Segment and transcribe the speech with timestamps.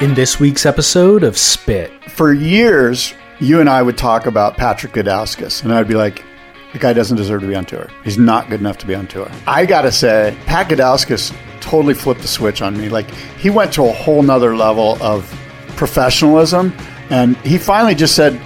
[0.00, 4.92] In this week's episode of Spit, For years, you and I would talk about Patrick
[4.92, 6.24] Gudauskas, and I'd be like,
[6.72, 7.88] the guy doesn't deserve to be on tour.
[8.04, 9.28] He's not good enough to be on tour.
[9.48, 12.88] I gotta say, Pat Gudauskas totally flipped the switch on me.
[12.88, 15.26] Like, he went to a whole nother level of
[15.74, 16.72] professionalism,
[17.10, 18.40] and he finally just said,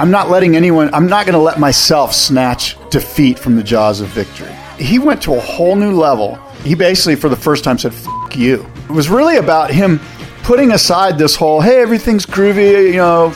[0.00, 4.08] I'm not letting anyone, I'm not gonna let myself snatch defeat from the jaws of
[4.08, 4.52] victory.
[4.78, 6.34] He went to a whole new level.
[6.64, 8.66] He basically, for the first time, said, F you.
[8.88, 10.00] It was really about him
[10.48, 13.30] putting aside this whole, hey, everything's groovy, you know,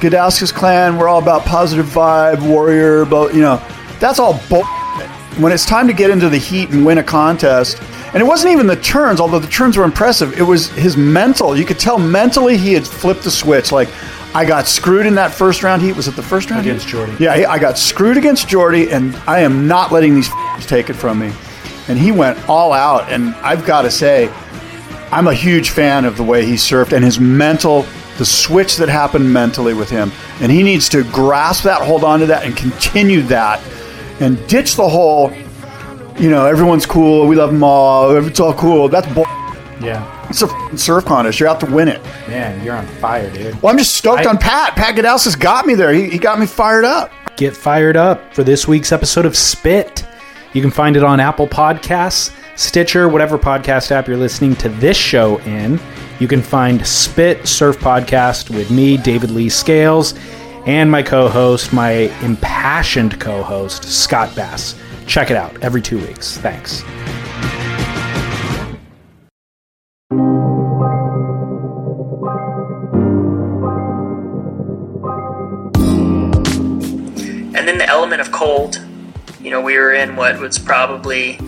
[0.00, 3.62] Gudauskas' clan, we're all about positive vibe, warrior, but you know,
[4.00, 4.64] that's all bull.
[5.38, 8.52] When it's time to get into the heat and win a contest, and it wasn't
[8.52, 11.56] even the turns, although the turns were impressive, it was his mental.
[11.56, 13.70] You could tell mentally he had flipped the switch.
[13.70, 13.88] Like,
[14.34, 15.94] I got screwed in that first round heat.
[15.94, 16.90] Was it the first round Against heat?
[16.90, 17.16] Jordy.
[17.20, 20.28] Yeah, I got screwed against Jordy, and I am not letting these
[20.66, 21.32] take it from me.
[21.86, 24.32] And he went all out, and I've got to say,
[25.12, 27.86] I'm a huge fan of the way he surfed and his mental,
[28.18, 30.10] the switch that happened mentally with him.
[30.40, 33.60] And he needs to grasp that, hold on to that, and continue that,
[34.20, 35.32] and ditch the whole,
[36.18, 38.88] you know, everyone's cool, we love them all, it's all cool.
[38.88, 39.26] That's bull.
[39.80, 41.38] yeah, It's a surf contest.
[41.38, 42.02] You're out to win it.
[42.28, 43.60] man, you're on fire, dude.
[43.62, 44.74] Well, I'm just stoked I- on Pat.
[44.74, 45.92] Pat Gudauskas got me there.
[45.92, 47.12] He, he got me fired up.
[47.36, 50.04] Get fired up for this week's episode of Spit.
[50.54, 54.96] You can find it on Apple Podcasts, Stitcher, whatever podcast app you're listening to this
[54.96, 55.78] show in.
[56.18, 60.14] You can find Spit Surf Podcast with me, David Lee Scales,
[60.64, 61.90] and my co host, my
[62.24, 64.74] impassioned co host, Scott Bass.
[65.06, 66.38] Check it out every two weeks.
[66.38, 66.82] Thanks.
[77.54, 78.82] And then the element of cold.
[79.42, 81.38] You know, we were in what was probably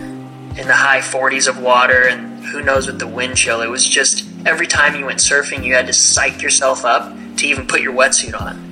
[0.57, 3.61] in the high 40s of water, and who knows with the wind chill.
[3.61, 7.47] It was just every time you went surfing, you had to psych yourself up to
[7.47, 8.69] even put your wetsuit on.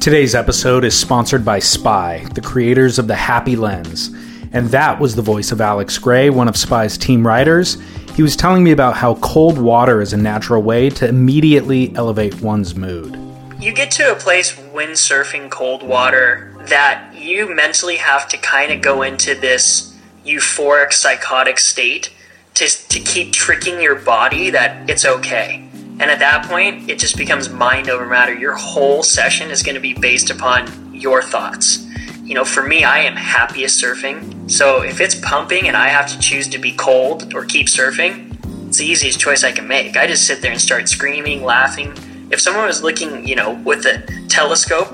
[0.00, 4.10] Today's episode is sponsored by Spy, the creators of the Happy Lens.
[4.52, 7.76] And that was the voice of Alex Gray, one of Spy's team writers.
[8.14, 12.40] He was telling me about how cold water is a natural way to immediately elevate
[12.40, 13.18] one's mood.
[13.60, 18.72] You get to a place when surfing cold water that you mentally have to kind
[18.72, 19.89] of go into this
[20.24, 22.12] euphoric, psychotic state
[22.54, 25.66] to, to keep tricking your body that it's okay.
[25.72, 28.34] And at that point, it just becomes mind over matter.
[28.34, 31.86] Your whole session is going to be based upon your thoughts.
[32.22, 34.50] You know, for me, I am happiest surfing.
[34.50, 38.28] So if it's pumping and I have to choose to be cold or keep surfing,
[38.68, 39.96] it's the easiest choice I can make.
[39.96, 41.92] I just sit there and start screaming, laughing.
[42.30, 44.88] If someone was looking, you know, with a telescope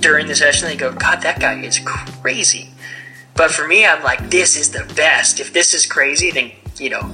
[0.00, 2.68] during the session, they go, God, that guy is crazy.
[3.36, 5.40] But for me, I'm like, this is the best.
[5.40, 7.10] If this is crazy, then, you know,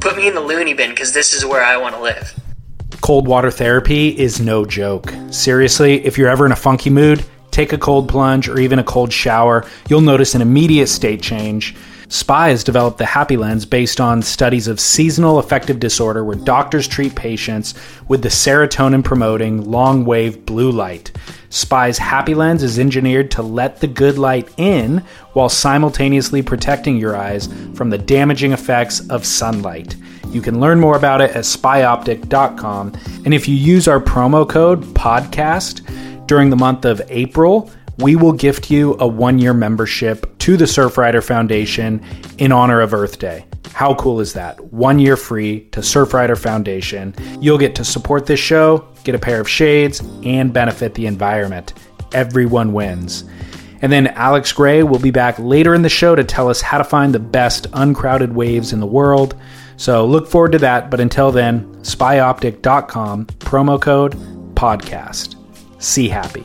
[0.00, 2.32] put me in the loony bin because this is where I want to live.
[3.00, 5.12] Cold water therapy is no joke.
[5.30, 8.84] Seriously, if you're ever in a funky mood, take a cold plunge or even a
[8.84, 9.64] cold shower.
[9.88, 11.74] You'll notice an immediate state change.
[12.14, 16.86] SPY has developed the Happy Lens based on studies of seasonal affective disorder where doctors
[16.86, 17.74] treat patients
[18.06, 21.10] with the serotonin promoting long wave blue light.
[21.50, 24.98] SPY's Happy Lens is engineered to let the good light in
[25.32, 29.96] while simultaneously protecting your eyes from the damaging effects of sunlight.
[30.28, 32.92] You can learn more about it at spyoptic.com.
[33.24, 38.32] And if you use our promo code PODCAST during the month of April, we will
[38.32, 42.04] gift you a one year membership to the Surfrider Foundation
[42.36, 43.46] in honor of Earth Day.
[43.72, 44.62] How cool is that?
[44.74, 47.14] One year free to Surfrider Foundation.
[47.40, 51.72] You'll get to support this show, get a pair of shades, and benefit the environment.
[52.12, 53.24] Everyone wins.
[53.80, 56.76] And then Alex Gray will be back later in the show to tell us how
[56.76, 59.34] to find the best uncrowded waves in the world.
[59.78, 60.90] So look forward to that.
[60.90, 64.12] But until then, spyoptic.com, promo code
[64.54, 65.36] podcast.
[65.82, 66.44] See happy.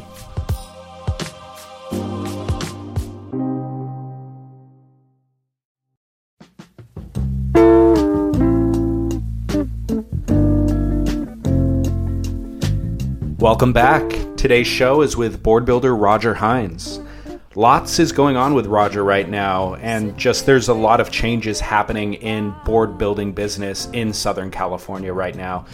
[13.40, 14.04] Welcome back.
[14.36, 17.00] Today's show is with board builder Roger Hinds.
[17.56, 21.62] Lots is going on with Roger right now, and just there's a lot of changes
[21.62, 25.66] happening in board building business in Southern California right now.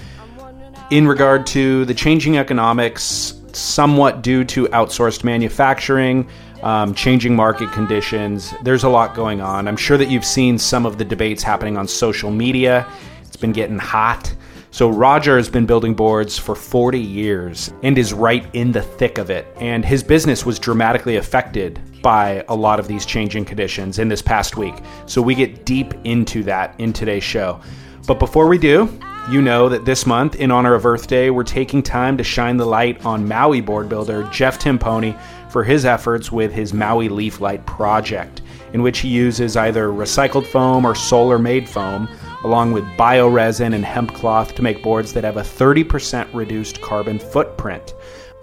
[0.91, 6.29] In regard to the changing economics, somewhat due to outsourced manufacturing,
[6.61, 9.67] um, changing market conditions, there's a lot going on.
[9.67, 12.87] I'm sure that you've seen some of the debates happening on social media.
[13.23, 14.35] It's been getting hot.
[14.75, 19.17] So Roger has been building boards for 40 years and is right in the thick
[19.17, 19.47] of it.
[19.55, 24.21] And his business was dramatically affected by a lot of these changing conditions in this
[24.21, 24.75] past week.
[25.05, 27.61] So we get deep into that in today's show.
[28.05, 28.99] But before we do,
[29.31, 32.57] you know that this month, in honor of Earth Day, we're taking time to shine
[32.57, 35.17] the light on Maui board builder Jeff Timpone
[35.49, 38.41] for his efforts with his Maui Leaf Light project,
[38.73, 42.09] in which he uses either recycled foam or solar made foam,
[42.43, 47.19] along with bioresin and hemp cloth to make boards that have a 30% reduced carbon
[47.19, 47.93] footprint.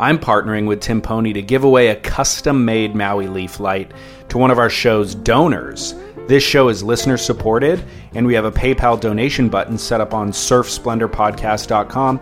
[0.00, 3.92] I'm partnering with Timpone to give away a custom made Maui Leaf Light
[4.30, 5.94] to one of our show's donors.
[6.26, 7.84] This show is listener supported,
[8.14, 12.20] and we have a PayPal donation button set up on surfsplendorpodcast.com.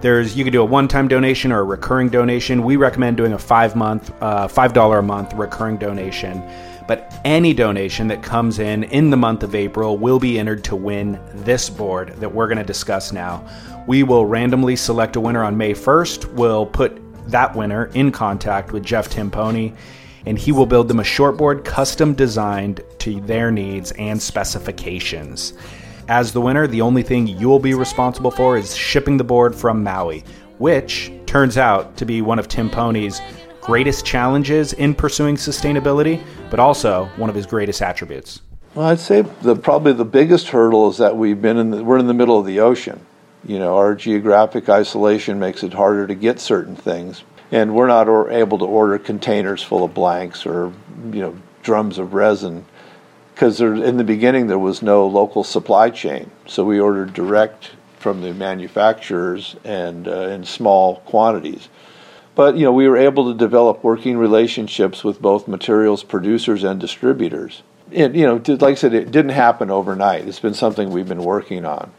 [0.00, 2.62] There's you can do a one-time donation or a recurring donation.
[2.62, 6.42] We recommend doing a five month, uh, five dollar a month recurring donation.
[6.88, 10.74] But any donation that comes in in the month of April will be entered to
[10.74, 13.46] win this board that we're going to discuss now.
[13.86, 16.32] We will randomly select a winner on May 1st.
[16.32, 16.98] We'll put
[17.30, 19.76] that winner in contact with Jeff Timpone,
[20.24, 25.52] and he will build them a shortboard custom designed to their needs and specifications.
[26.08, 29.82] As the winner, the only thing you'll be responsible for is shipping the board from
[29.82, 30.24] Maui,
[30.56, 33.20] which turns out to be one of Timpone's
[33.68, 36.18] greatest challenges in pursuing sustainability,
[36.48, 38.40] but also one of his greatest attributes.
[38.74, 41.98] Well, I'd say the probably the biggest hurdle is that we've been in the, we're
[41.98, 42.98] in the middle of the ocean.
[43.44, 48.08] You know, our geographic isolation makes it harder to get certain things and we're not
[48.08, 50.72] or, able to order containers full of blanks or
[51.12, 52.64] you know drums of resin
[53.34, 58.20] because in the beginning there was no local supply chain, so we ordered direct from
[58.20, 61.68] the manufacturers and uh, in small quantities.
[62.38, 66.78] But you know we were able to develop working relationships with both materials producers and
[66.80, 67.64] distributors.
[67.92, 70.28] And you know, like I said, it didn't happen overnight.
[70.28, 71.90] It's been something we've been working on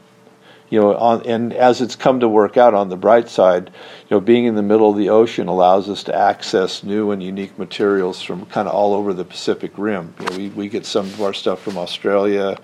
[0.69, 4.15] you know, on, and as it's come to work out on the bright side, you
[4.15, 7.57] know, being in the middle of the ocean allows us to access new and unique
[7.57, 10.13] materials from kind of all over the Pacific Rim.
[10.19, 12.57] You know, we, we get some of our stuff from Australia,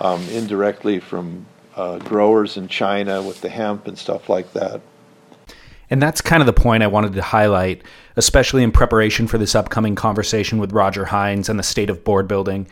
[0.00, 1.44] um, indirectly from
[1.76, 4.80] uh, growers in China with the hemp and stuff like that.
[5.90, 7.82] And that's kind of the point I wanted to highlight,
[8.16, 12.28] especially in preparation for this upcoming conversation with Roger Hinds and the state of board
[12.28, 12.68] building.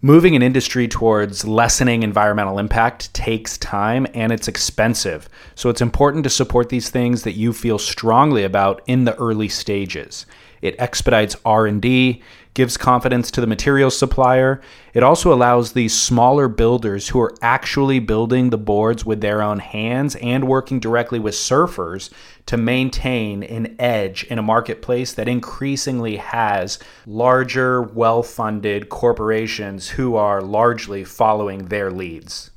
[0.00, 5.28] Moving an industry towards lessening environmental impact takes time and it's expensive.
[5.54, 9.48] So it's important to support these things that you feel strongly about in the early
[9.48, 10.26] stages.
[10.64, 12.22] It expedites R&D,
[12.54, 14.62] gives confidence to the materials supplier.
[14.94, 19.58] It also allows these smaller builders who are actually building the boards with their own
[19.58, 22.08] hands and working directly with surfers
[22.46, 30.16] to maintain an edge in a marketplace that increasingly has larger, well funded corporations who
[30.16, 32.50] are largely following their leads.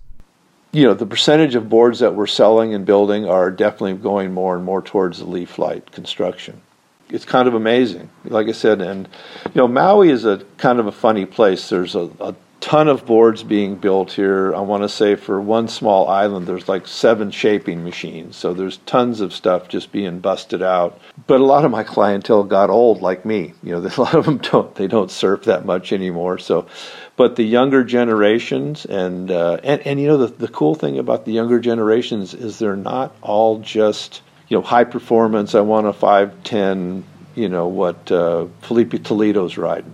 [0.71, 4.55] You know, the percentage of boards that we're selling and building are definitely going more
[4.55, 6.61] and more towards the leaf light construction
[7.09, 8.09] it's kind of amazing.
[8.25, 9.07] Like I said, and
[9.45, 11.69] you know, Maui is a kind of a funny place.
[11.69, 14.53] There's a, a ton of boards being built here.
[14.53, 18.35] I want to say for one small island, there's like seven shaping machines.
[18.35, 20.99] So there's tons of stuff just being busted out.
[21.27, 23.53] But a lot of my clientele got old, like me.
[23.63, 24.73] You know, a lot of them don't.
[24.75, 26.39] They don't surf that much anymore.
[26.39, 26.67] So,
[27.15, 31.25] but the younger generations, and uh, and and you know, the the cool thing about
[31.25, 35.55] the younger generations is they're not all just you know, high performance.
[35.55, 37.03] I want a 510,
[37.35, 39.93] you know, what uh, Filipe Toledo's riding.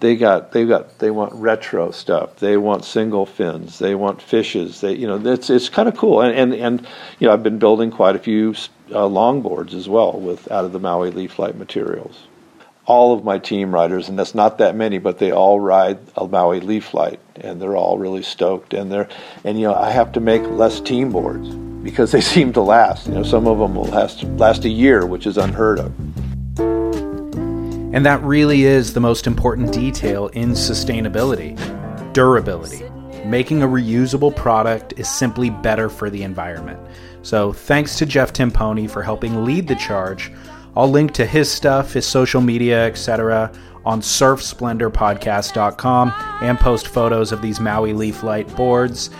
[0.00, 2.36] They got, they got, they want retro stuff.
[2.36, 3.80] They want single fins.
[3.80, 4.80] They want fishes.
[4.80, 6.20] They, you know, it's it's kind of cool.
[6.20, 6.86] And, and and
[7.18, 8.54] you know, I've been building quite a few
[8.90, 12.16] uh, longboards as well with out of the Maui Leaf Light materials.
[12.86, 16.28] All of my team riders, and that's not that many, but they all ride a
[16.28, 18.74] Maui Leaf Light, and they're all really stoked.
[18.74, 19.08] And they're,
[19.44, 21.48] and you know, I have to make less team boards
[21.82, 23.06] because they seem to last.
[23.06, 25.92] You know, some of them will last last a year, which is unheard of.
[27.94, 31.56] And that really is the most important detail in sustainability
[32.12, 32.84] durability.
[33.24, 36.80] Making a reusable product is simply better for the environment.
[37.22, 40.32] So, thanks to Jeff Timpone for helping lead the charge.
[40.76, 43.52] I'll link to his stuff, his social media, etc.,
[43.84, 49.10] on surfsplendorpodcast.com and post photos of these Maui Leaf Light boards.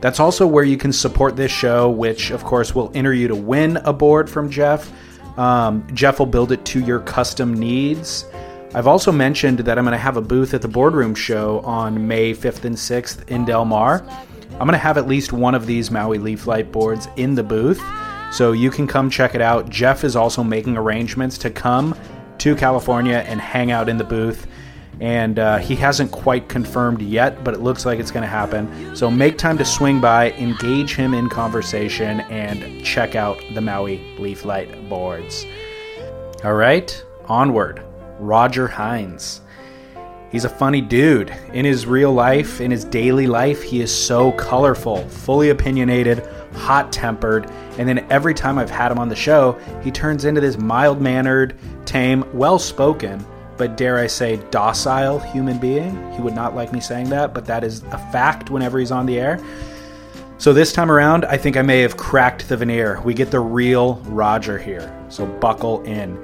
[0.00, 3.34] That's also where you can support this show, which, of course, will enter you to
[3.34, 4.92] win a board from Jeff.
[5.38, 8.26] Um, Jeff will build it to your custom needs.
[8.74, 12.06] I've also mentioned that I'm going to have a booth at the Boardroom Show on
[12.06, 14.04] May 5th and 6th in Del Mar.
[14.52, 17.42] I'm going to have at least one of these Maui Leaf Light boards in the
[17.42, 17.82] booth,
[18.32, 19.68] so you can come check it out.
[19.68, 21.96] Jeff is also making arrangements to come
[22.38, 24.46] to California and hang out in the booth
[25.00, 28.94] and uh, he hasn't quite confirmed yet, but it looks like it's going to happen.
[28.94, 33.98] So make time to swing by, engage him in conversation, and check out the Maui
[34.18, 35.46] Leaf Light boards.
[36.44, 37.82] All right, onward.
[38.20, 39.40] Roger Hinds.
[40.34, 41.32] He's a funny dude.
[41.52, 46.90] In his real life, in his daily life, he is so colorful, fully opinionated, hot
[46.90, 47.48] tempered,
[47.78, 49.52] and then every time I've had him on the show,
[49.84, 53.24] he turns into this mild mannered, tame, well spoken,
[53.56, 56.12] but dare I say, docile human being.
[56.14, 59.06] He would not like me saying that, but that is a fact whenever he's on
[59.06, 59.38] the air.
[60.38, 63.00] So this time around, I think I may have cracked the veneer.
[63.02, 64.92] We get the real Roger here.
[65.10, 66.18] So buckle in.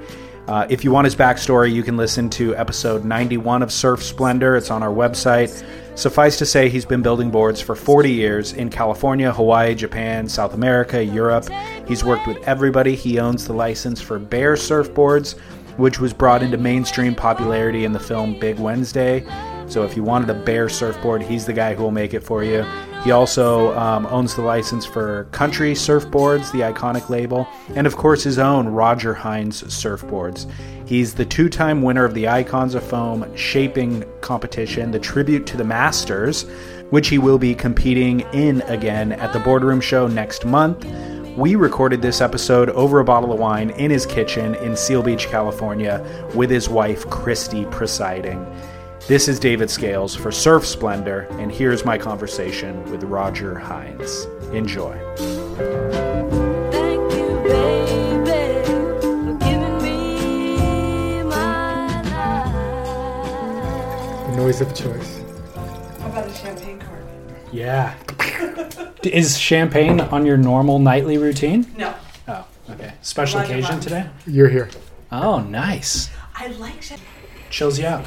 [0.51, 4.57] Uh, if you want his backstory, you can listen to episode 91 of Surf Splendor.
[4.57, 5.63] It's on our website.
[5.97, 10.53] Suffice to say, he's been building boards for 40 years in California, Hawaii, Japan, South
[10.53, 11.47] America, Europe.
[11.87, 12.95] He's worked with everybody.
[12.95, 15.39] He owns the license for Bear surfboards,
[15.77, 19.25] which was brought into mainstream popularity in the film Big Wednesday.
[19.69, 22.43] So if you wanted a Bear surfboard, he's the guy who will make it for
[22.43, 22.65] you.
[23.03, 28.23] He also um, owns the license for Country Surfboards, the iconic label, and of course
[28.23, 30.47] his own Roger Hinds surfboards.
[30.85, 35.57] He's the two time winner of the Icons of Foam Shaping competition, the tribute to
[35.57, 36.43] the Masters,
[36.91, 40.85] which he will be competing in again at the Boardroom Show next month.
[41.37, 45.27] We recorded this episode over a bottle of wine in his kitchen in Seal Beach,
[45.27, 46.05] California,
[46.35, 48.45] with his wife, Christy, presiding.
[49.07, 54.25] This is David Scales for Surf Splendor, and here's my conversation with Roger Hinds.
[54.53, 54.97] Enjoy.
[56.71, 58.63] Thank you, baby,
[59.01, 62.45] for giving me my life.
[64.29, 65.21] The noise of choice.
[65.99, 67.01] How about a champagne cork?
[67.51, 67.93] Yeah.
[69.03, 71.69] is champagne on your normal nightly routine?
[71.77, 71.93] No,
[72.29, 72.93] Oh, okay.
[73.01, 73.83] Special Roger occasion Hines.
[73.83, 74.05] today?
[74.25, 74.69] You're here.
[75.11, 76.09] Oh, nice.
[76.35, 77.07] I like champagne.
[77.51, 78.05] Chills you out.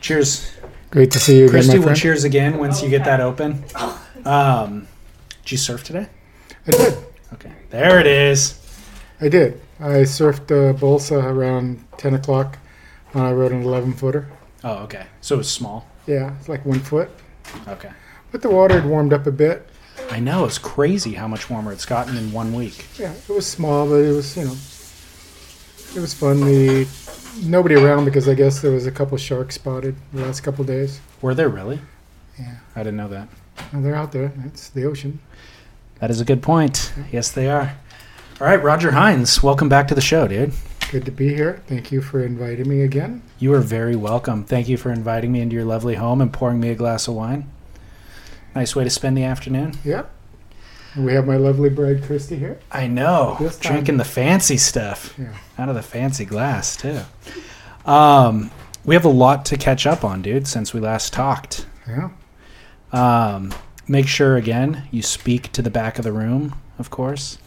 [0.00, 0.52] Cheers.
[0.90, 3.64] Great to see you again, Christy, my we'll cheers again once you get that open.
[4.24, 4.86] Um,
[5.42, 6.08] did you surf today?
[6.66, 6.98] I did.
[7.34, 7.52] Okay.
[7.70, 8.58] There it is.
[9.20, 9.60] I did.
[9.80, 12.58] I surfed uh, Bolsa around 10 o'clock.
[13.12, 14.28] And I rode an 11 footer.
[14.62, 15.06] Oh, okay.
[15.20, 15.88] So it was small.
[16.06, 17.10] Yeah, it's like one foot.
[17.66, 17.90] Okay.
[18.30, 19.68] But the water had warmed up a bit.
[20.10, 20.44] I know.
[20.44, 22.86] It's crazy how much warmer it's gotten in one week.
[22.98, 24.56] Yeah, it was small, but it was, you know,
[25.96, 26.40] it was fun.
[26.40, 26.84] The
[27.44, 31.00] nobody around because I guess there was a couple sharks spotted the last couple days.
[31.20, 31.80] Were there really?
[32.38, 32.56] Yeah.
[32.76, 33.28] I didn't know that.
[33.72, 34.32] And they're out there.
[34.44, 35.20] It's the ocean.
[36.00, 36.92] That is a good point.
[37.10, 37.76] Yes, they are.
[38.40, 40.52] All right, Roger Hinds, welcome back to the show, dude.
[40.92, 41.60] Good to be here.
[41.66, 43.22] Thank you for inviting me again.
[43.38, 44.44] You are very welcome.
[44.44, 47.14] Thank you for inviting me into your lovely home and pouring me a glass of
[47.14, 47.50] wine.
[48.54, 49.74] Nice way to spend the afternoon.
[49.84, 50.10] Yep.
[50.94, 52.58] And we have my lovely bride Christy here.
[52.72, 53.36] I know.
[53.60, 55.34] Drinking the fancy stuff Yeah.
[55.58, 57.00] out of the fancy glass, too.
[57.84, 58.50] Um,
[58.84, 61.66] we have a lot to catch up on, dude, since we last talked.
[61.86, 62.10] Yeah.
[62.92, 63.52] Um,
[63.86, 67.38] make sure, again, you speak to the back of the room, of course.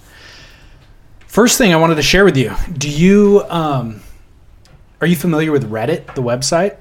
[1.26, 4.02] First thing I wanted to share with you do you, um,
[5.00, 6.78] are you familiar with Reddit, the website?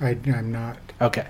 [0.00, 0.76] I, I'm not.
[1.00, 1.26] Okay.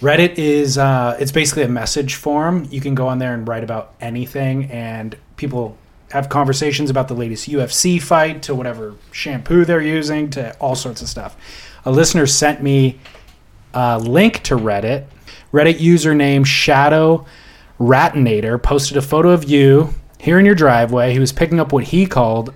[0.00, 2.68] Reddit is uh, it's basically a message forum.
[2.70, 5.76] You can go on there and write about anything, and people
[6.10, 11.02] have conversations about the latest UFC fight to whatever shampoo they're using to all sorts
[11.02, 11.36] of stuff.
[11.84, 12.98] A listener sent me
[13.74, 15.06] a link to Reddit.
[15.52, 17.26] Reddit username Shadow
[17.80, 21.12] Ratinator posted a photo of you here in your driveway.
[21.12, 22.52] He was picking up what he called,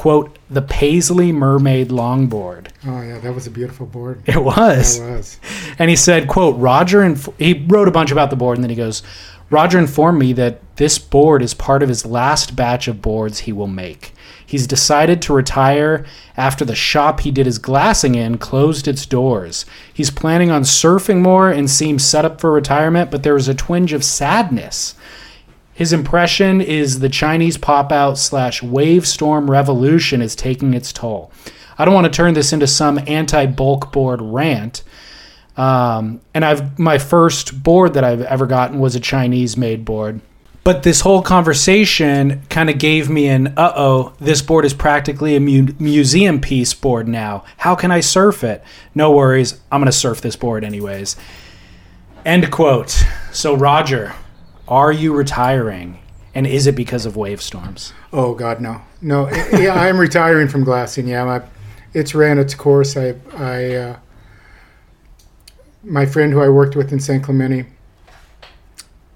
[0.00, 2.68] quote, the Paisley Mermaid Longboard.
[2.86, 4.22] Oh yeah, that was a beautiful board.
[4.24, 4.98] It was.
[4.98, 5.38] That was.
[5.78, 8.70] And he said, quote, Roger, and he wrote a bunch about the board, and then
[8.70, 9.02] he goes,
[9.50, 13.52] Roger informed me that this board is part of his last batch of boards he
[13.52, 14.14] will make.
[14.46, 19.66] He's decided to retire after the shop he did his glassing in closed its doors.
[19.92, 23.54] He's planning on surfing more and seems set up for retirement, but there is a
[23.54, 24.94] twinge of sadness.
[25.72, 31.32] His impression is the Chinese pop out slash wave storm revolution is taking its toll.
[31.78, 34.82] I don't want to turn this into some anti bulk board rant.
[35.56, 40.20] Um, and I've my first board that I've ever gotten was a Chinese made board.
[40.62, 45.34] But this whole conversation kind of gave me an uh oh, this board is practically
[45.34, 47.44] a mu- museum piece board now.
[47.56, 48.62] How can I surf it?
[48.94, 51.16] No worries, I'm going to surf this board anyways.
[52.26, 53.02] End quote.
[53.32, 54.14] So, Roger,
[54.70, 55.98] are you retiring?
[56.34, 57.92] And is it because of wave storms?
[58.12, 59.26] Oh God, no, no.
[59.26, 61.08] I- yeah, I'm retiring from glassing.
[61.08, 61.42] Yeah, my,
[61.92, 62.96] it's ran its course.
[62.96, 63.98] I, I, uh,
[65.82, 67.66] my friend who I worked with in San Clemente,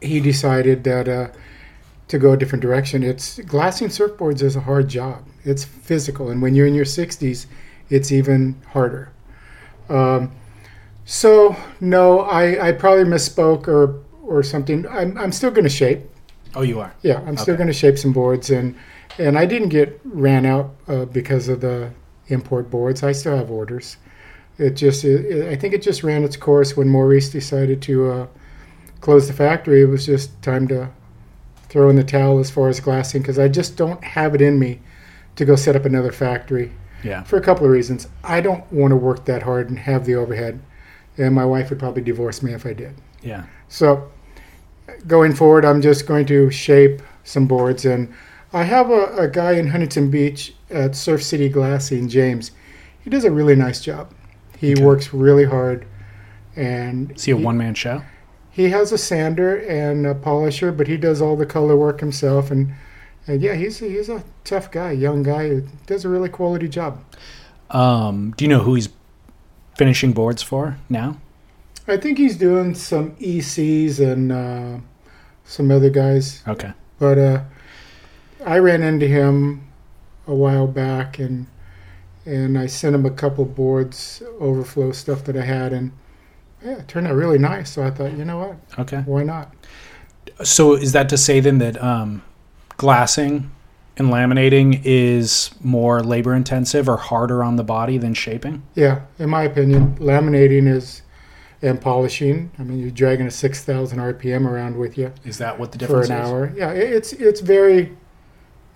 [0.00, 1.28] he decided that uh,
[2.08, 3.04] to go a different direction.
[3.04, 5.24] It's glassing surfboards is a hard job.
[5.44, 7.46] It's physical, and when you're in your 60s,
[7.90, 9.12] it's even harder.
[9.88, 10.32] Um,
[11.04, 14.86] so no, I, I probably misspoke or or something.
[14.88, 16.00] I'm, I'm still going to shape.
[16.54, 16.94] Oh, you are.
[17.02, 18.76] Yeah, I'm still going to shape some boards, and
[19.18, 21.90] and I didn't get ran out uh, because of the
[22.28, 23.02] import boards.
[23.02, 23.96] I still have orders.
[24.58, 28.10] it just it, it- I think it just ran its course when Maurice decided to
[28.10, 28.26] uh,
[29.00, 29.82] close the factory.
[29.82, 30.90] It was just time to
[31.68, 34.58] throw in the towel as far as glassing because I just don't have it in
[34.60, 34.80] me
[35.36, 36.70] to go set up another factory
[37.02, 37.24] Yeah.
[37.24, 38.06] for a couple of reasons.
[38.22, 40.60] I don't want to work that hard and have the overhead,
[41.18, 42.94] and my wife would probably divorce me if I did.
[43.22, 43.42] Yeah.
[43.68, 44.08] So
[45.06, 48.12] going forward, I'm just going to shape some boards, and
[48.52, 52.50] I have a, a guy in Huntington Beach at Surf City Glassing, James.
[53.02, 54.12] He does a really nice job.
[54.58, 54.84] He Okay.
[54.84, 55.86] works really hard,
[56.56, 58.02] and Is he a one man show?
[58.50, 62.50] he has a sander and a polisher, but he does all the color work himself.
[62.52, 62.72] And,
[63.26, 67.02] and yeah, he's he's a tough guy, young guy who does a really quality job.
[67.70, 68.88] Um, do you know who he's
[69.76, 71.16] finishing boards for now?
[71.88, 74.78] I think he's doing some ECs and uh,
[75.44, 76.42] some other guys.
[76.48, 76.72] Okay.
[76.98, 77.42] But uh,
[78.44, 79.66] I ran into him
[80.26, 81.46] a while back, and
[82.26, 85.92] and I sent him a couple boards, overflow stuff that I had, and
[86.64, 87.70] yeah, it turned out really nice.
[87.72, 88.98] So I thought, you know what, Okay.
[89.04, 89.54] why not?
[90.42, 92.22] So is that to say then that um,
[92.78, 93.50] glassing
[93.98, 98.62] and laminating is more labor intensive or harder on the body than shaping?
[98.74, 101.02] Yeah, in my opinion, laminating is
[101.64, 102.50] and polishing.
[102.58, 105.78] I mean, you're dragging a six thousand RPM around with you Is that what the
[105.78, 106.28] for difference an is?
[106.30, 106.52] hour.
[106.54, 107.96] Yeah, it's it's very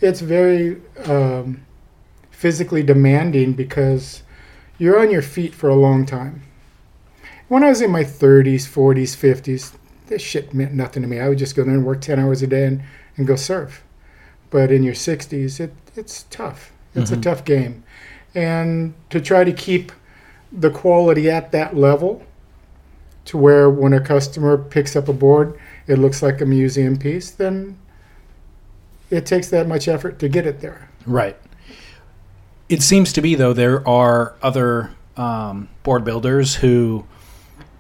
[0.01, 1.65] it's very um,
[2.31, 4.23] physically demanding because
[4.79, 6.43] you're on your feet for a long time.
[7.49, 9.75] When I was in my 30s, 40s, 50s,
[10.07, 11.19] this shit meant nothing to me.
[11.19, 12.83] I would just go there and work 10 hours a day and,
[13.17, 13.83] and go surf.
[14.51, 16.73] But in your 60s, it, it's tough.
[16.95, 17.85] It's a tough game.
[18.35, 19.93] And to try to keep
[20.53, 22.23] the quality at that level
[23.29, 27.31] to where when a customer picks up a board, it looks like a museum piece,
[27.31, 27.79] then
[29.11, 30.91] it takes that much effort to get it there.
[31.05, 31.37] Right.
[32.71, 37.05] It seems to be though there are other um, board builders who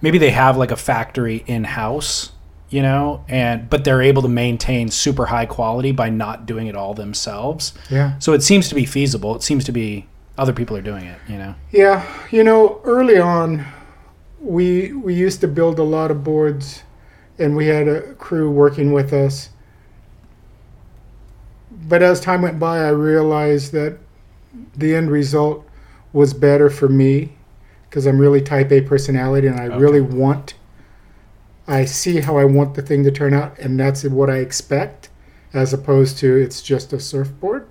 [0.02, 2.32] maybe they have like a factory in house,
[2.68, 6.76] you know, and but they're able to maintain super high quality by not doing it
[6.76, 7.72] all themselves.
[7.90, 8.18] Yeah.
[8.18, 9.34] So it seems to be feasible.
[9.34, 10.06] It seems to be
[10.36, 11.54] other people are doing it, you know.
[11.72, 13.66] Yeah, you know, early on,
[14.40, 16.82] we we used to build a lot of boards,
[17.38, 19.50] and we had a crew working with us.
[21.70, 23.98] But as time went by, I realized that
[24.76, 25.64] the end result
[26.12, 27.32] was better for me
[27.88, 30.54] because I'm really Type A personality, and I really want.
[31.66, 35.10] I see how I want the thing to turn out, and that's what I expect,
[35.52, 37.66] as opposed to it's just a surfboard.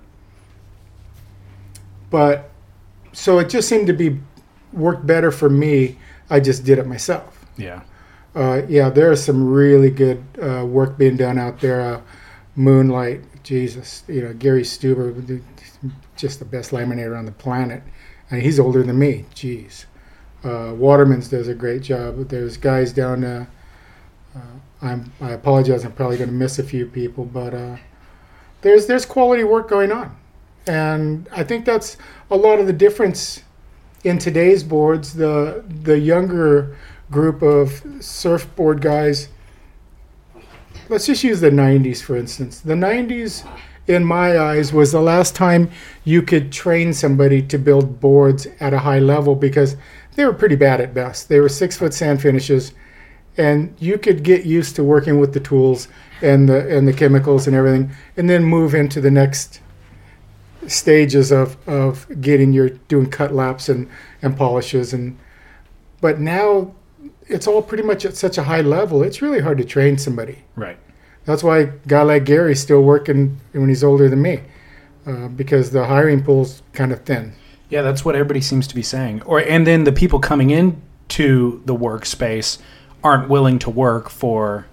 [2.10, 2.50] But
[3.12, 4.20] so it just seemed to be
[4.72, 5.98] worked better for me.
[6.30, 7.44] I just did it myself.
[7.56, 7.82] Yeah.
[8.34, 11.80] Uh, yeah, there is some really good uh, work being done out there.
[11.80, 12.00] Uh,
[12.54, 15.42] Moonlight, Jesus, you know Gary Stuber,
[16.16, 17.82] just the best laminator on the planet,
[18.30, 19.24] and he's older than me.
[19.32, 19.84] Jeez,
[20.44, 22.28] uh, Waterman's does a great job.
[22.28, 23.22] There's guys down.
[23.22, 23.46] Uh,
[24.34, 24.40] uh,
[24.82, 25.84] I'm, I apologize.
[25.84, 27.76] I'm probably going to miss a few people, but uh,
[28.62, 30.16] there's there's quality work going on,
[30.66, 31.96] and I think that's
[32.30, 33.44] a lot of the difference
[34.04, 35.14] in today's boards.
[35.14, 36.76] The the younger
[37.10, 39.28] group of surfboard guys.
[40.88, 42.60] Let's just use the 90s for instance.
[42.60, 43.46] The 90s,
[43.86, 45.70] in my eyes, was the last time
[46.04, 49.76] you could train somebody to build boards at a high level because
[50.14, 51.28] they were pretty bad at best.
[51.28, 52.72] They were six foot sand finishes,
[53.36, 55.88] and you could get used to working with the tools
[56.22, 59.60] and the and the chemicals and everything, and then move into the next
[60.66, 63.88] stages of, of getting your doing cut laps and,
[64.22, 65.16] and polishes and
[66.00, 66.74] but now
[67.26, 70.38] it's all pretty much at such a high level it's really hard to train somebody
[70.56, 70.78] Right.
[71.24, 74.40] that's why a guy like gary's still working when he's older than me
[75.06, 77.32] uh, because the hiring pool's kind of thin
[77.70, 79.22] Yeah, that's what everybody seems to be saying.
[79.22, 82.58] Or and then the people coming into the workspace
[83.04, 84.66] aren't willing to work for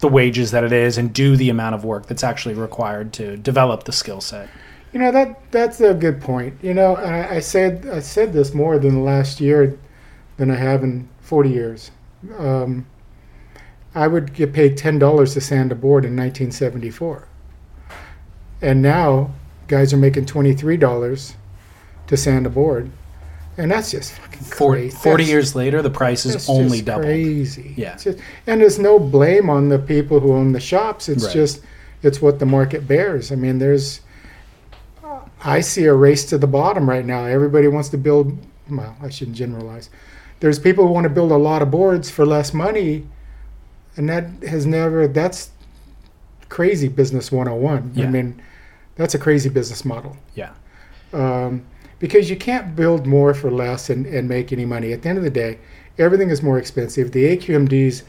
[0.00, 3.36] the wages that it is and do the amount of work that's actually required to
[3.36, 4.48] develop the skill set.
[4.92, 6.54] You know that that's a good point.
[6.62, 9.78] You know, I, I said I said this more than the last year
[10.36, 11.90] than I have in forty years.
[12.38, 12.86] Um,
[13.94, 17.26] I would get paid ten dollars to sand a board in 1974,
[18.62, 19.30] and now
[19.68, 21.34] guys are making twenty three dollars
[22.08, 22.90] to sand a board,
[23.56, 24.96] and that's just fucking For, crazy.
[24.96, 27.04] 40 That's- years later, the price is only doubled.
[27.06, 27.74] Crazy.
[27.76, 27.96] Yeah.
[27.96, 31.08] Just- and there's no blame on the people who own the shops.
[31.08, 31.32] It's Right.
[31.32, 31.60] just
[32.02, 33.30] it's what the market bears.
[33.30, 34.00] I mean, there's
[35.42, 37.24] I see a race to the bottom right now.
[37.24, 38.36] Everybody wants to build.
[38.68, 39.90] Well, I shouldn't generalize.
[40.40, 43.06] There's people who want to build a lot of boards for less money,
[43.96, 45.08] and that has never.
[45.08, 45.50] That's
[46.48, 47.94] crazy business 101.
[47.96, 48.42] I mean,
[48.96, 50.16] that's a crazy business model.
[50.34, 50.52] Yeah.
[51.12, 51.64] Um,
[51.98, 54.92] because you can't build more for less and, and make any money.
[54.92, 55.58] At the end of the day,
[55.98, 57.12] everything is more expensive.
[57.12, 58.02] The AQMD's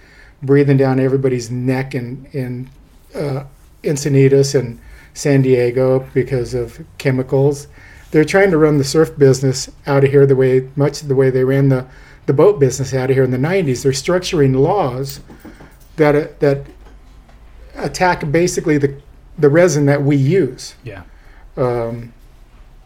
[0.44, 2.70] breathing down everybody's neck in in
[3.14, 3.44] uh,
[3.84, 4.80] Encinitas and
[5.14, 7.68] San Diego because of chemicals.
[8.12, 11.30] They're trying to run the surf business out of here the way much the way
[11.30, 11.88] they ran the,
[12.26, 13.84] the boat business out of here in the 90s.
[13.84, 15.22] They're structuring laws
[15.96, 16.66] that uh, that
[17.76, 19.00] attack basically the
[19.38, 20.76] the resin that we use.
[20.84, 21.04] Yeah.
[21.58, 22.14] Um,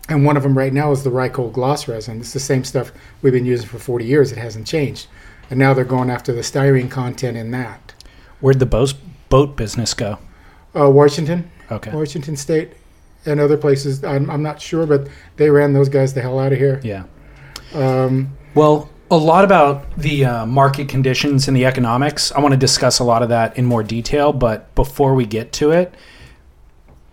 [0.08, 2.20] and one of them right now is the Reichhold gloss resin.
[2.20, 4.32] It's the same stuff we've been using for 40 years.
[4.32, 5.08] It hasn't changed.
[5.50, 7.94] And now they're going after the styrene content in that.
[8.40, 8.94] Where'd the boat
[9.30, 10.20] boat business go?
[10.76, 11.92] Uh, Washington, Okay.
[11.92, 12.74] Washington State,
[13.26, 14.04] and other places.
[14.04, 16.80] I'm, I'm not sure, but they ran those guys the hell out of here.
[16.84, 17.06] Yeah.
[17.74, 22.32] Um, Well, a lot about the uh, market conditions and the economics.
[22.32, 25.52] I want to discuss a lot of that in more detail, but before we get
[25.54, 25.94] to it,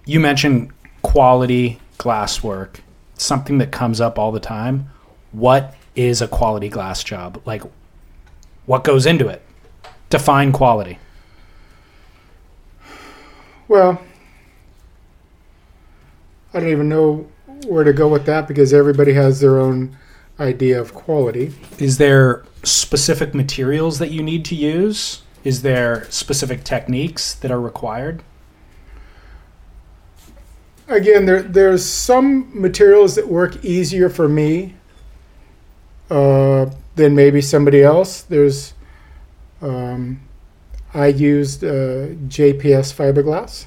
[0.05, 2.81] you mentioned quality glasswork,
[3.15, 4.91] something that comes up all the time.
[5.33, 7.41] What is a quality glass job?
[7.45, 7.62] Like,
[8.67, 9.43] what goes into it?
[10.11, 10.99] Define quality.
[13.69, 14.01] well,
[16.53, 17.27] I don't even know
[17.67, 19.97] where to go with that because everybody has their own
[20.38, 21.55] idea of quality.
[21.79, 25.23] Is there specific materials that you need to use?
[25.45, 28.23] Is there specific techniques that are required?
[30.88, 34.75] again, there there's some materials that work easier for me
[36.11, 38.23] uh, than maybe somebody else.
[38.23, 38.75] There's
[39.61, 40.21] um,
[40.95, 43.67] I used uh, JPS fiberglass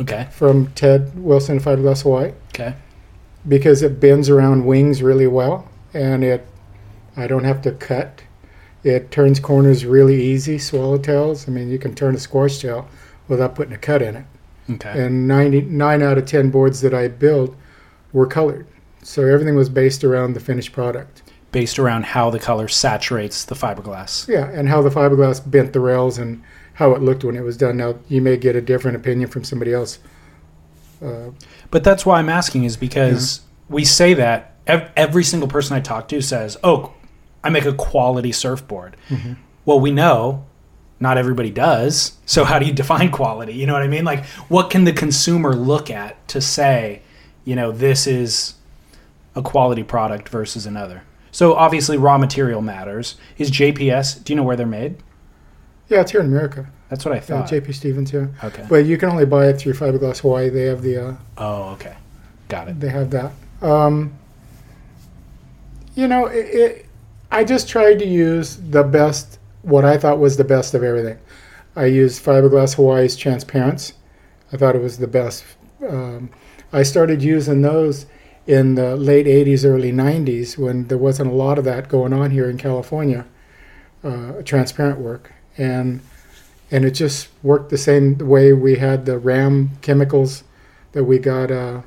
[0.00, 0.26] Okay.
[0.30, 2.74] from Ted Wilson Fiberglass Hawaii Okay.
[3.46, 6.46] because it bends around wings really well and it
[7.16, 8.22] I don't have to cut.
[8.84, 10.56] It turns corners really easy.
[10.56, 11.46] Swallowtails.
[11.46, 12.88] I mean, you can turn a squash tail
[13.28, 14.24] without putting a cut in it.
[14.70, 15.04] Okay.
[15.04, 17.54] and 99 out of 10 boards that I built
[18.14, 18.66] were colored.
[19.02, 21.22] So everything was based around the finished product.
[21.50, 24.26] based around how the color saturates the fiberglass.
[24.26, 26.42] Yeah, and how the fiberglass bent the rails and
[26.74, 27.76] how it looked when it was done.
[27.76, 29.98] Now, you may get a different opinion from somebody else.
[31.04, 31.30] Uh,
[31.70, 35.80] But that's why I'm asking is because we say that ev- every single person I
[35.80, 36.92] talk to says, "Oh,
[37.42, 38.96] I make a quality surfboard."
[39.64, 40.44] Well, we know
[41.00, 42.12] not everybody does.
[42.26, 43.54] So how do you define quality?
[43.54, 44.04] You know what I mean?
[44.04, 47.02] Like what can the consumer look at to say,
[47.44, 48.54] you know, this is
[49.34, 51.02] a quality product versus another?
[51.32, 53.16] So obviously raw material matters.
[53.38, 54.96] Is JPS, do you know where they're made?
[55.92, 56.66] Yeah, it's here in America.
[56.88, 57.48] That's what I Yeah, thought.
[57.50, 58.26] JP Stevens, yeah.
[58.42, 58.66] okay.
[58.68, 60.48] But you can only buy it through Fiberglass Hawaii.
[60.48, 61.96] They have the uh, oh, okay.
[62.48, 62.80] Got it.
[62.80, 63.32] they have that.
[63.62, 64.12] Um,
[65.94, 66.86] you know, it, it,
[67.30, 71.18] I just tried to use the best, what I thought was the best of everything.
[71.76, 73.94] I used Fiberglass Hawaii's Transparents.
[74.52, 75.44] I thought it was the best.
[75.88, 76.30] Um,
[76.72, 78.06] I started using those
[78.46, 82.30] in the late 80s, early 90s when there wasn't a lot of that going on
[82.32, 83.24] here in California,
[84.04, 85.32] uh, transparent work.
[85.58, 86.00] And
[86.70, 90.42] and it just worked the same way we had the RAM chemicals
[90.92, 91.82] that we got uh,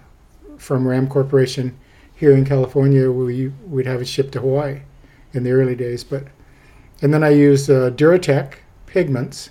[0.57, 1.77] from Ram Corporation
[2.15, 3.11] here in California.
[3.11, 4.81] We we'd have it shipped to Hawaii
[5.33, 6.27] in the early days, but
[7.01, 8.53] and then I used uh, Duratec
[8.85, 9.49] pigments.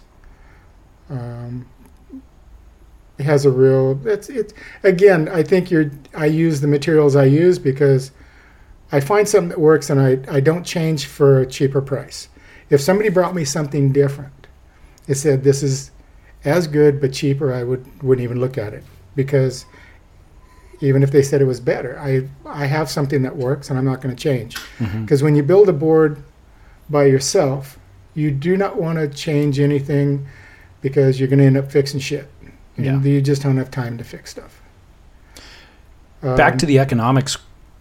[1.11, 1.69] Um,
[3.19, 4.01] it has a real.
[4.07, 5.29] It's it's again.
[5.29, 5.91] I think you're.
[6.15, 8.11] I use the materials I use because
[8.91, 12.29] I find something that works, and I I don't change for a cheaper price.
[12.75, 14.47] If somebody brought me something different,
[15.07, 15.91] it said this is
[16.45, 18.85] as good but cheaper, I would wouldn't even look at it
[19.15, 19.65] because
[20.81, 23.85] even if they said it was better, I I have something that works and I'm
[23.85, 24.57] not going to change.
[25.03, 26.23] Because when you build a board
[26.91, 27.79] by yourself,
[28.15, 30.27] you do not want to change anything
[30.83, 32.29] because you're going to end up fixing shit.
[32.77, 33.01] And Yeah.
[33.01, 34.61] you just don't have time to fix stuff.
[36.23, 37.37] back Um, to the economics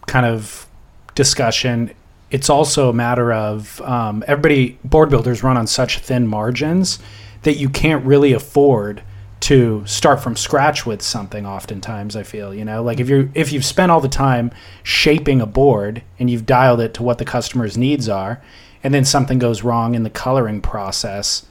[0.05, 0.67] kind of
[1.15, 1.91] discussion
[2.33, 6.99] it's also a matter of um, everybody board builders run on such thin margins
[7.43, 9.03] that you can't really afford
[9.39, 13.51] to start from scratch with something oftentimes i feel you know like if you're if
[13.51, 14.51] you've spent all the time
[14.83, 18.41] shaping a board and you've dialed it to what the customer's needs are
[18.83, 21.45] and then something goes wrong in the coloring process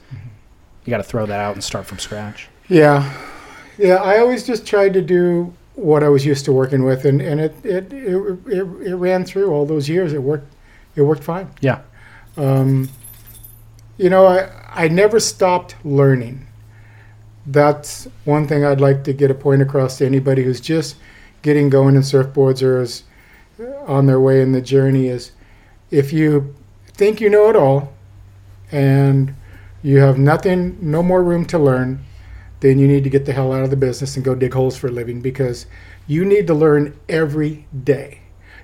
[0.85, 3.11] you got to throw that out and start from scratch Yeah,
[3.77, 3.95] yeah.
[3.95, 7.39] I always just tried to do what I was used to working with, and, and
[7.41, 8.15] it, it it,
[8.47, 10.13] it it ran through all those years.
[10.13, 10.52] It worked.
[10.95, 11.49] It worked fine.
[11.61, 11.81] yeah
[12.37, 12.89] Um,
[13.97, 16.47] you know, I I never stopped learning.
[17.45, 20.95] That's one thing I'd like to get a point across to anybody who's just
[21.41, 23.03] getting going in surfboards or is
[23.85, 25.07] on their way in the journey.
[25.07, 25.31] Is
[25.91, 26.55] if you
[26.87, 27.93] think you know it all,
[28.71, 29.35] and
[29.83, 32.03] you have nothing, no more room to learn,
[32.61, 34.75] then you need to get the hell out of the business and go dig holes
[34.75, 35.67] for a living because
[36.07, 38.22] you need to learn every day.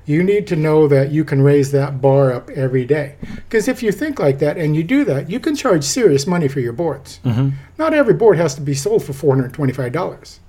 [0.10, 3.15] You need to know that you can raise that bar up every day.
[3.36, 6.48] Because if you think like that and you do that, you can charge serious money
[6.48, 7.19] for your boards.
[7.24, 7.50] Mm-hmm.
[7.78, 10.39] Not every board has to be sold for $425.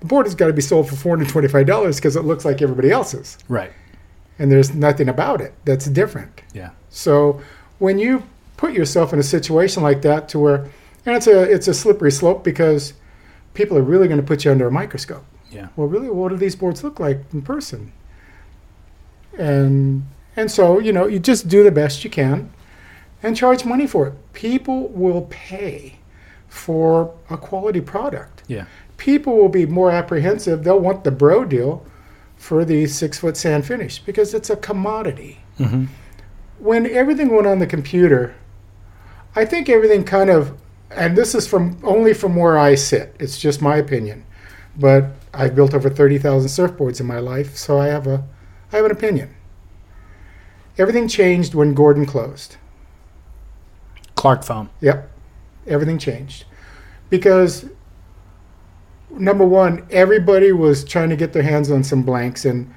[0.00, 3.38] The board has got to be sold for $425 because it looks like everybody else's.
[3.48, 3.70] Right.
[4.40, 6.42] And there's nothing about it that's different.
[6.52, 6.70] Yeah.
[6.90, 7.40] So
[7.78, 8.24] when you
[8.56, 10.68] put yourself in a situation like that to where
[11.06, 12.94] and it's a it's a slippery slope because
[13.54, 15.24] people are really going to put you under a microscope.
[15.52, 15.68] Yeah.
[15.76, 17.92] Well, really, what do these boards look like in person?
[19.38, 20.04] And
[20.36, 22.50] and so you know you just do the best you can,
[23.22, 24.14] and charge money for it.
[24.32, 25.96] People will pay
[26.48, 28.42] for a quality product.
[28.46, 28.66] Yeah.
[28.98, 30.64] People will be more apprehensive.
[30.64, 31.84] They'll want the bro deal
[32.36, 35.38] for the six foot sand finish because it's a commodity.
[35.58, 35.88] Mhm.
[36.58, 38.34] When everything went on the computer,
[39.34, 40.52] I think everything kind of,
[40.90, 43.14] and this is from only from where I sit.
[43.18, 44.24] It's just my opinion,
[44.78, 48.22] but I've built over thirty thousand surfboards in my life, so I have a,
[48.72, 49.34] I have an opinion.
[50.78, 52.56] Everything changed when Gordon closed.
[54.14, 54.70] Clark foam.
[54.80, 55.10] Yep,
[55.66, 56.44] everything changed
[57.10, 57.66] because
[59.10, 62.72] number one, everybody was trying to get their hands on some blanks, and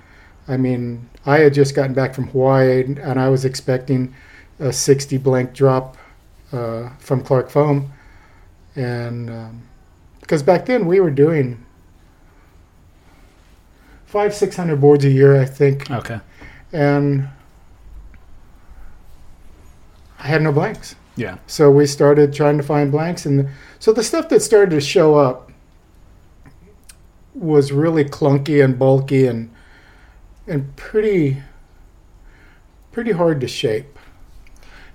[0.48, 4.14] I mean, I had just gotten back from Hawaii, and, I was expecting
[4.60, 5.98] a sixty blank drop
[6.52, 7.92] uh, from Clark Foam,
[8.76, 9.64] and um,
[10.20, 11.65] because back then we were doing
[14.16, 16.22] five six hundred boards a year, I think, Okay.
[16.72, 17.28] and
[20.18, 20.96] I had no blanks.
[21.18, 21.38] Yeah.
[21.48, 25.16] So we started trying to find blanks, and so the stuff that started to show
[25.16, 25.52] up
[27.34, 29.54] was really clunky and bulky and
[30.48, 31.44] and pretty
[32.94, 34.00] pretty hard to shape.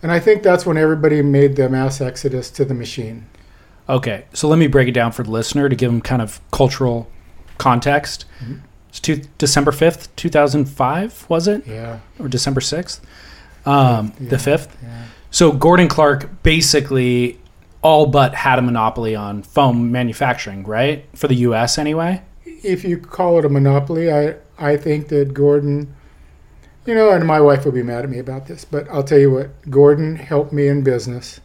[0.02, 3.26] And I think that's when everybody made the mass exodus to the machine.
[3.86, 4.24] Okay.
[4.32, 7.06] So let me break it down for the listener to give them kind of cultural
[7.58, 8.24] context.
[8.42, 8.60] Mm-hmm.
[8.90, 11.66] It's two, December 5th, 2005, was it?
[11.66, 12.00] Yeah.
[12.18, 13.00] Or December 6th?
[13.64, 14.28] Um, Yeah.
[14.28, 14.68] The 5th?
[14.82, 15.04] Yeah.
[15.30, 17.38] So Gordon Clark basically
[17.82, 21.06] all but had a monopoly on foam manufacturing, right?
[21.14, 22.22] For the US anyway.
[22.44, 25.94] If you call it a monopoly, I I think that Gordon
[26.86, 29.18] you know, and my wife will be mad at me about this, but I'll tell
[29.18, 31.40] you what, Gordon helped me in business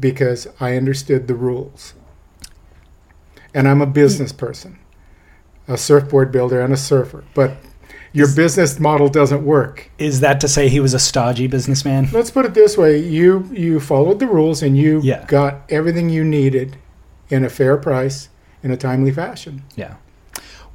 [0.00, 1.94] because I understood the rules.
[3.52, 4.78] And I'm a business person,
[5.72, 7.24] a surfboard builder and a surfer.
[7.34, 7.56] But
[8.12, 9.90] your business model doesn't work.
[9.98, 12.08] Is that to say he was a stodgy businessman?
[12.12, 15.24] Let's put it this way: you you followed the rules and you Yeah.
[15.26, 16.76] got everything you needed
[17.30, 18.28] in a fair price
[18.62, 19.62] in a timely fashion.
[19.76, 19.94] Yeah.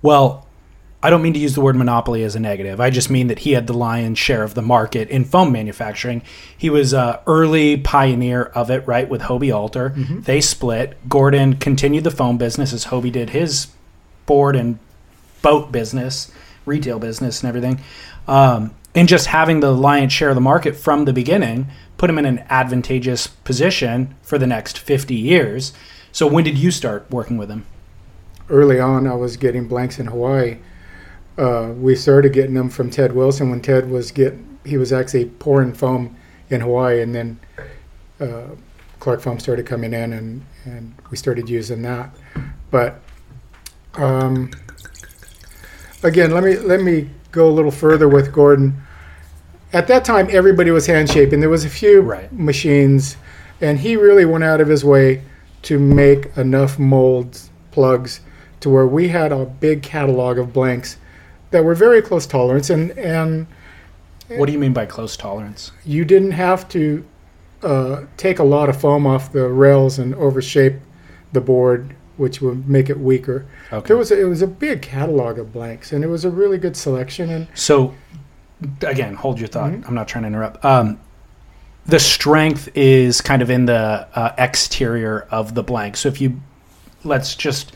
[0.02, 0.48] Well,
[1.04, 2.82] I don't mean to use the word monopoly as a negative.
[2.82, 6.24] I just mean that he had the lion's share of the market in foam manufacturing.
[6.58, 9.92] He was a early pioneer of it, right, with Hobie Alter.
[9.92, 10.22] Mm-hmm.
[10.22, 10.98] They split.
[11.08, 13.68] Gordon continued the foam business as Hobie did his
[14.26, 14.80] board and
[15.42, 16.32] boat business,
[16.66, 17.82] retail business, and everything.
[18.28, 22.18] Um, and just having the lion's share of the market from the beginning put him
[22.18, 25.74] in an advantageous position for the next 50 years.
[26.12, 27.66] So when did you start working with him?
[28.50, 30.58] early on, I was getting blanks in Hawaii.
[31.38, 35.26] Uh, we started getting them from Ted Wilson when Ted was get he was actually
[35.26, 36.16] pouring foam
[36.50, 37.40] in Hawaii, and then
[38.20, 38.56] uh,
[39.00, 42.10] Clark Foam started coming in, and and we started using that.
[42.72, 43.00] But
[43.96, 44.52] um,
[46.04, 48.76] again, let me let me go a little further with Gordon.
[49.74, 51.40] At that time, everybody was hand shaping.
[51.42, 52.32] There was a few Right.
[52.32, 53.18] machines,
[53.60, 55.22] and he really went out of his way
[55.64, 58.22] to make enough molds, plugs,
[58.62, 60.98] to where we had a big catalog of blanks
[61.52, 63.48] that were very close tolerance, and and
[64.30, 65.72] What do you mean by close tolerance?
[65.86, 67.04] you didn't have to
[67.64, 70.76] uh, take a lot of foam off the rails and overshape
[71.34, 73.46] the board, which would make it weaker.
[73.72, 73.88] Okay.
[73.88, 76.58] There was a, it was a big catalog of blanks, and it was a really
[76.58, 77.30] good selection.
[77.30, 77.94] And So,
[78.82, 79.72] again, hold your thought.
[79.72, 80.64] I'm not trying to interrupt.
[80.66, 81.00] Um,
[81.86, 85.96] the strength is kind of in the uh, exterior of the blank.
[85.96, 86.42] So if you,
[87.04, 87.72] let's just,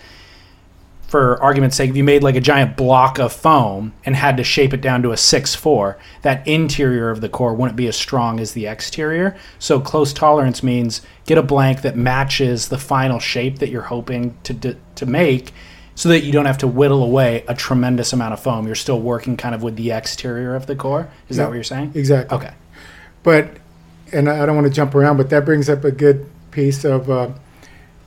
[1.11, 4.45] for argument's sake, if you made like a giant block of foam and had to
[4.45, 7.97] shape it down to a six four, that interior of the core wouldn't be as
[7.97, 9.35] strong as the exterior.
[9.59, 14.37] So close tolerance means get a blank that matches the final shape that you're hoping
[14.43, 15.51] to d- to make,
[15.95, 18.65] so that you don't have to whittle away a tremendous amount of foam.
[18.65, 21.09] You're still working kind of with the exterior of the core.
[21.27, 21.91] Is that what you're saying?
[21.93, 22.37] exactly.
[22.37, 22.53] Okay.
[23.23, 23.57] But,
[24.13, 27.09] and I don't want to jump around, but that brings up a good piece of.
[27.11, 27.31] Uh,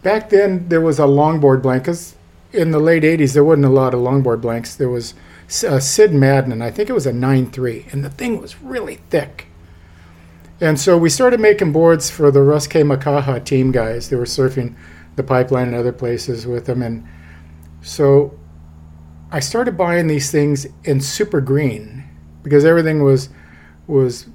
[0.03, 1.85] back then, there was a longboard blank.
[1.85, 2.15] 'cause
[2.55, 4.75] in the late '80s, there wasn't a lot of longboard blanks.
[4.75, 5.15] There was
[5.67, 9.49] uh, Sid Madden, I think it was a 9.3, and the thing was really thick.
[10.61, 12.83] And so we started making boards for the Russ K.
[12.83, 14.09] Makaha team guys.
[14.09, 14.75] They were surfing
[15.17, 17.07] the pipeline and other places with them, and
[17.83, 18.39] so
[19.31, 22.05] I started buying these things in super green
[22.43, 23.29] because everything was
[23.87, 24.27] was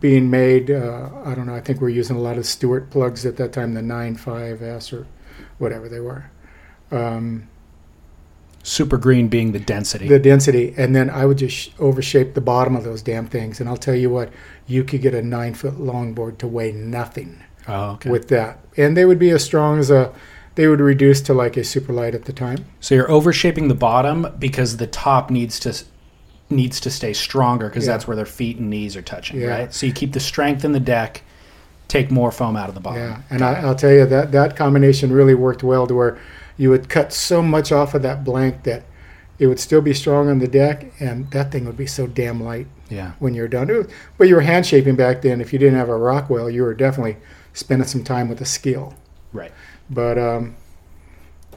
[0.00, 0.70] being made.
[0.70, 1.54] Uh, I don't know.
[1.54, 4.92] I think we are using a lot of Stewart plugs at that time, the 95S
[4.92, 5.06] or
[5.58, 6.30] whatever they were.
[6.90, 7.48] Um,
[8.66, 10.08] Super green being the density.
[10.08, 13.60] the density, and then I would just sh- overshape the bottom of those damn things.
[13.60, 14.30] And I'll tell you what,
[14.66, 18.10] you could get a nine foot longboard to weigh nothing oh, okay.
[18.10, 20.12] with that, and they would be as strong as a.
[20.56, 22.64] They would reduce to like a super light at the time.
[22.80, 25.84] so you're overshaping the bottom because the top needs to
[26.50, 27.92] needs to stay stronger because Yeah.
[27.92, 29.48] that's where their feet and knees are touching, Yeah.
[29.48, 29.74] right?
[29.74, 31.22] So you keep the strength in the deck,
[31.88, 33.02] take more foam out of the bottom.
[33.02, 36.18] Yeah, and I, I'll tell you that that combination really worked well to where
[36.56, 38.82] you would cut so much off of that blank that
[39.38, 42.42] it would still be strong on the deck, and that thing would be so damn
[42.42, 43.12] light Yeah.
[43.18, 43.68] when you're done.
[43.68, 45.40] Was- But you were hand shaping back then.
[45.42, 47.18] If you didn't have a Rockwell, you were definitely
[47.52, 48.94] spending some time with a Skil.
[49.34, 49.52] Right.
[49.90, 50.54] But um,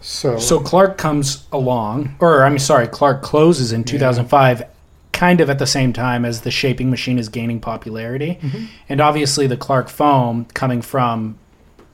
[0.01, 4.63] so So Clark comes along, or I'm sorry, Clark closes in 2005,
[5.13, 8.37] kind of at the same time as the shaping machine is gaining popularity.
[8.41, 8.65] Mm-hmm.
[8.89, 11.37] And obviously, the Clark foam coming from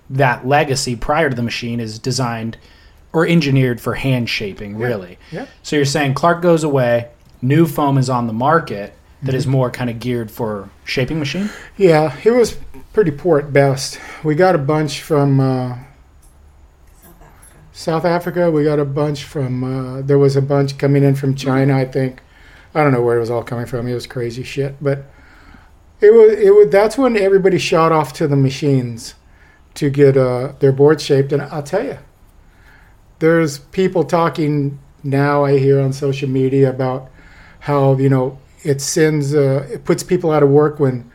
[0.09, 2.57] that legacy prior to the machine is designed
[3.15, 5.17] or engineered for hand shaping, really.
[5.31, 5.45] yeah.
[5.63, 7.09] So you're saying Clark goes away,
[7.41, 9.35] new foam is on the market that Mm-hmm.
[9.37, 11.49] is more kind of geared for shaping machine?
[11.77, 12.57] yeah, it was
[12.93, 13.99] pretty poor at best.
[14.23, 15.39] We got a bunch from.
[15.39, 15.77] Uh,
[17.71, 18.49] South Africa.
[18.51, 19.63] We got a bunch from.
[19.63, 21.75] Uh, there was a bunch coming in from China.
[21.77, 22.21] I think.
[22.73, 23.87] I don't know where it was all coming from.
[23.87, 25.05] It was crazy shit, but
[26.01, 26.33] it was.
[26.39, 26.69] It was.
[26.69, 29.15] That's when everybody shot off to the machines
[29.75, 31.33] to get uh, their board shaped.
[31.33, 31.97] And I'll tell you,
[33.19, 35.45] there's people talking now.
[35.45, 37.09] I hear on social media about
[37.61, 39.33] how you know it sends.
[39.33, 41.09] Uh, it puts people out of work when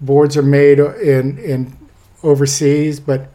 [0.00, 1.76] boards are made in in
[2.22, 3.28] overseas, but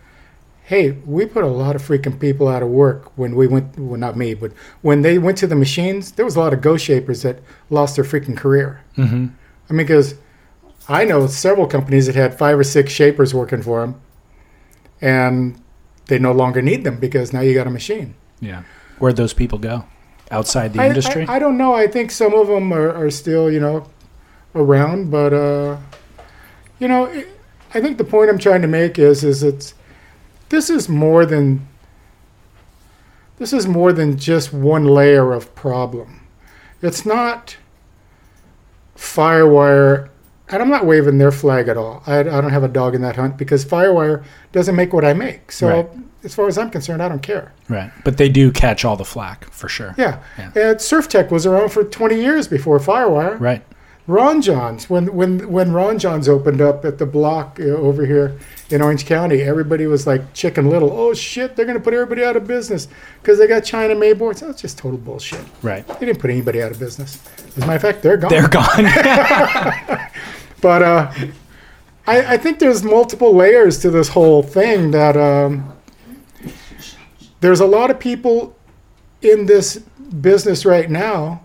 [0.63, 3.77] hey, we put a lot of freaking people out of work when we went.
[3.77, 6.61] Well, not me, but when they went to the machines, there was a lot of
[6.61, 8.81] ghost shapers that lost their freaking career.
[8.97, 9.27] Mm-hmm.
[9.69, 10.15] I mean, because
[10.87, 14.01] I know several companies that had five or six shapers working for them,
[15.01, 15.61] and
[16.07, 18.15] they no longer need them because now you got a machine.
[18.39, 18.63] Yeah.
[18.99, 19.85] Where'd those people go?
[20.29, 21.25] Outside the I, industry?
[21.27, 21.73] I, I don't know.
[21.73, 23.87] I think some of them are, are still, you know,
[24.55, 25.77] around, but uh,
[26.79, 27.27] you know, it,
[27.73, 29.73] I think the point I'm trying to make is, is it's
[30.49, 31.67] this is more than
[33.37, 36.21] this is more than just one layer of problem.
[36.81, 37.57] It's not
[38.95, 40.09] Firewire,
[40.51, 42.03] and I'm not waving their flag at all.
[42.05, 45.13] I, I don't have a dog in that hunt because Firewire doesn't make what I
[45.13, 45.51] make.
[45.51, 45.89] So Right.
[46.23, 47.51] as far as I'm concerned, I don't care.
[47.69, 47.91] right.
[48.03, 49.95] But they do catch all the flack for sure.
[49.97, 50.19] Yeah.
[50.37, 50.45] Yeah.
[50.55, 53.39] And SurfTech was around for 20 years before Firewire.
[53.39, 53.63] Right.
[54.07, 58.35] Ron Jon's, when when when Ron Jon's opened up at the block uh, over here
[58.71, 60.91] in Orange County, everybody was like Chicken Little.
[60.91, 62.87] Oh shit, they're gonna put everybody out of business
[63.21, 64.41] because they got China made boards.
[64.41, 65.45] That's just total bullshit.
[65.61, 65.87] Right.
[65.87, 67.19] They didn't put anybody out of business.
[67.49, 68.31] As a matter of fact, they're gone.
[68.31, 68.85] They're gone.
[70.61, 71.11] But uh,
[72.07, 74.91] I, I think there's multiple layers to this whole thing.
[74.91, 75.73] That um,
[77.39, 78.55] there's a lot of people
[79.21, 79.77] in this
[80.21, 81.41] business right now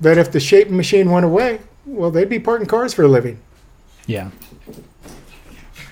[0.00, 3.38] that if the shape machine went away, well, they'd be parking cars for a living.
[4.06, 4.30] yeah.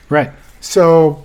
[0.08, 0.30] Right.
[0.60, 1.24] So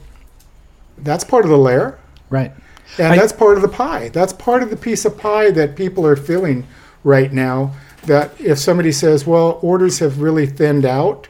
[0.97, 1.99] that's part of the layer,
[2.31, 2.51] Right.
[2.97, 4.09] and I- that's part of the pie.
[4.09, 6.65] That's part of the piece of pie that people are feeling
[7.03, 7.73] right now.
[8.07, 11.27] That if somebody says, "Well, orders have really thinned out,"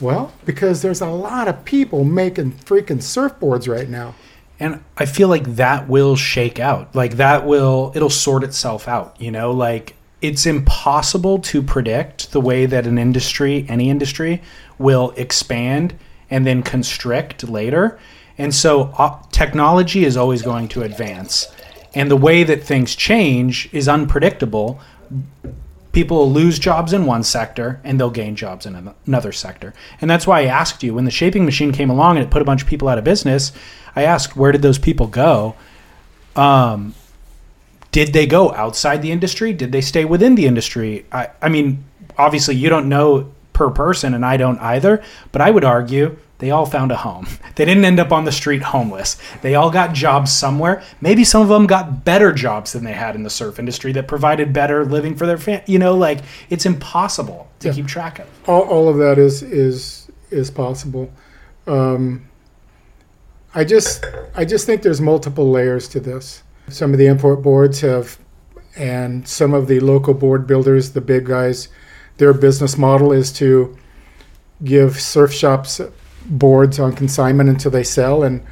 [0.00, 4.14] well, because there's a lot of people making freaking surfboards right now.
[4.58, 6.94] And I feel like that will shake out.
[6.94, 9.50] Like that will it'll sort itself out, you know?
[9.50, 14.42] Like it's impossible to predict the way that an industry, any industry,
[14.78, 15.94] will expand
[16.30, 17.98] and then constrict later.
[18.38, 21.48] And so uh, technology is always going to advance.
[21.94, 24.80] And the way that things change is unpredictable.
[25.96, 29.72] People will lose jobs in one sector and they'll gain jobs in another sector.
[29.98, 32.42] And that's why I asked you when the shaping machine came along and it put
[32.42, 33.50] a bunch of people out of business,
[33.96, 35.56] I asked where did those people go?
[36.36, 36.94] Um,
[37.92, 39.54] did they go outside the industry?
[39.54, 41.06] Did they stay within the industry?
[41.10, 41.82] I, I mean,
[42.18, 46.50] obviously you don't know per person and I don't either, but I would argue they
[46.50, 47.26] all found a home.
[47.54, 49.16] They didn't end up on the street homeless.
[49.42, 50.82] They all got jobs somewhere.
[51.00, 54.06] Maybe some of them got better jobs than they had in the surf industry that
[54.06, 55.64] provided better living for their family.
[55.66, 56.20] You know, like
[56.50, 57.74] it's impossible to Yeah.
[57.74, 58.26] keep track of.
[58.46, 61.10] all, all of that is is is possible.
[61.66, 62.26] Um,
[63.54, 66.42] I just I just think there's multiple layers to this.
[66.68, 68.18] Some of the import boards have,
[68.76, 71.68] and some of the local board builders, the big guys,
[72.18, 73.76] their business model is to
[74.64, 75.80] give surf shops
[76.28, 78.42] boards on consignment until they sell, and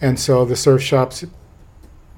[0.00, 1.24] and so the surf shops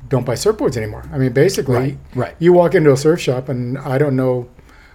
[0.08, 1.08] don't buy surfboards anymore.
[1.12, 2.34] I mean, basically, Right, right.
[2.38, 4.48] You walk into a surf shop, and I don't know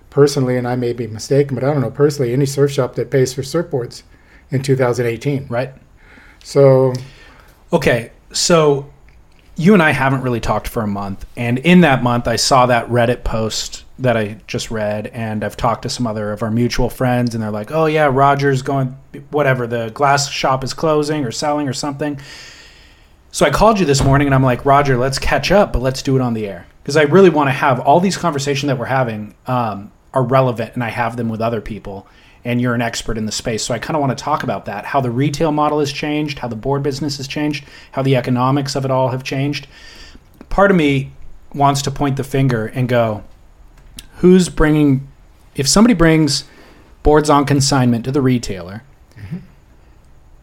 [0.09, 3.09] personally, and I may be mistaken, but I don't know personally any surf shop that
[3.11, 4.03] pays for surfboards
[4.51, 5.47] in 2018.
[5.49, 5.73] Right.
[6.43, 6.93] So,
[7.73, 8.89] Okay, so
[9.55, 12.65] you and I haven't really talked for a month, and in that month, I saw
[12.67, 16.51] that Reddit post that I just read, and I've talked to some other of our
[16.51, 18.97] mutual friends, and they're like, "Oh yeah, Roger's going,
[19.35, 19.67] whatever.
[19.67, 22.19] The glass shop is closing or selling or something."
[23.31, 26.01] So I called you this morning, and I'm like, Roger, let's catch up, but let's
[26.01, 28.79] do it on the air because I really want to have all these conversations that
[28.79, 32.07] we're having um, are relevant, and I have them with other people.
[32.45, 34.65] And you're an expert in the space, so I kind of want to talk about
[34.65, 38.15] that: how the retail model has changed, how the board business has changed, how the
[38.15, 39.67] economics of it all have changed.
[40.47, 41.11] Part of me
[41.53, 43.23] wants to point the finger and go,
[44.17, 45.07] who's bringing?
[45.55, 46.45] If somebody brings
[47.03, 48.83] boards on consignment to the retailer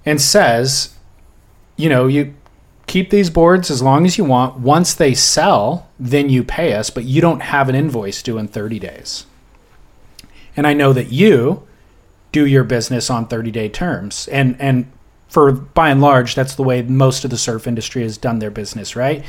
[0.04, 0.96] and says,
[1.76, 2.34] you know, you
[2.86, 4.58] keep these boards as long as you want.
[4.58, 8.48] Once they sell, then you pay us, but you don't have an invoice due in
[8.48, 9.26] 30 days.
[10.56, 11.66] And I know that you
[12.32, 14.28] do your business on 30 day terms.
[14.28, 14.90] And and
[15.28, 18.50] for by and large, that's the way most of the surf industry has done their
[18.50, 19.24] business, right?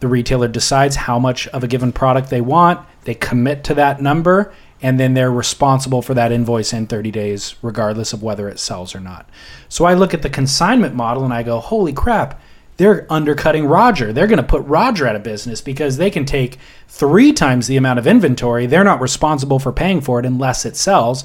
[0.00, 4.00] The retailer decides how much of a given product they want, they commit to that
[4.00, 4.52] number,
[4.82, 8.94] and then they're responsible for that invoice in 30 days, regardless of whether it sells
[8.94, 9.30] or not.
[9.68, 12.40] So I look at the consignment model and I go, holy crap,
[12.78, 14.12] they're undercutting Roger.
[14.12, 16.58] They're going to put Roger out of business because they can take
[16.88, 18.66] three times the amount of inventory.
[18.66, 21.24] They're not responsible for paying for it unless it sells.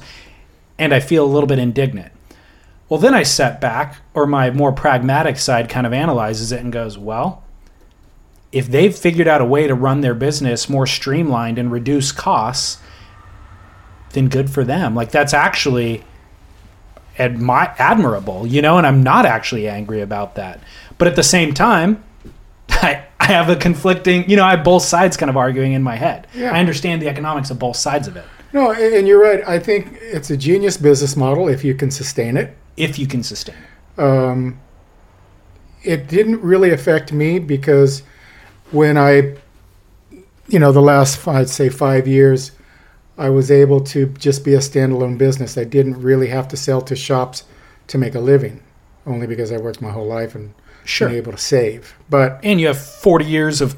[0.78, 2.12] And I feel a little bit indignant.
[2.90, 6.72] Well, then I set back, or my more pragmatic side kind of analyzes it and
[6.72, 7.44] goes, well,
[8.52, 12.80] if they've figured out a way to run their business more streamlined and reduce costs,
[14.12, 14.96] then good for them.
[14.96, 16.04] Like that's actually
[17.18, 20.60] admi- admirable, you know, and I'm not actually angry about that.
[20.98, 22.04] But at the same time,
[22.70, 25.84] I, I have a conflicting, you know, I have both sides kind of arguing in
[25.84, 26.28] my head.
[26.34, 26.52] Yeah.
[26.52, 29.48] I understand the economics of both sides of it no, and you're right.
[29.48, 32.56] I think it's a genius business model if you can sustain it.
[32.78, 34.02] if you can sustain it.
[34.02, 34.60] Um,
[35.84, 38.04] it didn't really affect me because
[38.72, 39.36] when I,
[40.48, 42.52] you know, the last I'd say five years,
[43.18, 45.58] I was able to just be a standalone business.
[45.58, 47.44] I didn't really have to sell to shops
[47.88, 48.62] to make a living,
[49.06, 50.54] only because I worked my whole life and
[50.86, 51.10] Sure.
[51.10, 51.96] been able to save.
[52.10, 53.76] But And you have 40 years of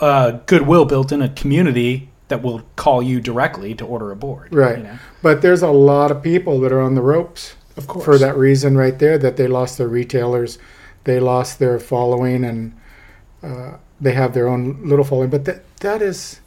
[0.00, 4.54] uh, goodwill built in a community that will call you directly to order a board.
[4.54, 4.78] Right.
[4.78, 4.98] You know?
[5.22, 7.54] But there's a lot of people that are on the ropes.
[7.76, 8.04] Of course.
[8.04, 10.58] For that reason, right there, that they lost their retailers,
[11.04, 12.74] they lost their following, and
[13.42, 15.28] uh, they have their own little following.
[15.30, 16.40] But that that is,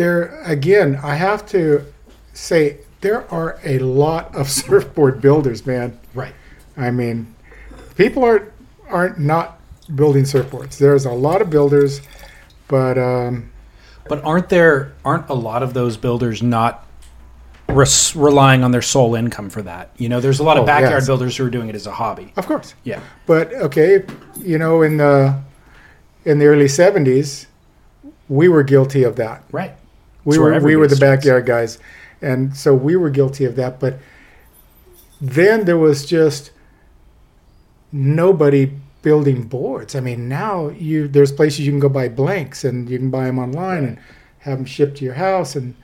[0.00, 0.98] there again.
[1.02, 1.84] I have to
[2.32, 5.98] say there are a lot of surfboard builders, man.
[6.14, 6.34] Right.
[6.76, 7.34] I mean,
[7.96, 8.50] people aren't
[8.88, 9.60] aren't not
[9.94, 10.78] building surfboards.
[10.78, 12.00] There's a lot of builders,
[12.68, 13.50] but um,
[14.08, 16.86] But aren't there aren't a lot of those builders not
[17.68, 19.90] res- relying on their sole income for that?
[19.98, 21.06] You know, there's a lot of Oh, backyard yes.
[21.06, 22.32] builders who are doing it as a hobby.
[22.36, 22.74] of course.
[22.84, 23.00] Yeah.
[23.26, 24.04] But okay,
[24.38, 25.38] you know, in the
[26.24, 27.46] in the early '70s,
[28.28, 29.42] we were guilty of that.
[29.52, 29.74] Right.
[30.24, 31.78] We were we were the backyard guys,
[32.20, 33.80] and so we were guilty of that.
[33.80, 33.98] But
[35.20, 36.50] then there was just
[37.92, 39.94] nobody building boards.
[39.94, 43.26] I mean, now you there's places you can go buy blanks, and you can buy
[43.26, 43.98] them online and
[44.40, 45.74] have them shipped to your house, and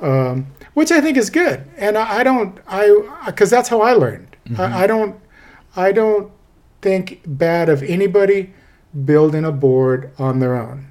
[0.00, 1.64] um, which I think is good.
[1.76, 4.36] And I, I don't I because that's how I learned.
[4.58, 5.20] I, I don't
[5.74, 6.30] I don't
[6.82, 8.52] think bad of anybody
[9.04, 10.86] building a board on their own.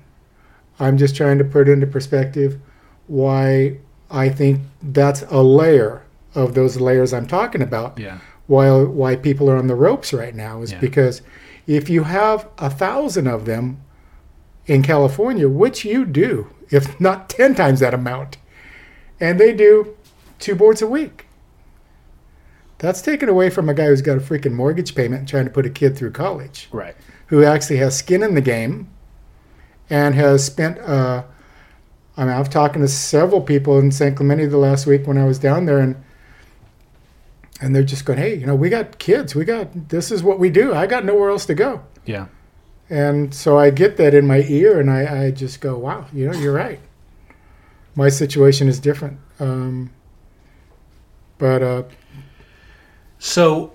[0.79, 2.59] I'm just trying to put into perspective
[3.07, 3.77] why
[4.09, 6.03] I think that's a layer
[6.33, 7.97] of those layers I'm talking about.
[7.99, 8.19] Yeah.
[8.47, 10.79] Why why people are on the ropes right now is Yeah.
[10.79, 11.21] because
[11.67, 13.79] if you have a thousand of them
[14.67, 18.37] in California, which you do, if not ten times that amount,
[19.19, 19.95] and they do
[20.39, 21.25] two boards a week.
[22.77, 25.65] That's taken away from a guy who's got a freaking mortgage payment trying to put
[25.65, 26.95] a kid through college Right.
[27.27, 28.89] who actually has skin in the game
[29.89, 31.23] and has spent uh,
[32.17, 35.25] I mean I've talked to several people in San Clemente the last week when I
[35.25, 35.95] was down there and
[37.61, 40.39] and they're just going, Hey, you know, we got kids, we got this is what
[40.39, 40.73] we do.
[40.73, 41.83] I got nowhere else to go.
[42.05, 42.27] Yeah.
[42.89, 46.29] And so I get that in my ear and I, I just go, Wow, you
[46.29, 46.79] know, you're right.
[47.95, 49.19] My situation is different.
[49.39, 49.91] Um,
[51.37, 51.83] but uh,
[53.19, 53.73] So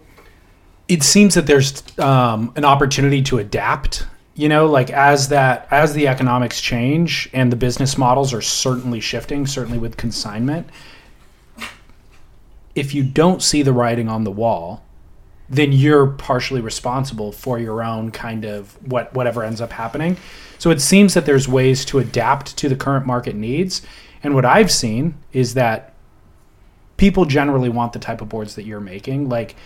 [0.88, 4.06] it seems that there's um, an opportunity to adapt.
[4.34, 9.00] You know, like as that as the economics change and the business models are certainly
[9.00, 10.68] shifting, certainly with consignment.
[12.74, 14.82] If you don't see the writing on the wall,
[15.48, 20.16] then you're partially responsible for your own kind of what whatever ends up happening.
[20.58, 23.82] So it seems that there's ways to adapt to the current market needs.
[24.22, 25.94] And what I've seen is that
[26.96, 29.28] people generally want the type of boards that you're making.
[29.28, 29.56] Like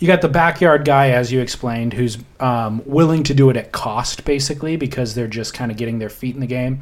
[0.00, 3.70] you got the backyard guy, as you explained, who's um, willing to do it at
[3.70, 6.80] cost, basically, because they're just kind of getting their feet in the game.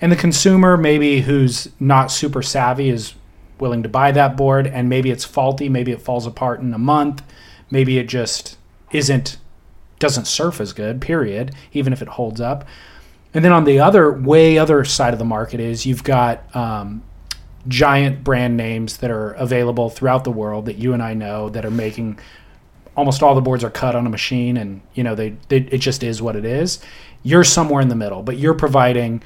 [0.00, 3.14] And the consumer, maybe who's not super savvy, is
[3.58, 6.78] willing to buy that board, and maybe it's faulty, maybe it falls apart in a
[6.78, 7.22] month,
[7.70, 8.56] maybe it just
[8.92, 9.36] isn't
[9.98, 11.00] doesn't surf as good.
[11.00, 11.54] Period.
[11.72, 12.66] Even if it holds up.
[13.34, 17.02] And then on the other way other side of the market is you've got um,
[17.68, 21.64] giant brand names that are available throughout the world that you and I know that
[21.66, 22.18] are making
[22.96, 25.78] almost all the boards are cut on a machine and you know they, they it
[25.78, 26.80] just is what it is.
[27.22, 29.22] You're somewhere in the middle but you're providing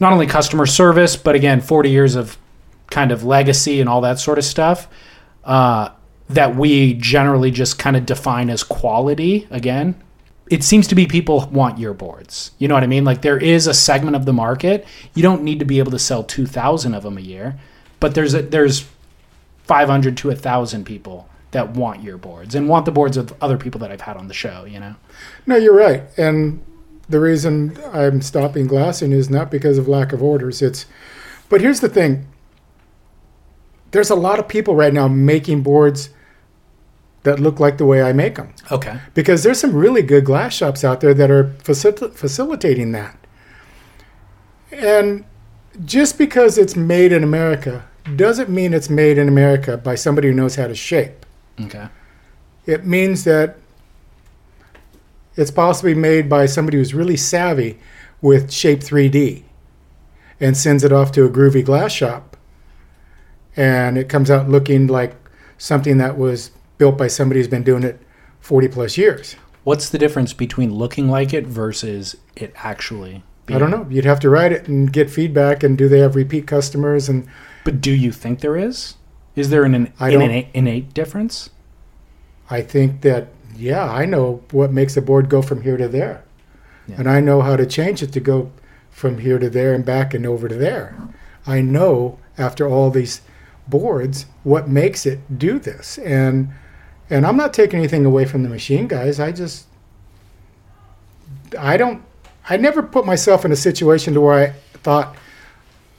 [0.00, 2.38] not only customer service but again 40 years of
[2.90, 4.88] kind of legacy and all that sort of stuff
[5.44, 5.90] uh,
[6.28, 10.00] that we generally just kind of define as quality again.
[10.50, 12.50] It seems to be people want your boards.
[12.58, 13.04] You know what i mean?
[13.04, 14.86] Like there is a segment of the market.
[15.14, 17.58] You don't need to be able to sell 2000 of them a year
[18.02, 18.84] but there's a, there's
[19.62, 23.78] 500 to 1000 people that want your boards and want the boards of other people
[23.78, 24.94] that i've had on the show you know
[25.46, 26.02] No, you're right.
[26.16, 26.62] And
[27.08, 30.62] the reason I'm stopping glassing is not because of lack of orders.
[30.62, 30.86] It's,
[31.48, 32.26] but here's the thing.
[33.90, 36.10] There's a lot of people right now making boards
[37.24, 40.54] that look like the way I make them okay because there's some really good glass
[40.54, 43.16] shops out there that are facil- facilitating that.
[44.72, 45.24] And
[45.84, 47.84] just because it's made in America
[48.16, 51.24] doesn't mean it's made in America by somebody who knows how to shape.
[51.60, 51.88] Okay
[52.66, 53.56] It means that
[55.36, 57.78] it's possibly made by somebody who's really savvy
[58.20, 59.42] with Shape 3D
[60.40, 62.36] and sends it off to a groovy glass shop.
[63.56, 65.14] And it comes out looking like
[65.58, 68.00] something that was built by somebody who's been doing it
[68.40, 69.36] 40 plus years.
[69.64, 73.86] what's the difference between looking like it versus it actually being I don't know.
[73.88, 75.62] You'd have to write it and get feedback.
[75.62, 77.08] And do they have repeat customers?
[77.08, 77.26] And
[77.64, 78.96] but do you think there is
[79.34, 81.50] is there an, an don't- innate, innate difference
[82.52, 86.22] I think that, yeah, I know what makes a board go from here to there.
[86.86, 86.96] Yeah.
[86.98, 88.52] And I know how to change it to go
[88.90, 90.94] from here to there and back and over to there.
[91.46, 93.22] I know after all these
[93.66, 95.96] boards what makes it do this.
[95.98, 96.50] And
[97.08, 99.18] and I'm not taking anything away from the machine guys.
[99.18, 99.66] I just
[101.58, 102.02] I don't
[102.50, 105.16] I never put myself in a situation to where I thought,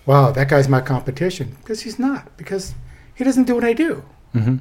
[0.05, 1.57] wow, that guy's my competition.
[1.61, 2.35] Because he's not.
[2.37, 2.75] Because
[3.15, 4.03] he doesn't do what I do.
[4.35, 4.59] Mhm.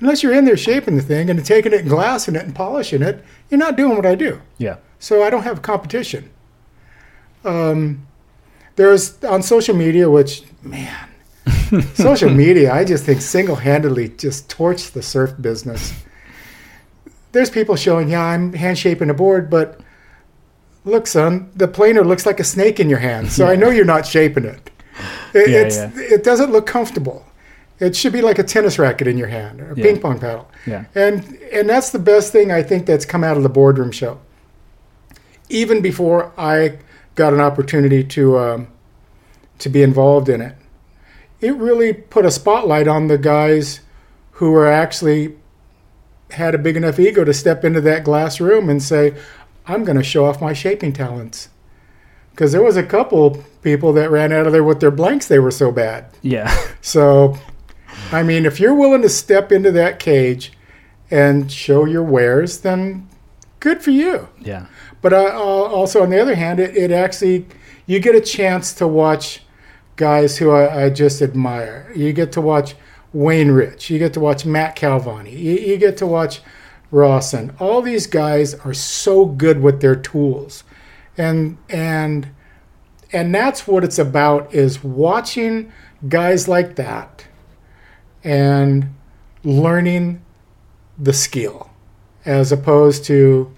[0.00, 3.02] Unless you're in there shaping the thing and taking it and glassing it and polishing
[3.02, 4.40] it, you're not doing what I do.
[4.58, 6.28] yeah So I don't have competition.
[7.44, 8.06] Um,
[8.76, 11.08] there's on social media, which man,
[11.94, 15.92] social media, I just think single-handedly just torched the surf business.
[17.32, 19.80] There's people showing, yeah, I'm hand shaping a board, but
[20.84, 23.84] look, son, the planer looks like a snake in your hand, so I know you're
[23.84, 24.70] not shaping it.
[25.34, 25.90] It, Yeah, it's, yeah.
[25.96, 27.24] it doesn't look comfortable.
[27.80, 29.84] It should be like a tennis racket in your hand or a Yeah.
[29.84, 30.48] ping pong paddle.
[30.66, 30.84] Yeah.
[30.94, 34.18] And and that's the best thing I think that's come out of the boardroom show.
[35.48, 36.78] Even before I
[37.14, 38.68] got an opportunity to um,
[39.58, 40.54] to be involved in it,
[41.40, 43.80] it really put a spotlight on the guys
[44.32, 45.34] who were actually
[46.30, 49.14] had a big enough ego to step into that glass room and say,
[49.66, 51.48] "I'm going to show off my shaping talents."
[52.30, 55.38] Because there was a couple people that ran out of there with their blanks; they
[55.38, 56.06] were so bad.
[56.22, 57.38] yeah So,
[58.10, 60.52] I mean, if you're willing to step into that cage
[61.10, 63.08] and show your wares, then
[63.60, 64.28] good for you.
[64.40, 64.66] yeah
[65.00, 67.46] But uh, also, on the other hand, it, it actually,
[67.86, 69.42] you get a chance to watch
[69.96, 71.92] guys who I, I just admire.
[71.94, 72.74] You get to watch
[73.12, 73.90] Wayne Rich.
[73.90, 75.32] You get to watch Matt Calvani.
[75.32, 76.40] You, you get to watch
[76.90, 77.54] Rawson.
[77.60, 80.64] All these guys are so good with their tools.
[81.16, 82.30] And, and,
[83.12, 85.72] and that's what it's about is watching
[86.08, 87.26] guys like that
[88.24, 88.94] and
[89.44, 90.22] learning
[90.98, 91.70] the skill
[92.24, 93.52] as opposed to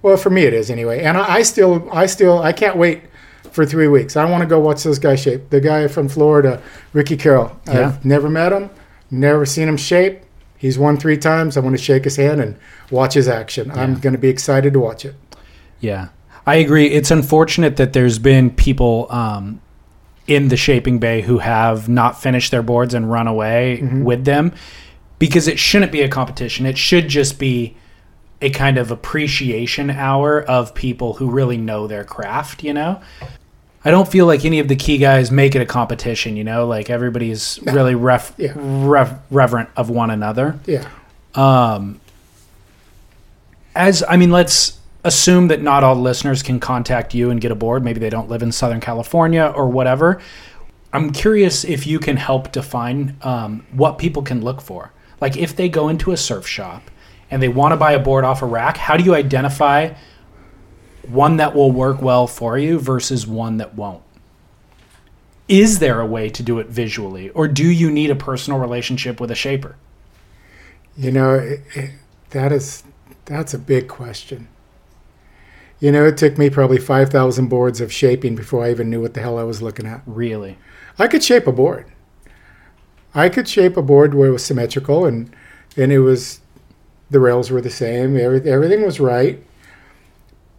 [0.00, 1.02] well for me it is anyway.
[1.02, 3.02] And I, I still i still i can't wait
[3.50, 4.16] for three weeks.
[4.16, 5.50] I want to go watch those guys shape.
[5.50, 6.62] The guy from florida
[6.92, 7.58] ricky carroll.
[7.66, 7.88] Yeah.
[7.88, 8.70] i've never met him
[9.12, 10.22] never seen him shape.
[10.56, 11.56] He's won three times.
[11.56, 12.56] I want to shake his hand and
[12.90, 13.70] watch his action.
[13.72, 15.14] I'm going to be excited to watch it.
[15.80, 16.08] Yeah,
[16.46, 16.86] I agree.
[16.86, 19.60] It's unfortunate that there's been people um,
[20.26, 24.52] in the shaping bay who have not finished their boards and run away with them
[25.18, 26.66] because it shouldn't be a competition.
[26.66, 27.76] It should just be
[28.40, 33.00] a kind of appreciation hour of people who really know their craft, you know?
[33.84, 36.36] I don't feel like any of the key guys make it a competition.
[36.36, 38.52] You know, like everybody's really ref, Yeah.
[38.56, 40.58] rev, reverent of one another.
[40.66, 40.88] Yeah.
[43.74, 47.54] As I mean, let's assume that not all listeners can contact you and get a
[47.54, 47.84] board.
[47.84, 50.20] Maybe they don't live in Southern California or whatever.
[50.92, 54.92] I'm curious if you can help define um, what people can look for.
[55.20, 56.90] Like if they go into a surf shop
[57.30, 59.94] and they want to buy a board off a rack, how do you identify
[61.08, 64.02] one that will work well for you versus one that won't?
[65.48, 69.20] Is there a way to do it visually, or do you need a personal relationship
[69.20, 69.76] with a shaper?
[70.96, 71.90] You know, it, it,
[72.30, 72.84] that is
[73.24, 74.48] that's a big question.
[75.82, 79.00] You know, it took me probably five thousand boards of shaping before I even knew
[79.00, 80.00] what the hell I was looking at.
[80.06, 80.56] Really?
[80.96, 81.90] I could shape a board.
[83.16, 85.34] I could shape a board where it was symmetrical and
[85.76, 86.40] and it was
[87.10, 88.16] the rails were the same.
[88.16, 89.44] Every, everything was right.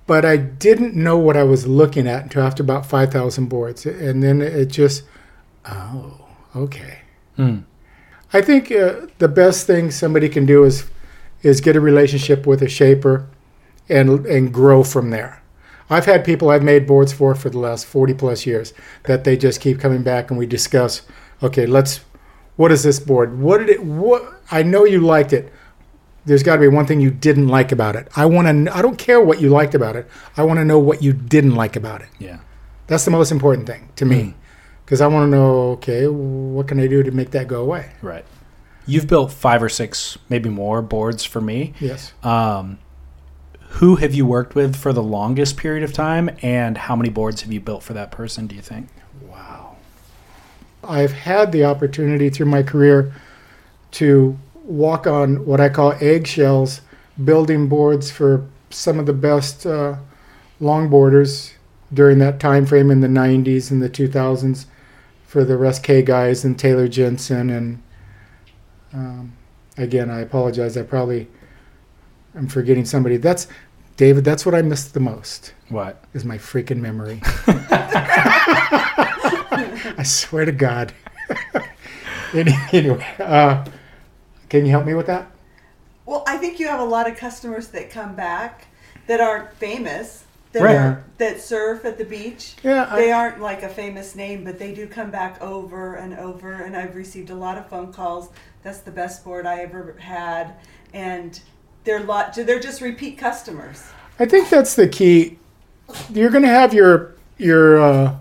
[0.08, 3.86] But I didn't know what I was looking at until after about five thousand boards,
[3.86, 5.04] and then it just,
[5.64, 7.00] oh, okay.
[8.34, 10.90] I think uh, the best thing somebody can do is
[11.44, 13.30] is get a relationship with a shaper
[13.90, 15.42] and and grow from there.
[15.90, 18.74] I've had people I've made boards for for the last 40 plus years
[19.04, 21.04] that they just keep coming back and we discuss,
[21.42, 22.02] okay, let's
[22.56, 23.40] what is this board?
[23.40, 25.52] What did it what I know you liked it.
[26.26, 28.08] There's got to be one thing you didn't like about it.
[28.16, 30.08] I want to I don't care what you liked about it.
[30.38, 32.10] I want to know what you didn't like about it.
[32.18, 32.40] Yeah.
[32.88, 34.36] That's the most important thing to me.
[34.86, 37.94] Because I want to know, okay, what can I do to make that go away?
[38.02, 38.26] Right.
[38.86, 41.74] You've built five or six, maybe more boards for me.
[41.80, 42.12] Yes.
[42.22, 42.80] Um,
[43.74, 47.42] who have you worked with for the longest period of time, and how many boards
[47.42, 48.48] have you built for that person?
[48.48, 48.90] Do you think?
[49.28, 49.64] Wow
[50.84, 53.14] i've had the opportunity through my career
[53.92, 56.82] to walk on what I call eggshells,
[57.24, 59.98] building boards for some of the best uh,
[60.60, 61.54] longboarders
[61.94, 64.66] during that time frame in the 90s and the 2000s
[65.28, 67.84] for the Russ K guys and Taylor Jensen and
[68.94, 69.34] um,
[69.78, 71.28] again I apologize I probably
[72.36, 73.48] I'm forgetting somebody that's
[73.98, 76.04] David that's what I missed the most What?
[76.14, 77.22] is my freaking memory.
[79.96, 80.94] I swear to God.
[82.36, 83.64] Anyway, uh,
[84.50, 85.30] can you help me with that?
[86.08, 88.66] Well, I think you have a lot of customers that come back
[89.06, 90.24] that aren't famous.
[90.54, 90.76] That Right.
[90.76, 92.56] are that surf at the beach.
[92.64, 96.18] Yeah, I- they aren't like a famous name, but they do come back over and
[96.18, 96.54] over.
[96.54, 98.30] And I've received a lot of phone calls.
[98.64, 100.56] That's the best board I ever had,
[100.92, 101.40] and
[101.84, 102.34] they're lot.
[102.34, 103.84] They're just repeat customers.
[104.20, 105.38] I think that's the key.
[106.12, 108.16] You're going to have your your uh,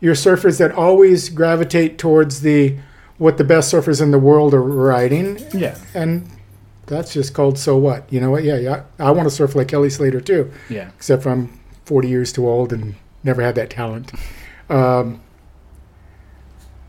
[0.00, 2.76] your surfers that always gravitate towards the
[3.18, 5.78] what the best surfers in the world are riding, Yeah.
[5.94, 6.28] and
[6.86, 8.12] that's just called so what.
[8.12, 8.42] You know what?
[8.44, 8.82] Yeah, yeah.
[8.98, 10.50] I want to surf like Kelly Slater too.
[10.68, 10.90] Yeah.
[10.96, 14.12] except I'm 40 years too old and never had that talent.
[14.68, 15.20] Um,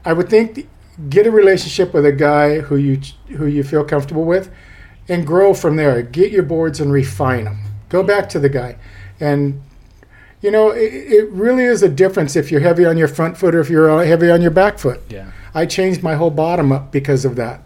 [0.03, 0.68] I would think
[1.09, 2.99] get a relationship with a guy who you
[3.38, 4.49] who you feel comfortable with,
[5.08, 6.01] and grow from there.
[6.01, 7.60] Get your boards and refine them.
[7.89, 8.78] Go back to the guy,
[9.20, 9.62] and
[10.41, 13.56] you know it, it really is a difference if you're heavy on your front foot
[13.56, 15.01] or if you're heavy on your back foot.
[15.10, 15.32] Yeah.
[15.53, 17.66] I changed my whole bottom up because of that.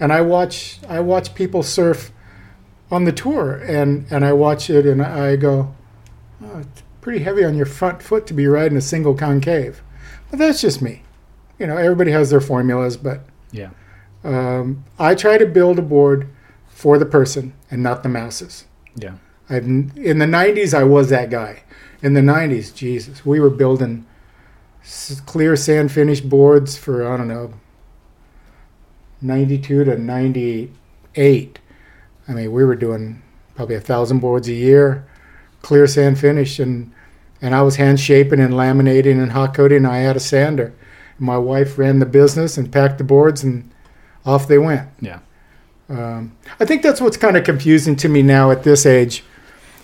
[0.00, 2.10] And I watch I watch people surf
[2.90, 5.74] on the tour and, and I watch it and I go,
[6.42, 9.82] oh, it's pretty heavy on your front foot to be riding a single concave.
[10.30, 11.02] But that's just me.
[11.58, 13.20] You know, everybody has their formulas, but
[13.52, 13.70] Yeah.
[14.24, 16.28] um, I try to build a board
[16.76, 18.66] for the person and not the masses.
[18.96, 19.14] Yeah.
[19.48, 21.62] I've, in the 90s, I was that guy.
[22.02, 24.04] In the 90s, Jesus, we were building
[25.24, 27.54] clear sand finish boards for, I don't know,
[29.22, 31.58] 92 to 98.
[32.28, 33.22] I mean, we were doing
[33.54, 35.06] probably a thousand boards a year,
[35.62, 36.92] clear sand finish, and
[37.40, 39.78] and I was hand shaping and laminating and hot coating.
[39.78, 40.74] And I had a sander.
[41.18, 43.70] My wife ran the business and packed the boards, and
[44.26, 44.88] off they went.
[45.00, 45.20] Yeah.
[45.88, 49.22] Um, I think that's what's kind of confusing to me now at this age,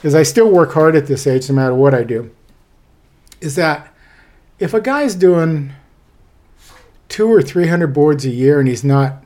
[0.02, 2.30] is I still work hard at this age no matter what I do.
[3.40, 3.94] Is that
[4.58, 5.72] if a guy's doing
[7.08, 9.24] two or three hundred boards a year and he's not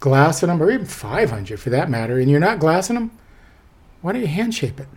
[0.00, 3.10] glassing them, or even five hundred for that matter, and you're not glassing them,
[4.00, 4.88] why don't you hand shape it?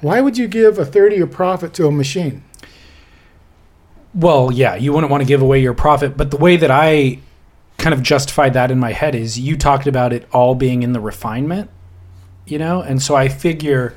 [0.00, 2.42] Why would you give a third of your profit to a machine?
[4.14, 7.18] Well, yeah, you wouldn't want to give away your profit, but the way that I
[7.86, 10.92] kind of justified that in my head is you talked about it all being in
[10.92, 11.70] the refinement,
[12.44, 12.80] you know?
[12.80, 13.96] And so I figure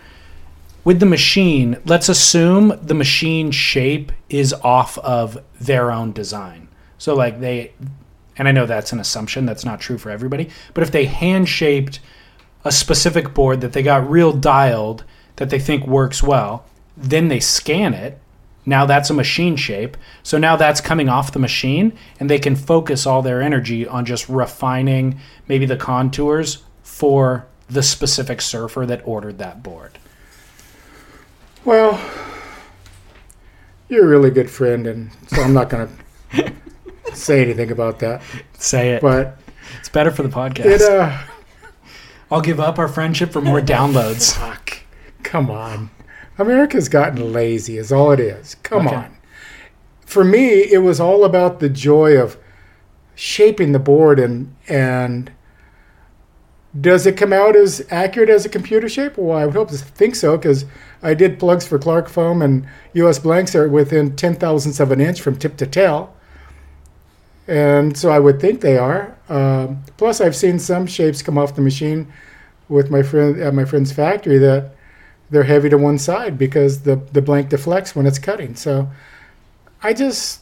[0.83, 6.67] with the machine, let's assume the machine shape is off of their own design.
[6.99, 7.73] So like they
[8.37, 11.49] and I know that's an assumption, that's not true for everybody, but if they hand
[11.49, 11.99] shaped
[12.63, 15.03] a specific board that they got real dialed
[15.37, 16.63] that they think works well,
[16.95, 18.21] then they scan it
[18.69, 19.97] Now that's a machine shape.
[20.21, 24.05] So now that's coming off the machine, and they can focus all their energy on
[24.05, 29.97] just refining maybe the contours for the specific surfer that ordered that board.
[31.65, 31.99] Well,
[33.89, 35.89] you're a really good friend, and so I'm not going
[36.33, 36.53] to
[37.13, 38.21] say anything about that.
[38.53, 39.01] Say it.
[39.01, 39.39] But
[39.79, 40.65] it's better for the podcast.
[40.65, 41.17] it, uh,
[42.29, 44.37] I'll give up our friendship for more downloads.
[44.37, 44.81] fuck,
[45.23, 45.89] come on.
[46.39, 48.55] America's gotten lazy, is all it is.
[48.63, 48.95] Come Okay.
[48.95, 49.17] on.
[50.05, 52.37] For me, it was all about the joy of
[53.15, 55.29] shaping the board and and
[56.79, 59.17] does it come out as accurate as a computer shape?
[59.17, 60.65] Well, I would hope to think so because
[61.01, 65.01] I did plugs for Clark Foam and US blanks are within ten thousandths of an
[65.01, 66.15] inch from tip to tail,
[67.47, 69.15] and so I would think they are.
[69.27, 72.07] Um, plus, I've seen some shapes come off the machine
[72.69, 74.71] with my friend at my friend's factory that
[75.29, 78.55] they're heavy to one side because the the blank deflects when it's cutting.
[78.55, 78.89] So
[79.83, 80.41] I just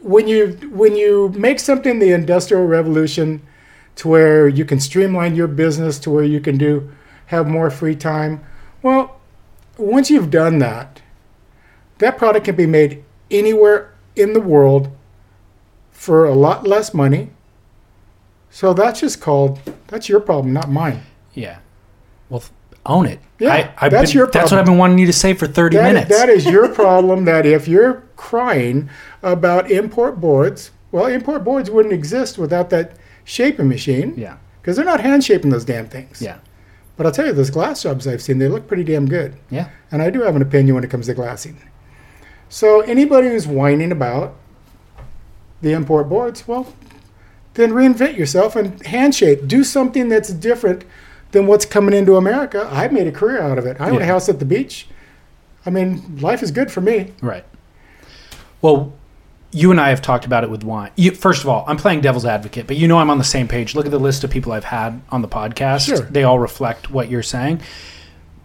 [0.00, 3.42] when you when you make something the industrial revolution
[3.96, 6.90] to where you can streamline your business to where you can do
[7.26, 8.44] have more free time.
[8.82, 9.20] Well,
[9.76, 11.02] once you've done that,
[11.98, 14.90] that product can be made anywhere in the world
[15.90, 17.30] for a lot less money.
[18.50, 21.02] So that's just called that's your problem, not mine.
[21.34, 21.58] Yeah.
[22.28, 22.42] Well,
[22.86, 23.20] own it.
[23.38, 24.60] Yeah, I, I've that's been- your That's what.
[24.60, 26.08] I've been wanting you to say for 30 That- minutes.
[26.08, 27.24] that is your problem.
[27.26, 28.88] That if you're crying
[29.22, 32.92] about import boards, well, import boards wouldn't exist without that
[33.24, 34.14] shaping machine.
[34.16, 34.36] yeah.
[34.60, 36.20] Because they're not hand shaping those damn things.
[36.20, 36.38] Yeah.
[36.96, 39.34] But I'll tell you, those glass jobs I've seen, they look pretty damn good.
[39.50, 39.70] Yeah.
[39.90, 41.56] And I do have an opinion when it comes to glassing.
[42.50, 44.34] So anybody who's whining about
[45.62, 46.72] the import boards, well,
[47.54, 49.46] then reinvent yourself and hand shape.
[49.46, 50.84] Do something that's different
[51.32, 52.68] than what's coming into America.
[52.72, 53.80] I made a career out of it.
[53.80, 54.00] I own Yeah.
[54.02, 54.86] a house at the beach.
[55.66, 57.12] I mean, life is good for me.
[57.20, 57.44] Right.
[58.62, 58.92] Well,
[59.50, 60.90] you and I have talked about it with wine.
[60.96, 63.48] You, first of all, I'm playing devil's advocate, but you know I'm on the same
[63.48, 63.74] page.
[63.74, 65.86] Look at the list of people I've had on the podcast.
[65.86, 65.98] Sure.
[66.00, 67.60] They all reflect what you're saying.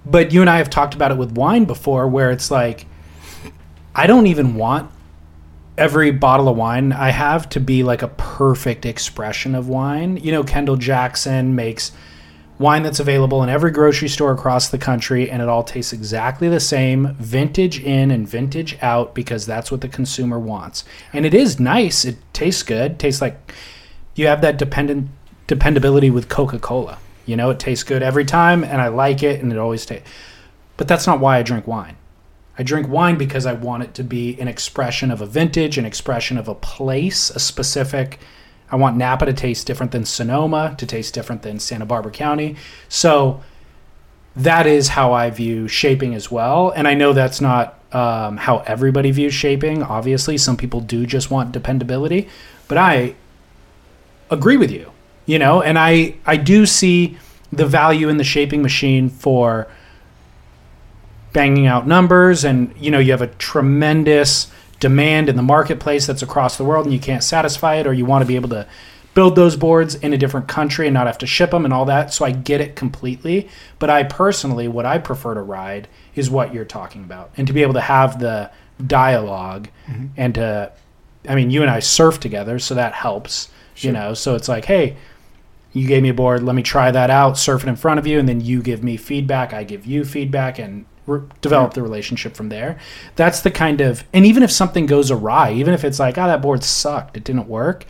[0.05, 2.85] But you and I have talked about it with wine before, where it's like,
[3.95, 4.91] I don't even want
[5.77, 10.17] every bottle of wine I have to be like a perfect expression of wine.
[10.17, 11.91] You know, Kendall Jackson makes
[12.63, 16.47] wine that's available in every grocery store across the country and it all tastes exactly
[16.47, 20.85] the same vintage in and vintage out because that's what the consumer wants.
[21.11, 22.05] And it is nice.
[22.05, 22.97] It tastes good.
[22.97, 23.53] Tastes like
[24.15, 25.09] you have that dependent
[25.45, 26.97] dependability with coca-cola.
[27.25, 30.09] You know it tastes good every time and i like it and it always tastes
[30.75, 31.97] but that's not why i drink wine.
[32.57, 35.85] I drink wine because I want it to be an expression of a vintage, an
[35.85, 38.19] expression of a place, a specific.
[38.73, 42.55] I want Napa to taste different than Sonoma, to taste different than Santa Barbara County.
[42.89, 43.43] So
[44.35, 46.71] that is how I view shaping as well.
[46.71, 49.83] And I know that's not um, how everybody views shaping.
[49.83, 52.27] Obviously, some people do just want dependability,
[52.67, 53.13] but I
[54.31, 54.91] agree with you.
[55.27, 57.19] You know, and I I do see
[57.51, 59.67] the value in the shaping machine for
[61.31, 64.51] banging out numbers and you know you have a tremendous
[64.83, 68.03] demand in the marketplace that's across the world and you can't satisfy it or you
[68.03, 68.67] want to be able to
[69.13, 71.85] build those boards in a different country and not have to ship them and all
[71.85, 72.13] that.
[72.13, 73.47] So i get it completely
[73.79, 77.31] but i personally what i prefer to ride is what you're talking about.
[77.37, 78.51] And to be able to have the
[78.85, 80.07] dialog mm-hmm.
[80.17, 80.73] and to
[81.29, 84.13] i mean you and i surf together so that helps you know?
[84.13, 84.97] So it's like hey
[85.71, 88.05] you gave me a board let me try that out surf it in front of
[88.05, 91.75] you and then you give me feedback i give you feedback and re- develop mm-hmm.
[91.75, 92.79] the relationship from there
[93.15, 96.27] that's the kind of and even if something goes awry even if it's like oh
[96.27, 97.85] that board sucked it didn't work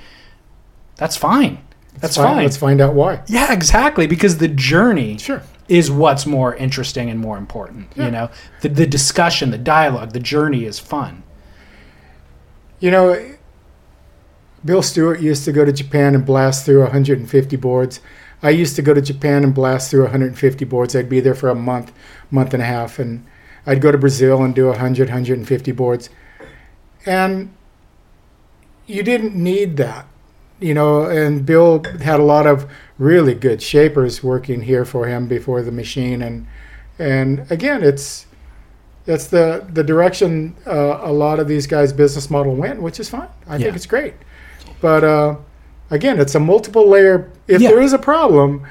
[0.96, 1.58] that's fine
[2.00, 3.22] that's Fine, fine Let's find out why.
[3.28, 5.44] yeah exactly because the journey Sure.
[5.68, 8.06] is what's more interesting and more important Yeah.
[8.06, 8.30] you know
[8.62, 11.24] the, the discussion the dialogue the journey is fun
[12.80, 13.30] You know,
[14.66, 18.00] Bill Stewart used to go to Japan and blast through 150 boards.
[18.44, 20.96] I used to go to Japan and blast through 150 boards.
[20.96, 21.92] I'd be there for a month,
[22.30, 23.26] month and a half, and
[23.66, 26.10] I'd go to Brazil and do 100, 150 boards.
[27.06, 27.54] And
[28.86, 30.06] you didn't need that,
[30.60, 31.06] you know.
[31.06, 35.72] And Bill had a lot of really good shapers working here for him before the
[35.72, 36.46] machine, and
[37.00, 38.26] and again, it's
[39.06, 43.10] that's the the direction uh, a lot of these guys' business model went, which is
[43.10, 43.30] fine.
[43.48, 43.66] I Yeah.
[43.66, 44.14] think it's great,
[44.82, 45.36] but uh,
[45.94, 47.30] again, it's a multiple layer.
[47.48, 47.70] If Yeah.
[47.70, 48.64] there is a problem,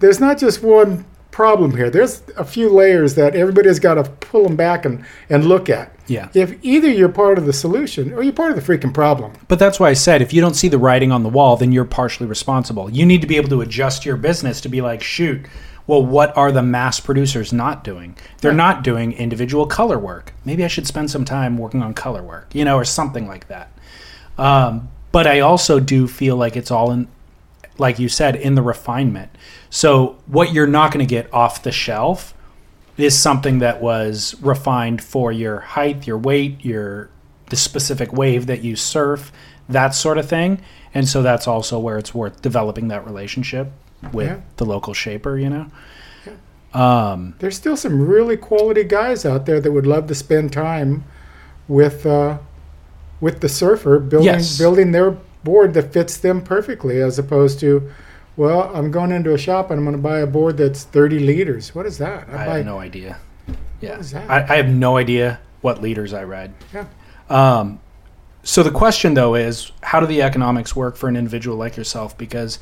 [0.00, 1.88] there's not just one problem here.
[1.90, 5.92] There's a few layers that everybody's got to pull them back and and look at.
[6.08, 6.26] Yeah.
[6.34, 9.32] If either you're part of the solution or you're part of the freaking problem.
[9.46, 11.70] But that's why I said if you don't see the writing on the wall, then
[11.70, 12.90] you're partially responsible.
[12.90, 15.46] You need to be able to adjust your business to be like, shoot,
[15.86, 18.16] Well, what are the mass producers not doing?
[18.40, 20.32] They're not doing individual color work.
[20.44, 23.48] Maybe I should spend some time working on color work, you know, or something like
[23.48, 23.72] that.
[24.38, 27.08] Um, but I also do feel like it's all in,
[27.78, 29.30] like you said, in the refinement.
[29.70, 32.34] So what you're not going to get off the shelf
[32.96, 37.08] is something that was refined for your height, your weight, your
[37.48, 39.32] the specific wave that you surf,
[39.68, 40.60] that sort of thing.
[40.94, 43.72] And so that's also where it's worth developing that relationship
[44.12, 44.40] with Yeah.
[44.56, 45.66] the local shaper, you know.
[46.72, 51.02] Um, There's still some really quality guys out there that would love to spend time
[51.66, 52.38] with uh,
[53.20, 54.58] with the surfer building Yes.
[54.58, 57.90] building their board that fits them perfectly, as opposed to,
[58.36, 61.18] well, I'm going into a shop and I'm going to buy a board that's 30
[61.20, 61.74] liters.
[61.74, 62.28] What is that?
[62.28, 63.18] I buy, have no idea.
[63.80, 64.30] Yeah, is that?
[64.30, 66.52] I, I have no idea what liters I read.
[66.74, 66.86] Yeah.
[67.28, 67.80] Um,
[68.42, 72.16] so the question though is, how do the economics work for an individual like yourself?
[72.16, 72.58] Because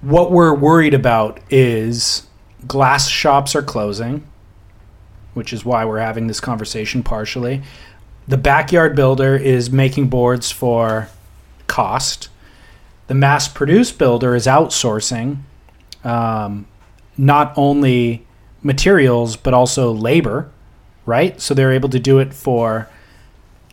[0.00, 2.26] what we're worried about is
[2.66, 4.26] glass shops are closing,
[5.34, 7.62] which is why we're having this conversation partially.
[8.28, 11.08] The backyard builder is making boards for
[11.66, 12.28] cost.
[13.06, 15.38] The mass produced builder is outsourcing
[16.02, 16.66] um,
[17.16, 18.26] not only
[18.62, 20.50] materials but also labor,
[21.04, 21.40] right?
[21.40, 22.88] So they're able to do it for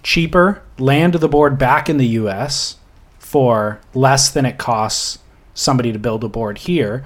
[0.04, 2.78] cheaper, land the board back in the US
[3.20, 5.20] for less than it costs
[5.54, 7.06] somebody to build a board here.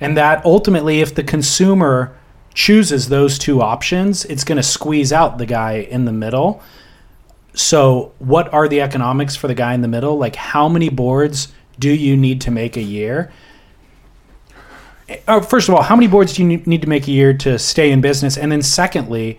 [0.00, 2.14] And that ultimately, if the consumer
[2.56, 6.62] chooses those two options, it's going to squeeze out the guy in the middle.
[7.52, 10.16] So, what are the economics for the guy in the middle?
[10.16, 11.48] Like, how many boards
[11.78, 13.30] do you need to make a year?
[15.28, 17.58] Oh, first of all, how many boards do you need to make a year to
[17.58, 18.38] stay in business?
[18.38, 19.38] And then, secondly,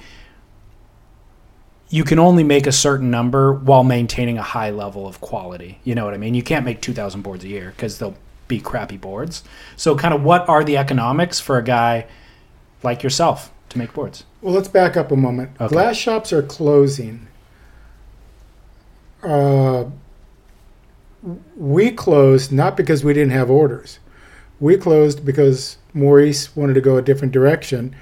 [1.90, 5.80] you can only make a certain number while maintaining a high level of quality.
[5.84, 6.36] You know what I mean?
[6.36, 9.44] You can't make 2,000 boards a year because they'll be crappy boards.
[9.76, 12.06] So, kind of, what are the economics for a guy
[12.84, 14.24] like yourself to make boards?
[14.42, 15.52] Well, let's back up a moment.
[15.60, 15.74] Okay.
[15.74, 17.28] Glass shops are closing.
[19.24, 19.86] Uh,
[21.56, 24.00] we closed not because we didn't have orders.
[24.60, 27.96] We closed because Maurice wanted to go a different direction,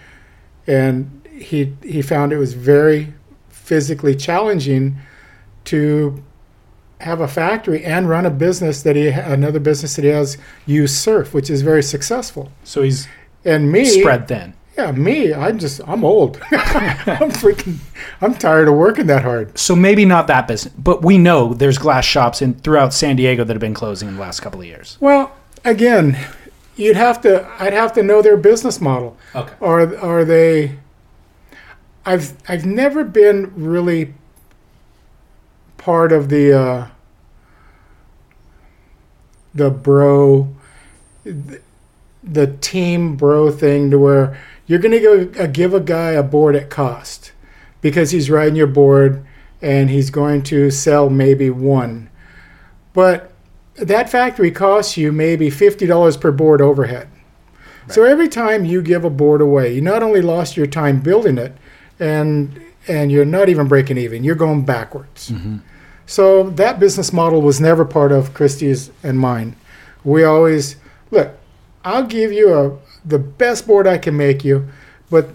[0.67, 3.13] and he he found it was very
[3.49, 4.97] physically challenging
[5.65, 6.23] to
[7.01, 10.95] have a factory and run a business that he another business that he has use
[10.95, 12.51] surf, which is very successful.
[12.63, 13.07] So, he's
[13.43, 14.53] And me spread thin.
[14.77, 16.37] Yeah, me, I'm just, I'm old.
[16.51, 17.77] I'm freaking,
[18.19, 19.57] I'm tired of working that hard.
[19.57, 23.43] So, maybe not that business, but we know there's glass shops in throughout San Diego
[23.43, 24.97] that have been closing in the last couple of years.
[24.99, 26.17] Well, again,
[26.75, 29.15] you'd have to, I'd have to know their business model.
[29.33, 29.53] Okay.
[29.61, 30.77] Are, are they,
[32.05, 34.13] I've, I've never been really
[35.77, 36.87] part of the, uh,
[39.53, 40.53] the bro,
[41.23, 44.37] the team bro thing to where
[44.67, 47.31] you're going to go uh, give a guy a board at cost
[47.81, 49.25] because he's riding your board
[49.61, 52.09] and he's going to sell maybe one.
[52.93, 53.31] But
[53.75, 57.07] that factory costs you maybe $50 per board overhead.
[57.87, 61.37] So every time you give a board away, you not only lost your time building
[61.37, 61.55] it
[61.99, 65.31] and and you're not even breaking even, you're going backwards.
[66.07, 69.55] So that business model was never part of Christie's and mine.
[70.03, 70.77] We always
[71.11, 71.37] look,
[71.83, 74.67] I'll give you a the best board I can make you,
[75.09, 75.29] but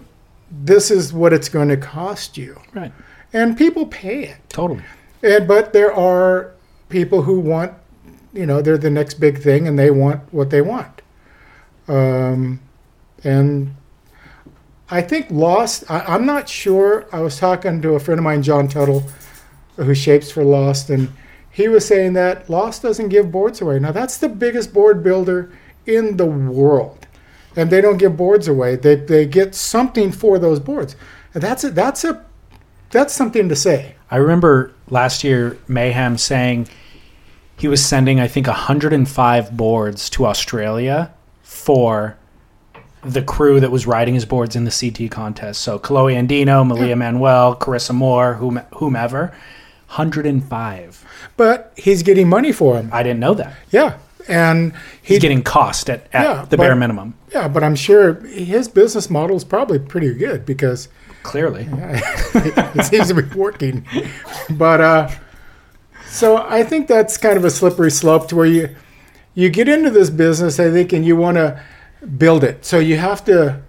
[0.51, 2.59] this is what it's going to cost you.
[2.73, 2.91] Right.
[3.33, 4.37] And people pay it.
[4.49, 4.83] Totally.
[5.23, 6.51] And but there are
[6.89, 7.73] people who want,
[8.33, 11.01] you know, they're the next big thing and they want what they want.
[11.87, 12.59] Um,
[13.23, 13.75] and
[14.89, 15.89] I think Lost.
[15.89, 17.07] I, I'm not sure.
[17.13, 19.03] I was talking to a friend of mine, John Tuttle,
[19.77, 21.09] who shapes for Lost, and
[21.49, 23.79] he was saying that Lost doesn't give boards away.
[23.79, 25.51] Now that's the biggest board builder
[25.85, 27.00] in the world,
[27.55, 28.75] and they don't give boards away.
[28.75, 30.95] They they get something for those boards,
[31.33, 32.25] and that's a that's a
[32.89, 33.95] that's something to say.
[34.09, 36.67] I remember last year Mayhem saying
[37.57, 42.17] he was sending I think 105 boards to Australia for
[43.03, 45.61] the crew that was riding his boards in the CT contest.
[45.61, 49.33] So Kolohe Andino, Malia Manuel, Carissa Moore, whom, whomever.
[49.87, 51.05] 105.
[51.35, 52.89] But he's getting money for them.
[52.93, 53.55] I didn't know that.
[53.71, 53.97] Yeah,
[54.27, 57.15] and He's getting cost at, at Yeah, the bare minimum.
[57.31, 60.87] Yeah, but I'm sure his business model is probably pretty good because
[61.23, 61.67] Clearly.
[61.71, 63.85] it seems to be working.
[64.49, 65.09] But uh,
[66.07, 68.75] so I think that's kind of a slippery slope to where you
[69.33, 71.61] you get into this business, I think, and you want to
[72.17, 72.65] build it.
[72.65, 73.61] So you have to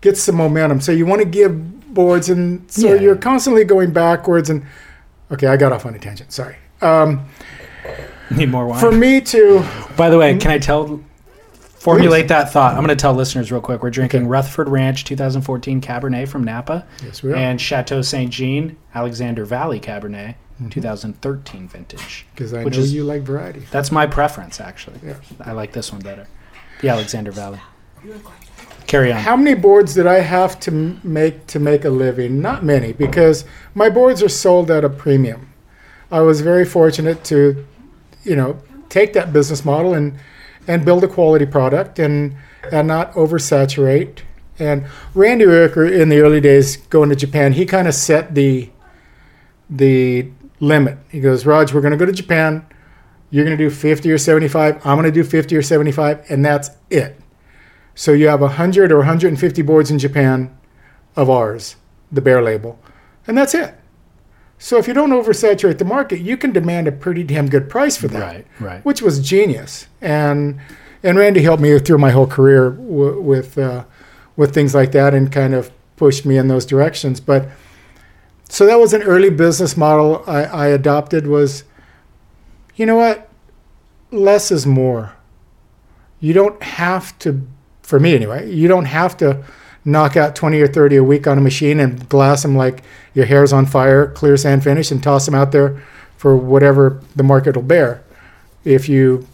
[0.00, 0.80] get some momentum.
[0.80, 3.00] So you want to give boards, and so Yeah.
[3.00, 4.50] you're constantly going backwards.
[4.50, 4.64] And
[5.30, 6.32] okay, I got off on a tangent.
[6.32, 6.56] Sorry.
[6.82, 7.24] Um,
[8.36, 8.80] Need more wine.
[8.80, 9.64] for me to
[9.96, 10.62] By the way, can I mm.
[10.62, 11.00] tell
[11.86, 12.72] Formulate that thought.
[12.72, 13.80] I'm going to tell listeners real quick.
[13.80, 17.36] We're drinking Rutherford Ranch 2014 Cabernet from Napa Yes, we are.
[17.36, 20.68] and Chateau Saint Jean Alexander Valley Cabernet mm-hmm.
[20.68, 22.26] 2013 vintage.
[22.34, 23.60] Because I which know is- you like variety.
[23.70, 24.98] That's my preference, actually.
[25.00, 25.14] Yeah.
[25.40, 26.26] I like this one better.
[26.80, 27.60] The Alexander Valley.
[28.88, 29.20] Carry on.
[29.20, 30.70] How many boards did I have to
[31.04, 32.40] make to make a living?
[32.40, 35.52] Not many, because my boards are sold at a premium.
[36.10, 37.64] I was very fortunate to,
[38.26, 38.58] you know,
[38.88, 40.18] take that business model and
[40.66, 42.36] and build a quality product and
[42.72, 44.20] and not oversaturate.
[44.58, 48.70] And Randy Rarick in the early days going to Japan, he kind of set the
[49.68, 50.98] the limit.
[51.10, 52.66] He goes, Raj, we're going to go to Japan.
[53.30, 54.76] You're going to do 50 or 75.
[54.86, 57.20] I'm going to do 50 or 75, and that's it.
[57.94, 60.56] So you have 100 or 150 boards in Japan
[61.16, 61.76] of ours,
[62.12, 62.78] the Bear label,
[63.26, 63.74] and that's it.
[64.58, 67.96] So if you don't oversaturate the market, you can demand a pretty damn good price
[67.96, 68.84] for that, Right, right.
[68.84, 69.86] which was genius.
[70.00, 70.58] And
[71.02, 73.84] and Randy helped me through my whole career w- with uh,
[74.36, 77.20] with things like that and kind of pushed me in those directions.
[77.20, 77.48] But
[78.48, 81.64] so that was an early business model I, I adopted was,
[82.76, 83.28] you know what,
[84.10, 85.12] less is more.
[86.20, 87.46] You don't have to,
[87.82, 89.44] for me anyway, you don't have to
[89.86, 92.82] knock out 20 or 30 a week on a machine and glass them like
[93.14, 95.82] your hair's on fire, clear sand finish, and toss them out there
[96.16, 98.04] for whatever the market will bear.
[98.64, 99.26] If you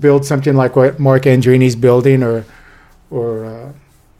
[0.00, 2.44] build something like what Marc Andreini's building, or,
[3.10, 3.72] or uh,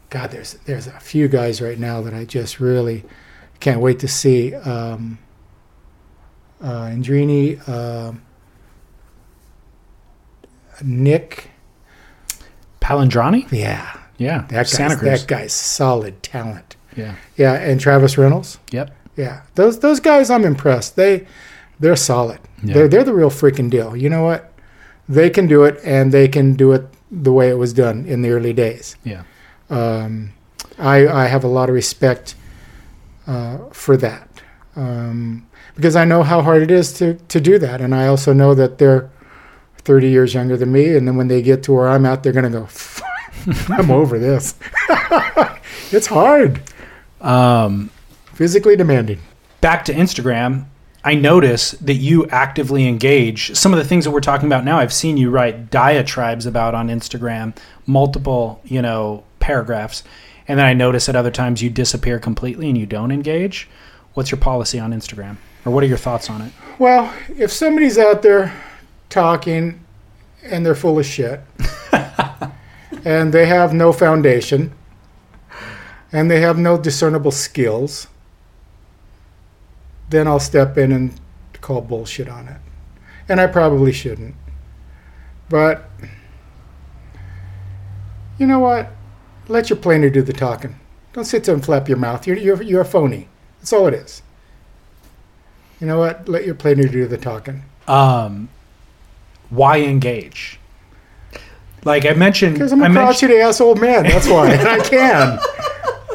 [0.09, 3.03] God, there's there's a few guys right now that I just really
[3.59, 4.53] can't wait to see.
[4.53, 5.17] Um,
[6.61, 8.21] uh, Andreini, um
[10.83, 11.49] Nick,
[12.81, 13.51] Palandrani?
[13.51, 14.45] yeah, Yeah.
[14.49, 15.21] that Santa guy's, Cruz.
[15.21, 16.75] that guy's solid talent.
[16.95, 17.15] Yeah.
[17.37, 18.59] Yeah, and Travis Reynolds.
[18.71, 18.95] Yep.
[19.15, 20.95] Yeah, those those guys, I'm impressed.
[20.95, 21.25] They
[21.79, 22.39] they're solid.
[22.63, 22.73] Yeah.
[22.73, 23.95] They're they're the real freaking deal.
[23.95, 24.53] You know what?
[25.09, 28.21] They can do it, and they can do it the way it was done in
[28.21, 28.95] the early days.
[29.03, 29.23] Yeah.
[29.69, 30.31] Um,
[30.77, 32.35] I I have a lot of respect
[33.27, 34.27] uh, for that
[34.75, 35.45] um,
[35.75, 38.53] because I know how hard it is to to do that, and I also know
[38.55, 39.09] that they're
[39.79, 42.33] 30 years younger than me, and then when they get to where I'm at, they're
[42.33, 42.67] gonna go.
[43.69, 44.55] I'm over this.
[45.91, 46.61] it's hard,
[47.21, 47.89] Um,
[48.33, 49.19] physically demanding.
[49.61, 50.65] back to Instagram,
[51.03, 53.55] I notice that you actively engage.
[53.55, 56.75] Some of the things that we're talking about now, I've seen you write diatribes about
[56.75, 60.03] on Instagram, multiple, you know, paragraphs.
[60.47, 63.69] And then I notice at other times you disappear completely and you don't engage.
[64.13, 65.37] What's your policy on Instagram?
[65.65, 66.51] Or what are your thoughts on it?
[66.79, 68.53] Well, if somebody's out there
[69.09, 69.79] talking
[70.43, 71.41] and they're full of shit
[73.05, 74.73] and they have no foundation
[76.11, 78.07] and they have no discernible skills,
[80.09, 81.19] then I'll step in and
[81.61, 82.57] call bullshit on it.
[83.27, 84.35] And I probably shouldn't.
[85.49, 85.89] But
[88.37, 88.91] you know what?
[89.47, 90.79] Let your planer do the talking.
[91.13, 92.25] Don't sit there and flap your mouth.
[92.25, 93.27] You're, you're, you're a phony.
[93.59, 94.21] That's all it is.
[95.79, 96.27] You know what?
[96.27, 97.63] Let your planer do the talking.
[97.87, 98.49] Um,
[99.49, 100.58] why engage?
[101.85, 104.03] Like I mentioned, Because I'm I a mentioned crotchety ass old man.
[104.03, 104.51] That's why.
[104.51, 105.39] and I can.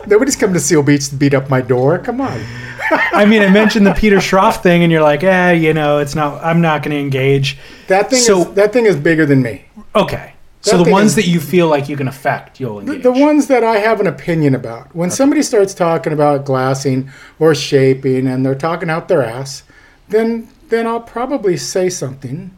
[0.07, 1.99] Nobody's come to Seal Beach to beat up my door.
[1.99, 2.45] Come on.
[2.91, 6.15] I mean, I mentioned the Peter Schroff thing, and you're like, eh, you know, it's
[6.15, 6.43] not.
[6.45, 7.57] I'm not going to engage.
[7.89, 9.65] That thing So- is that thing is bigger than me.
[9.97, 10.33] Okay.
[10.61, 13.03] So the ones is- that you feel like you can affect, you'll The, engage.
[13.03, 14.95] the ones that I have an opinion about.
[14.95, 19.63] When somebody starts talking about glassing or shaping and they're talking out their ass,
[20.11, 22.51] then then I'll probably say something.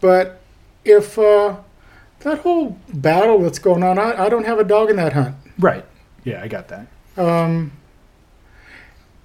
[0.00, 0.40] But
[0.84, 1.56] if uh,
[2.22, 5.36] that whole battle that's going on, I, I don't have a dog in that hunt.
[5.58, 5.84] Right.
[6.24, 6.86] Yeah, I got that.
[7.16, 7.72] Um,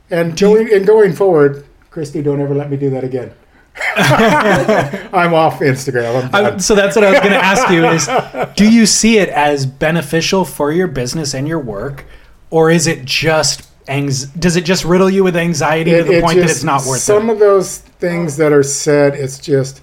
[0.10, 3.34] and going and going forward, Christy, don't ever let me do that again.
[3.96, 6.34] I'm off Instagram.
[6.34, 8.10] I'm I, so that's what I was going to ask you is
[8.56, 12.06] do you see it as beneficial for your business and your work
[12.50, 16.24] or is it just anx- does it just riddle you with anxiety to the it
[16.24, 17.20] point that it's not worth some it?
[17.22, 19.16] Some of those things that are said.
[19.16, 19.82] It's just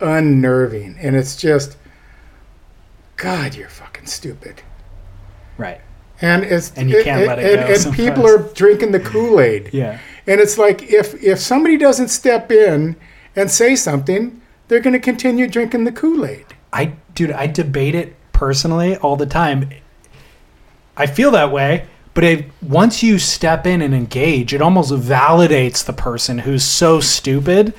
[0.00, 1.76] unnerving, and it's just,
[3.16, 4.62] God, you're fucking stupid.
[5.56, 5.80] Right.
[6.20, 8.08] And it's And you can't let it and, go and sometimes.
[8.08, 9.70] people are drinking the Kool Aid.
[9.72, 9.98] Yeah.
[10.26, 12.96] And it's like if if somebody doesn't step in
[13.36, 16.46] and say something, they're going to continue drinking the Kool Aid.
[16.72, 19.70] I dude, I debate it personally all the time.
[20.96, 25.84] I feel that way, but it, once you step in and engage, it almost validates
[25.84, 27.74] the person who's so stupid.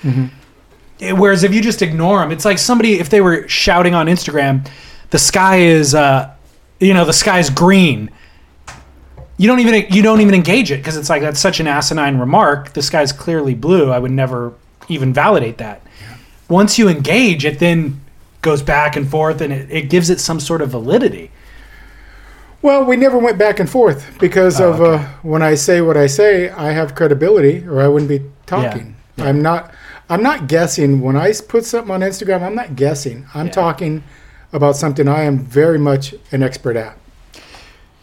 [1.00, 4.08] Eh, Whereas if you just ignore them, it's like somebody if they were shouting on
[4.08, 4.68] Instagram,
[5.12, 6.32] "The sky is, uh,
[6.80, 8.10] you know, the sky's green."
[9.38, 12.18] You don't even you don't even engage it because it's like that's such an asinine
[12.20, 12.72] remark.
[12.74, 13.92] The sky's clearly blue.
[13.92, 14.54] I would never
[14.88, 15.82] even validate that.
[16.48, 18.00] Once you engage, it then
[18.42, 21.32] goes back and forth, and it, it gives it some sort of validity.
[22.62, 25.98] Well, we never went back and forth because Oh, of uh, when I say what
[25.98, 28.96] I say, I have credibility, or I wouldn't be talking.
[29.18, 29.26] Yeah.
[29.26, 29.74] I'm not.
[30.10, 31.02] I'm not guessing.
[31.02, 33.26] When I put something on Instagram, I'm not guessing.
[33.34, 33.52] I'm Yeah.
[33.52, 34.04] talking
[34.54, 36.98] about something I am very much an expert at.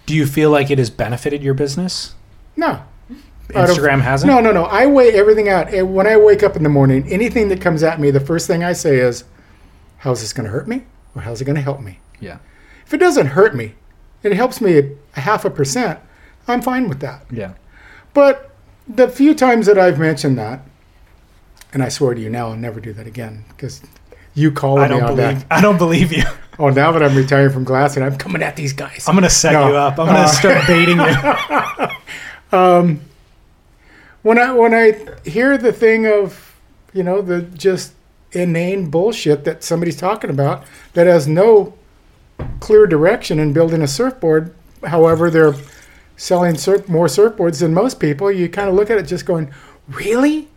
[0.06, 2.14] Do you feel like it has benefited your business?
[2.56, 2.82] No.
[3.48, 4.30] Instagram hasn't.
[4.32, 4.64] No, no, no.
[4.64, 5.72] I weigh everything out.
[5.72, 8.46] And When I wake up in the morning, anything that comes at me, the first
[8.46, 9.24] thing I say is,
[9.98, 10.84] "How's this going to hurt me,
[11.14, 12.38] or how's it going to help me?" Yeah.
[12.86, 13.74] If it doesn't hurt me,
[14.22, 16.00] it helps me a, a half a percent.
[16.48, 17.24] I'm fine with that.
[17.30, 17.54] Yeah.
[18.14, 18.50] But
[18.88, 20.60] the few times that I've mentioned that,
[21.72, 23.82] and I swear to you now, I'll never do that again because
[24.34, 25.16] you call I me on believe.
[25.40, 25.46] that.
[25.50, 26.24] I don't believe you.
[26.58, 29.04] Oh, now that I'm retiring from glass and I'm coming at these guys.
[29.08, 29.68] I'm gonna set No.
[29.68, 29.98] you up.
[29.98, 31.14] I'm gonna Uh, start baiting you.
[34.22, 36.54] when I when I hear the thing of,
[36.92, 37.92] you know, the just
[38.32, 40.64] inane bullshit that somebody's talking about
[40.94, 41.74] that has no
[42.60, 44.54] clear direction in building a surfboard.
[44.84, 45.54] However, they're
[46.16, 48.30] selling surf, more surfboards than most people.
[48.30, 49.52] You kind of look at it just going,
[49.88, 50.48] really?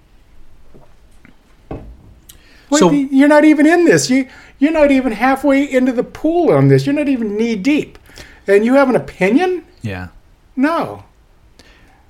[2.69, 4.09] Wait, So- you're not even in this.
[4.09, 4.27] You
[4.59, 6.85] you're not even halfway into the pool on this.
[6.85, 7.97] You're not even knee deep,
[8.47, 9.63] and you have an opinion?
[9.81, 10.07] Yeah.
[10.55, 11.03] No.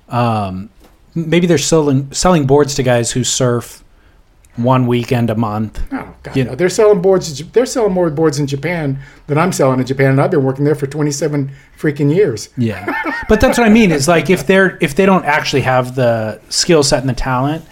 [0.08, 0.70] Um,
[1.14, 3.82] maybe they're selling selling boards to guys who surf
[4.54, 5.82] one weekend a month.
[5.92, 6.50] Oh God, You no.
[6.50, 6.56] know.
[6.56, 7.42] they're selling boards.
[7.50, 10.64] They're selling more boards in Japan than I'm selling in Japan, and I've been working
[10.64, 12.48] there for 27 freaking years.
[12.56, 12.94] Yeah.
[13.28, 16.40] But that's what I mean is like if they're if they don't actually have the
[16.48, 17.64] skill set and the talent,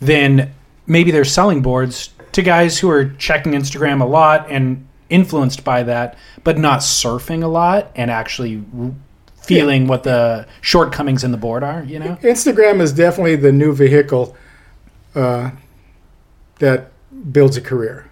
[0.00, 0.52] then
[0.86, 5.82] maybe they're selling boards to guys who are checking Instagram a lot and influenced by
[5.84, 8.62] that, but not surfing a lot and actually
[9.36, 12.16] feeling what the shortcomings in the board are, you know?
[12.22, 14.34] Instagram is definitely the new vehicle
[15.14, 15.50] uh,
[16.58, 16.90] that
[17.30, 18.08] builds a career.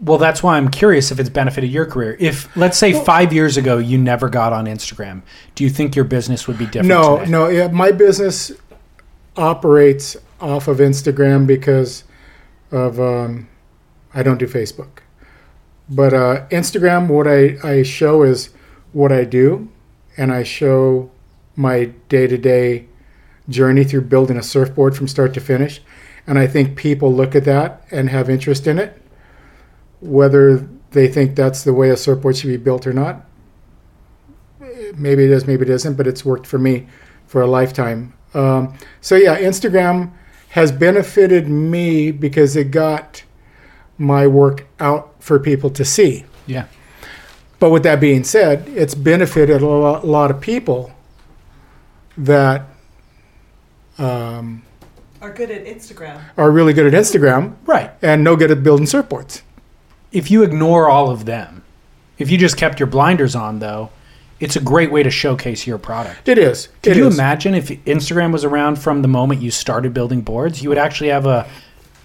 [0.00, 2.16] Well, that's why I'm curious if it's benefited your career.
[2.20, 5.22] If let's say 5 years ago you never got on Instagram,
[5.56, 7.30] do you think your business would be different No, today?
[7.30, 7.48] no.
[7.48, 8.52] Yeah, my business
[9.36, 12.04] operates off of Instagram because
[12.70, 13.48] of um,
[14.14, 15.00] I don't do Facebook,
[15.88, 17.08] but uh, Instagram.
[17.08, 18.50] What I I show is
[18.92, 19.68] what I do,
[20.16, 21.10] and I show
[21.56, 22.86] my day to day
[23.48, 25.80] journey through building a surfboard from start to finish.
[26.26, 29.00] And I think people look at that and have interest in it,
[30.00, 33.24] whether they think that's the way a surfboard should be built or not.
[34.94, 36.86] Maybe it is, maybe it isn't, but it's worked for me
[37.26, 38.14] for a lifetime.
[38.34, 40.12] Um, so yeah, Instagram
[40.50, 43.22] has benefited me because it got
[43.98, 46.24] my work out for people to see.
[46.46, 46.66] Yeah.
[47.58, 50.92] But with that being said, it's benefited a lot, lot of people
[52.16, 52.62] that
[53.98, 54.62] um,
[55.20, 56.20] Are good at Instagram.
[56.36, 57.90] are really good at Instagram Right.
[58.00, 59.42] and no good at building surfboards.
[60.12, 61.62] if you ignore all of them,
[62.16, 63.90] if you just kept your blinders on, though,
[64.40, 66.28] it's a great way to showcase your product.
[66.28, 66.68] It is.
[66.82, 67.14] Can It you is.
[67.18, 70.62] imagine if Instagram was around from the moment you started building boards?
[70.62, 71.46] You would actually have a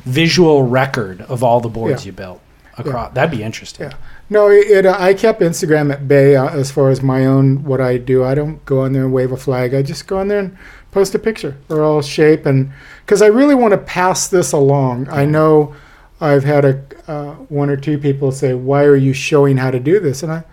[0.05, 2.07] visual record of all the boards Yeah.
[2.07, 2.41] you built
[2.77, 3.13] across.
[3.13, 3.89] That'd be interesting.
[3.89, 3.95] Yeah.
[4.29, 7.63] No, it, it, uh, I kept Instagram at bay uh, as far as my own
[7.63, 8.23] what I do.
[8.23, 9.73] I don't go on there and wave a flag.
[9.73, 10.57] I just go on there and
[10.91, 12.71] post a picture or I'll shape and
[13.05, 15.07] because I really want to pass this along.
[15.09, 15.75] I know
[16.21, 19.79] I've had a uh, one or two people say, "Why are you showing how to
[19.79, 20.43] do this?" And I,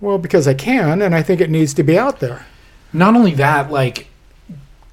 [0.00, 2.46] well, because I can, and I think it needs to be out there.
[2.92, 4.08] Not only that, like,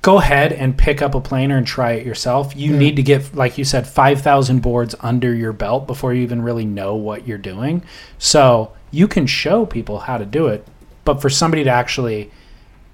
[0.02, 2.56] go ahead and pick up a planer and try it yourself.
[2.56, 6.42] You need to get, like you said, 5,000 boards under your belt before you even
[6.42, 7.84] really know what you're doing.
[8.18, 10.68] So you can show people how to do it,
[11.06, 12.32] but for somebody to actually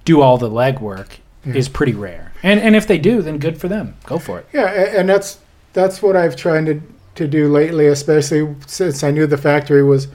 [0.04, 1.08] do all the legwork
[1.44, 2.32] is pretty rare.
[2.42, 3.96] And, and if they do, then good for them.
[4.04, 4.46] Go for it.
[4.52, 5.38] Yeah, and that's
[5.72, 6.82] that's what I've tried to
[7.14, 10.08] to do lately, especially since I knew the factory was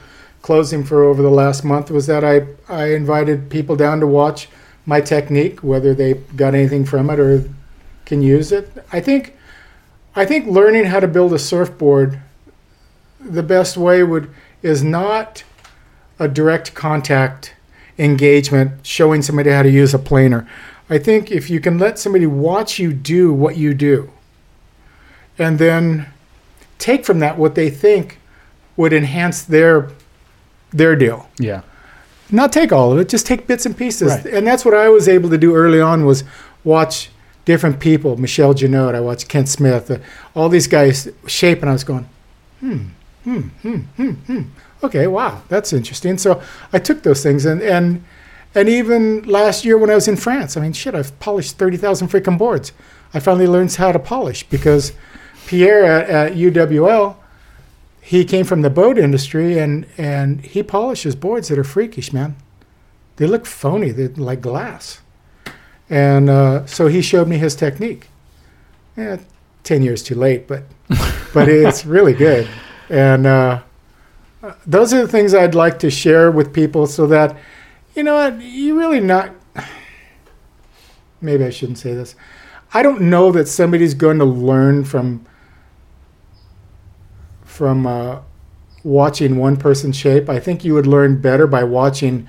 [0.47, 1.91] closing for over the last month.
[1.91, 4.47] Was that I I invited people down to watch
[4.85, 7.43] my technique, whether they got anything from it or
[8.05, 8.71] can use it.
[8.93, 9.35] I think
[10.15, 12.21] I think learning how to build a surfboard,
[13.19, 14.29] the best way would
[14.61, 15.43] is not
[16.17, 17.53] a direct contact
[17.97, 20.47] engagement showing somebody how to use a planer.
[20.89, 24.09] I think if you can let somebody watch you do what you do,
[25.37, 26.07] and then
[26.79, 28.17] take from that what they think
[28.77, 29.91] would enhance their
[30.77, 31.29] their deal.
[31.39, 31.61] Yeah.
[32.29, 34.09] Not take all of it, just take bits and pieces.
[34.09, 34.25] Right.
[34.25, 36.23] And that's what I was able to do early on was
[36.63, 37.09] watch
[37.45, 39.99] different people, Michel Junod, I watched Kent Smith, uh,
[40.35, 42.09] all these guys shape, and I was going,
[42.59, 42.87] hmm,
[43.23, 44.41] hmm, hmm, hmm, hmm.
[44.83, 46.17] Okay, wow, that's interesting.
[46.17, 46.41] So
[46.73, 48.03] I took those things and and
[48.53, 51.77] and even last year when I was in France, I mean, shit, I've polished thirty
[51.77, 52.73] thousand freaking boards.
[53.13, 54.91] I finally learned how to polish because
[55.47, 57.15] Pierre at, at UWL,
[58.07, 62.37] he came from the boat industry and and he polishes boards that are freakish, man.
[63.17, 63.91] They look phony.
[63.91, 65.01] They're like glass.
[65.89, 68.07] And uh, so he showed me his technique.
[68.95, 69.17] Yeah,
[69.63, 70.63] ten years too late, but
[71.33, 72.47] but it's really good.
[72.87, 73.63] And uh,
[74.65, 77.35] those are the things I'd like to share with people, so that
[77.93, 79.31] you know what you really not.
[81.21, 82.15] Maybe I shouldn't say this.
[82.73, 85.25] I don't know that somebody's going to learn from
[87.57, 88.19] from uh,
[88.83, 90.29] watching one person shape.
[90.29, 92.27] I think you would learn better by watching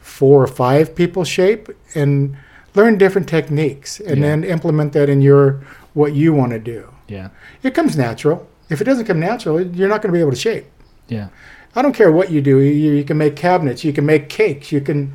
[0.00, 2.36] four or five people shape and
[2.74, 4.26] learn different techniques and Yeah.
[4.26, 5.62] then implement that in your
[5.94, 6.92] what you want to do.
[7.06, 7.28] Yeah.
[7.62, 8.48] It comes natural.
[8.70, 10.66] If it doesn't come natural, you're not going to be able to shape.
[11.08, 11.28] Yeah.
[11.76, 12.58] I don't care what you do.
[12.58, 13.84] You, you can make cabinets.
[13.84, 14.72] You can make cakes.
[14.72, 15.14] You can.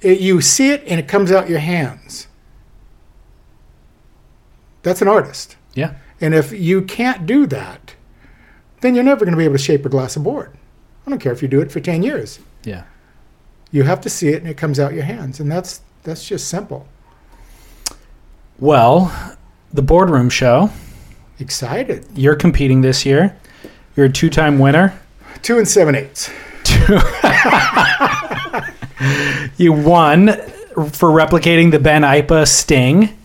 [0.00, 2.26] It, you see it and it comes out your hands.
[4.82, 5.56] That's an artist.
[5.74, 5.94] Yeah.
[6.20, 7.94] And if you can't do that,
[8.80, 10.56] then you're never going to be able to shape a glass of board.
[11.06, 12.38] I don't care if you do it for 10 years.
[12.64, 12.84] Yeah.
[13.70, 15.40] You have to see it and it comes out your hands.
[15.40, 16.86] And that's that's just simple.
[18.58, 19.36] Well,
[19.72, 20.70] the boardroom show.
[21.38, 22.06] Excited.
[22.14, 23.36] You're competing this year.
[23.96, 24.98] You're a two-time winner.
[25.42, 26.30] Two and seven eighths.
[26.64, 26.98] Two.
[29.56, 33.16] You won for replicating the Ben Aipa Sting.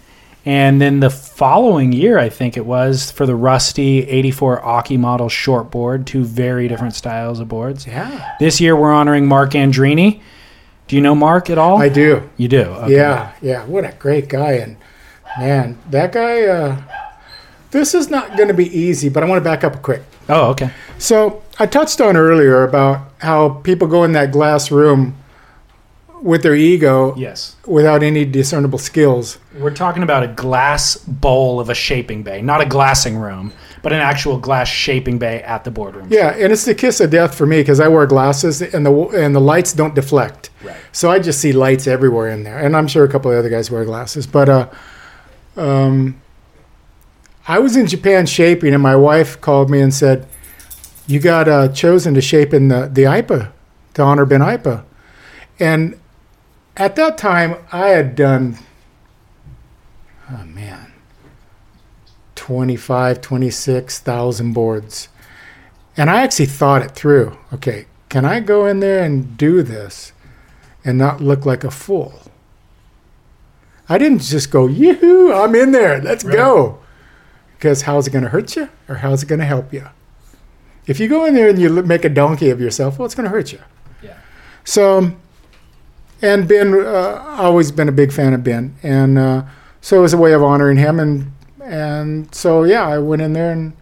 [0.48, 5.28] And then the following year, I think it was, for the Rusty 84 Occy model
[5.28, 7.86] shortboard, two very different styles of boards.
[7.86, 8.36] Yeah.
[8.40, 10.22] This year, we're honoring Marc Andreini.
[10.88, 11.82] Do you know Mark at all?
[11.82, 12.30] I do.
[12.38, 12.62] You do?
[12.62, 12.96] Okay.
[12.96, 13.66] Yeah, yeah.
[13.66, 14.54] What a great guy.
[14.54, 14.78] And
[15.38, 16.82] man, that guy, uh,
[17.72, 20.04] this is not going to be easy, but I want to back up quick.
[20.30, 20.72] Oh, okay.
[20.98, 25.18] So I touched on earlier about how people go in that glass room
[26.22, 27.56] with their ego Yes.
[27.66, 29.38] without any discernible skills.
[29.60, 33.54] We're talking about a glass bowl of a shaping bay, not a glassing room,
[33.84, 36.08] but an actual glass shaping bay at the boardroom.
[36.10, 38.92] Yeah, and it's the kiss of death for me because I wear glasses and the
[39.10, 40.50] and the lights don't deflect.
[40.64, 40.76] Right.
[40.92, 43.50] So I just see lights everywhere in there, and I'm sure a couple of other
[43.50, 44.26] guys wear glasses.
[44.28, 44.68] But uh,
[45.56, 46.20] um,
[47.48, 50.28] I was in Japan shaping, and my wife called me and said,
[51.06, 53.52] "You got uh, chosen to shape in the the Aipa
[53.94, 54.84] to honor Ben Aipa,"
[55.60, 55.98] and
[56.78, 58.58] at that time I had done,
[60.32, 60.94] oh man,
[62.36, 65.10] 25, 26,000 boards.
[65.98, 67.38] And I actually thought it through.
[67.52, 70.14] Okay, can I go in there and do this
[70.86, 72.22] and not look like a fool?
[73.90, 76.80] I didn't just go, yoo I'm in there, let's go.
[77.56, 79.88] Because how's it going to hurt you or how's it going to help you?
[80.86, 83.26] If you go in there and you make a donkey of yourself, well, it's going
[83.26, 83.60] to hurt you.
[84.02, 84.18] Yeah.
[84.64, 85.14] So,
[86.22, 89.44] and Ben, uh, always been a big fan of Ben, and uh,
[89.82, 91.32] so it was a way of honoring him, and
[91.62, 93.74] and so yeah, I went in there and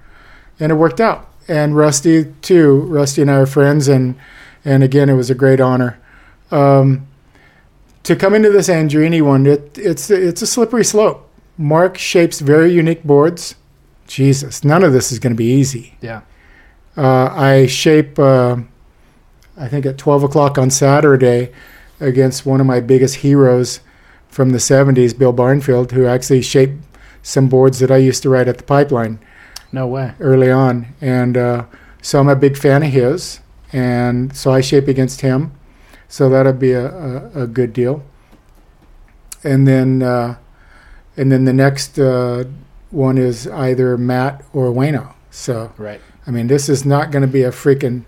[0.60, 1.30] and it worked out.
[1.48, 2.82] And Rusty too.
[2.82, 4.16] Rusty and I are friends, and
[4.64, 6.00] and again, it was a great honor.
[6.52, 7.08] Um,
[8.04, 11.30] to come into this Andreini one, it, it's it's a slippery slope.
[11.58, 13.56] Mark shapes very unique boards.
[14.08, 15.98] Jesus, none of this is going to be easy.
[16.02, 16.22] Yeah.
[16.98, 18.58] Uh, I shape, uh,
[19.58, 21.52] I think at 12 o'clock on Saturday
[22.00, 23.80] against one of my biggest heroes
[24.28, 26.82] from the 70s, Bill Barnfield, who actually shaped
[27.24, 29.20] some boards that I used to write at the pipeline
[29.72, 30.14] No way.
[30.20, 30.88] early on.
[31.02, 31.66] And uh,
[32.02, 33.40] so I'm a big fan of his.
[33.74, 35.52] And so I shape against him.
[36.08, 38.04] So that'll be a, a, a good deal.
[39.44, 40.36] And then, uh,
[41.18, 42.44] and then the next uh,
[42.92, 45.14] one is either Matt or Wayno.
[45.32, 46.02] So Right.
[46.28, 48.04] I mean, this is not going to be a freaking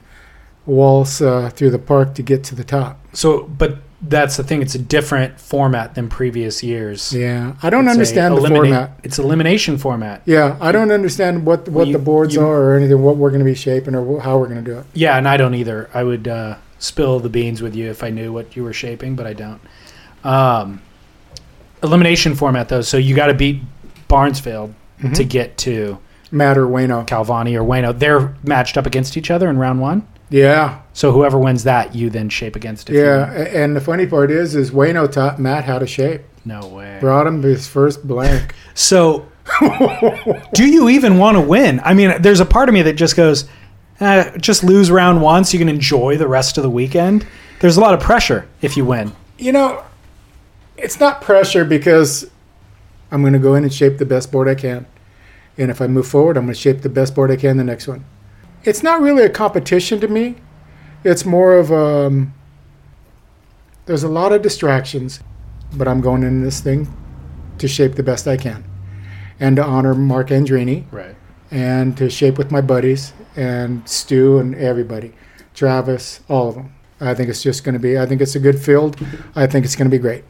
[0.68, 3.00] waltz uh, through the park to get to the top.
[3.14, 4.62] So, but that's the thing.
[4.62, 7.12] It's a different format than previous years.
[7.12, 9.00] Yeah, I don't It's understand the elimina- format.
[9.04, 10.22] It's elimination format.
[10.26, 13.18] Yeah, I don't understand what what Well, you- the boards you- are or anything, what
[13.18, 14.86] we're going to be shaping or how we're going to do it.
[14.94, 15.90] Yeah, and I don't either.
[15.96, 19.16] I would uh, spill the beans with you if I knew what you were shaping,
[19.16, 19.62] but I don't.
[20.24, 20.82] Um,
[21.82, 23.62] elimination format though, so you got to beat
[24.10, 25.14] Barnesfield Mm-hmm.
[25.14, 26.00] to get to
[26.32, 27.06] Matt or Wayno.
[27.06, 27.98] Calvani or Wayno.
[27.98, 30.08] They're matched up against each other in round one.
[30.30, 32.90] Yeah, So whoever wins that, you then shape against.
[32.90, 33.32] If you yeah.
[33.32, 36.22] And the funny part is, is Wayno taught Matt how to shape.
[36.44, 36.98] No way.
[37.00, 38.54] Brought him his first blank.
[38.74, 39.28] So,
[40.54, 41.80] do you even want to win?
[41.84, 43.46] I mean, there's a part of me that just goes,
[44.00, 47.26] eh, just lose round one so you can enjoy the rest of the weekend.
[47.60, 49.14] There's a lot of pressure if you win.
[49.40, 49.84] you know,
[50.78, 52.30] it's not pressure because
[53.12, 54.86] I'm going to go in and shape the best board I can.
[55.58, 57.64] And if I move forward, I'm going to shape the best board I can the
[57.64, 58.06] next one.
[58.68, 60.36] It's not really a competition to me.
[61.06, 62.34] It's more of um,
[63.86, 65.22] there's a lot of distractions,
[65.74, 66.94] but I'm going in this thing
[67.60, 68.66] to shape the best I can
[69.40, 71.16] and to honor Marc Andreini Right.
[71.50, 75.14] and to shape with my buddies and Stu and everybody,
[75.54, 76.76] Travis, all of them.
[77.00, 77.98] I think it's just going to be.
[77.98, 79.00] I think it's a good field.
[79.34, 80.26] I think it's going to be great.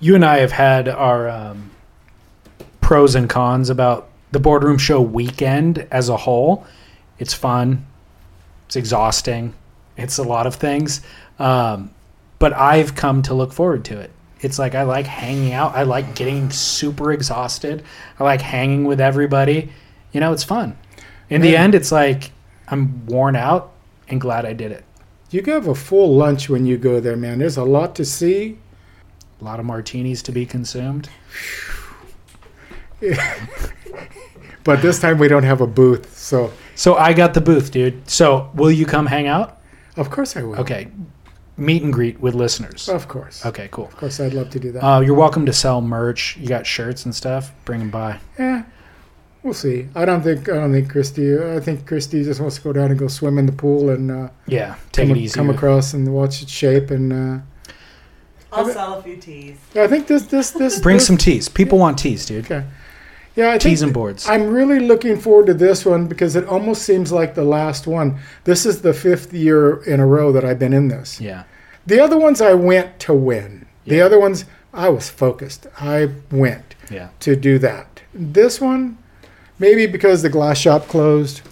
[0.00, 1.70] You and I have had our um,
[2.80, 6.66] pros and cons about the boardroom show weekend as a whole.
[7.18, 7.86] It's fun.
[8.66, 9.54] It's exhausting.
[9.96, 11.00] It's a lot of things.
[11.38, 11.90] Um,
[12.38, 14.10] but I've come to look forward to it.
[14.40, 15.74] It's like I like hanging out.
[15.74, 17.82] I like getting super exhausted.
[18.18, 19.70] I like hanging with everybody.
[20.12, 20.76] You know, it's fun.
[21.30, 22.30] In the end, it's like
[22.68, 23.72] I'm worn out
[24.08, 24.84] and glad I did it.
[25.30, 27.38] You have a full lunch when you go there, man.
[27.38, 28.58] There's a lot to see.
[29.40, 31.08] A lot of martinis to be consumed.
[34.66, 38.08] But this time we don't have a booth, so So I got the booth, dude.
[38.10, 39.52] So will you come hang out?
[39.96, 40.56] of course I will.
[40.60, 40.88] Okay.
[41.56, 42.86] Meet and greet with listeners.
[42.90, 43.46] Of course.
[43.46, 43.86] Okay, cool.
[43.86, 44.84] Of course, I'd love to do that.
[44.86, 46.36] Uh, you're welcome to sell merch.
[46.36, 47.50] You got shirts and stuff.
[47.64, 48.18] Bring them by.
[48.38, 48.64] Yeah,
[49.42, 49.88] we'll see.
[49.94, 51.38] I don't think I don't think Christy.
[51.38, 54.10] I think Christy just wants to go down and go swim in the pool and
[54.10, 55.34] uh, Yeah, take come, it easy.
[55.34, 56.90] come across and watch it shape.
[56.90, 57.38] And uh,
[58.52, 59.56] I'll sell a few teas.
[59.74, 61.48] I think this this this Bring this- some teas.
[61.48, 62.44] People want teas, dude.
[62.44, 62.66] Okay.
[63.36, 64.26] Yeah, I Teas think and boards.
[64.28, 68.18] I'm really looking forward to this one because it almost seems like the last one.
[68.44, 71.20] This is the fifth year in a row that I've been in this.
[71.20, 71.44] Yeah.
[71.86, 73.66] The other ones I went to win.
[73.86, 75.66] The other ones I was focused.
[75.78, 77.08] I went Yeah.
[77.20, 78.00] to do that.
[78.14, 78.96] This one,
[79.58, 81.42] maybe because the glass shop closed,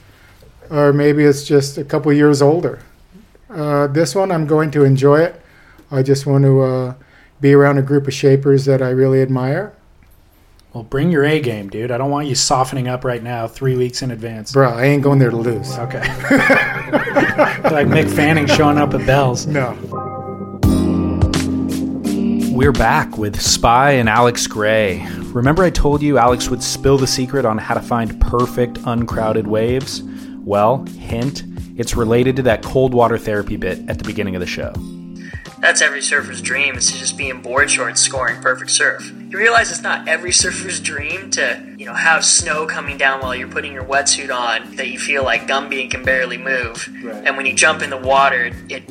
[0.70, 2.80] or maybe it's just a couple years older.
[3.50, 5.40] Uh, this one, I'm going to enjoy it.
[5.90, 6.94] I just want to uh,
[7.40, 9.72] be around a group of shapers that I really admire.
[10.74, 11.92] Well, bring your A game, dude.
[11.92, 14.50] I don't want you softening up right now, three weeks in advance.
[14.50, 15.78] Bro, I ain't going there to lose.
[15.78, 16.00] Okay.
[17.70, 19.46] like Mick Fanning showing up at Bell's.
[19.46, 19.78] No.
[22.52, 25.06] We're back with Spy and Alex Gray.
[25.32, 29.46] Remember, I told you Alex would spill the secret on how to find perfect, uncrowded
[29.46, 30.02] waves?
[30.40, 31.44] Well, hint,
[31.76, 34.72] it's related to that cold water therapy bit at the beginning of the show.
[35.60, 39.12] That's every surfer's dream is to just be in board shorts scoring perfect surf.
[39.34, 43.34] You realize it's not every surfer's dream to, you know, have snow coming down while
[43.34, 46.88] you're putting your wetsuit on that you feel like Gumby and can barely move.
[47.04, 48.84] And when you jump in the water, it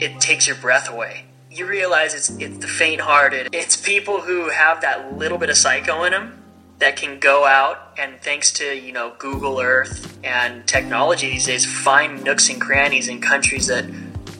[0.00, 1.26] it takes your breath away.
[1.50, 3.50] You realize it's it's the faint-hearted.
[3.52, 6.42] It's people who have that little bit of psycho in them
[6.78, 11.66] that can go out and thanks to you know Google Earth and technology these days
[11.66, 13.84] find nooks and crannies in countries that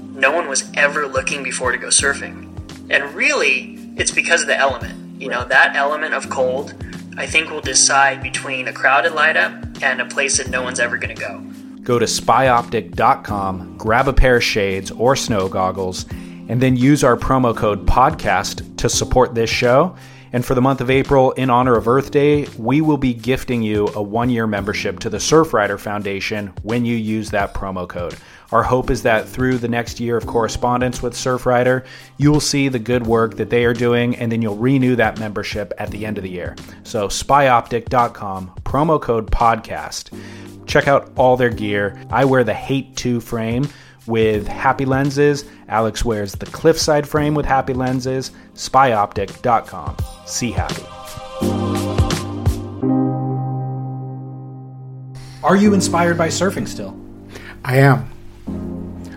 [0.01, 2.49] no one was ever looking before to go surfing.
[2.89, 5.03] And really, it's because of the element.
[5.23, 6.75] You know, that element of cold,
[7.17, 10.81] I think, will decide between a crowded light up and a place that no one's
[10.81, 11.39] ever going to go.
[11.85, 16.07] Go to spyoptic.com, grab a pair of shades or snow goggles,
[16.49, 19.95] and then use our promo code podcast to support this show.
[20.33, 23.63] And for the month of April, in honor of Earth Day, we will be gifting
[23.63, 28.17] you a one year membership to the Surfrider Foundation when you use that promo code.
[28.51, 31.85] Our hope is that through the next year of correspondence with Surfrider,
[32.17, 35.19] you will see the good work that they are doing, and then you'll renew that
[35.19, 36.57] membership at the end of the year.
[36.83, 40.11] So, spyoptic.com, promo code podcast.
[40.67, 42.03] Check out all their gear.
[42.11, 43.69] I wear the Hate 2 frame
[44.07, 45.45] with happy lenses.
[45.69, 48.33] Alex wears the Cliffside frame with happy lenses.
[48.55, 49.97] Spyoptic.com.
[50.27, 50.85] See happy.
[55.43, 56.97] Are you inspired by surfing still?
[57.65, 58.11] I am.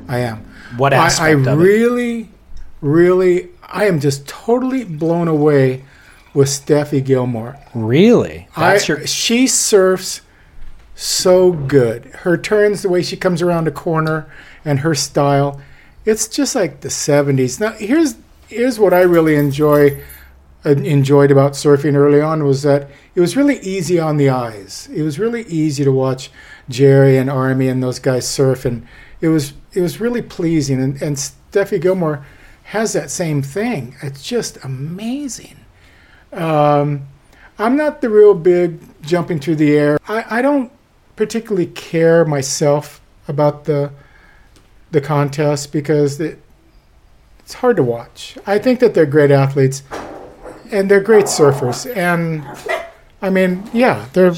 [0.08, 0.46] I am.
[0.78, 1.64] What I, I aspect of it?
[1.64, 2.30] really,
[2.82, 5.84] really, I am just totally blown away
[6.34, 7.58] with Steffi Gilmore.
[7.74, 8.48] Really?
[8.58, 10.22] That's I, your She surfs
[10.96, 12.06] so good.
[12.06, 14.30] Her turns, the way she comes around a corner,
[14.66, 15.62] and her style,
[16.04, 17.60] it's just like the '70s.
[17.60, 18.16] Now, here's
[18.48, 20.02] here's what I really enjoy
[20.66, 24.90] uh, enjoyed about surfing early on was that it was really easy on the eyes.
[24.92, 26.32] It was really easy to watch
[26.70, 28.88] Gerry and Army and those guys surf, and
[29.22, 30.82] it was it was really pleasing.
[30.82, 32.26] And, and Steffi Gilmore
[32.64, 33.96] has that same thing.
[34.02, 35.58] It's just amazing.
[36.34, 37.08] Um,
[37.60, 40.00] I'm not the real big jumping through the air.
[40.08, 40.72] I, I don't
[41.16, 43.92] particularly care myself about the
[44.96, 46.40] the contest because it,
[47.40, 48.38] it's hard to watch.
[48.48, 49.84] I think that they're great athletes
[50.72, 51.86] and they're great surfers.
[51.96, 52.44] And
[53.22, 54.34] I mean, yeah, they're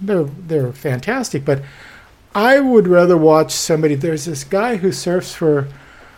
[0.00, 1.44] they're they're fantastic.
[1.44, 1.62] But
[2.34, 3.94] I would rather watch somebody.
[3.94, 5.68] There's this guy who surfs for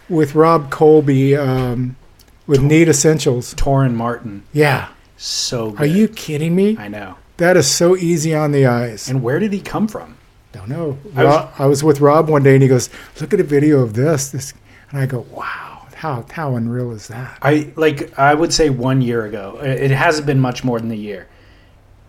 [0.08, 1.96] with Rob Colby um,
[2.46, 3.54] with Need Essentials.
[3.54, 4.42] Torren Martyn.
[4.52, 5.80] Yeah, So good.
[5.80, 6.76] are you kidding me?
[6.78, 7.16] I know.
[7.38, 9.08] That is so easy on the eyes.
[9.10, 10.16] And where did he come from?
[10.54, 10.96] Don't know.
[11.16, 12.88] I was- Rob, I was with Rob one day, and he goes,
[13.20, 14.54] "Look at a video of this." This,
[14.90, 19.02] and I go, "Wow, how how unreal is that?" I like I would say one
[19.02, 19.58] year ago.
[19.62, 21.26] It it hasn't been much more than a year.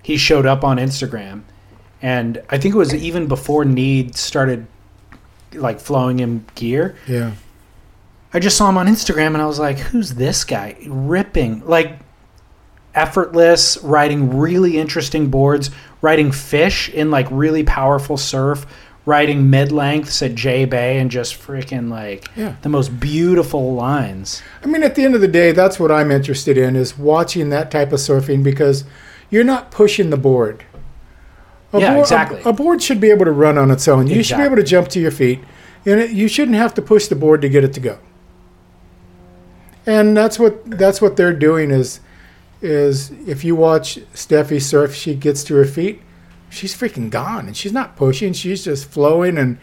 [0.03, 1.41] He showed up on Instagram
[2.01, 4.67] And I think it was even before Need started
[5.53, 6.93] like flowing him gear.
[7.07, 7.31] Yeah.
[8.31, 10.75] I just saw him on Instagram and I was like, who's this guy?
[10.85, 11.63] Ripping.
[11.65, 11.97] Like
[12.93, 15.71] effortless, riding really interesting boards,
[16.05, 18.65] riding fish in like really powerful surf,
[19.07, 22.55] riding mid lengths at J Bay and just freaking like Yeah.
[22.61, 24.43] the most beautiful lines.
[24.63, 27.49] I mean, at the end of the day, that's what I'm interested in is watching
[27.49, 28.83] that type of surfing because
[29.31, 30.63] you're not pushing the board.
[31.73, 32.41] A Yeah, board- exactly.
[32.45, 34.05] A, board should be able to run on its own.
[34.07, 35.39] You should be able to jump to your feet,
[35.87, 37.97] and it, you shouldn't have to push the board to get it to go.
[39.87, 41.99] And that's what that's what they're doing is
[42.65, 46.01] is if you watch Steffi surf, she gets to her feet,
[46.49, 48.33] she's freaking gone, and she's not pushing.
[48.33, 49.57] She's just flowing, and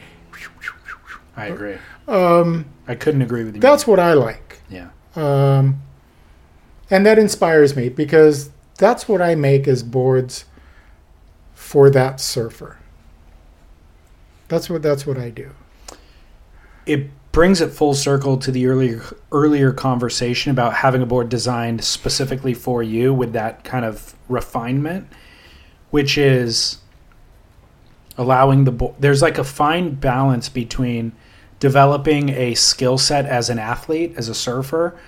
[1.37, 1.77] I agree.
[2.07, 3.61] Um, I couldn't agree with you.
[3.61, 4.61] that's what I like.
[4.71, 4.91] yeah.
[5.17, 5.83] um,
[6.91, 10.45] and that inspires me because that's what I make as boards
[11.55, 12.79] for that surfer.
[14.49, 15.51] That's what that's what I do.
[16.85, 21.83] it brings it full circle to the earlier earlier conversation about having a board designed
[21.83, 25.09] specifically for you with that kind of refinement
[25.91, 26.79] which is
[28.19, 31.13] allowing the board there's like a fine balance between
[31.59, 34.99] developing a skill set as an athlete as a surfer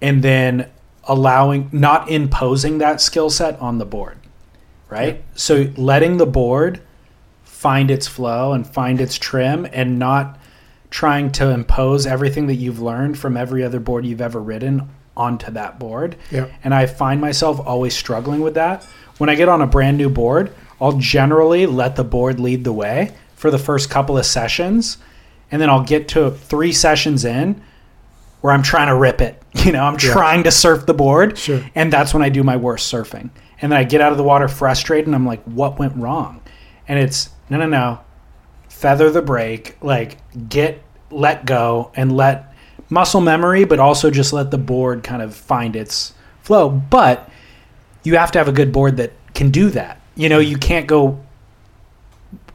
[0.00, 0.70] and then
[1.04, 4.18] allowing not imposing that skill set on the board
[4.88, 5.22] right?
[5.34, 6.80] So letting the board
[7.44, 10.37] find its flow and find its trim and not
[10.90, 15.50] trying to impose everything that you've learned from every other board you've ever ridden onto
[15.52, 16.16] that board.
[16.30, 16.46] Yeah.
[16.64, 18.84] And I find myself always struggling with that.
[19.18, 22.72] When I get on a brand new board, I'll generally let the board lead the
[22.72, 24.98] way for the first couple of sessions.
[25.50, 27.60] And then I'll get to three sessions in
[28.40, 29.42] where I'm trying to rip it.
[29.64, 30.12] You know, I'm Yeah.
[30.12, 31.36] trying to surf the board.
[31.36, 31.60] Sure.
[31.74, 33.30] And that's when I do my worst surfing.
[33.60, 36.40] And then I get out of the water frustrated and I'm like, what went wrong?
[36.86, 37.98] And it's, no, no, no.
[38.78, 40.18] Feather the brake, like
[40.48, 40.80] get,
[41.10, 42.54] let go, and let
[42.88, 46.68] muscle memory, but also just let the board kind of find its flow.
[46.70, 47.28] But
[48.04, 50.00] you have to have a good board that can do that.
[50.14, 51.18] You know, you can't go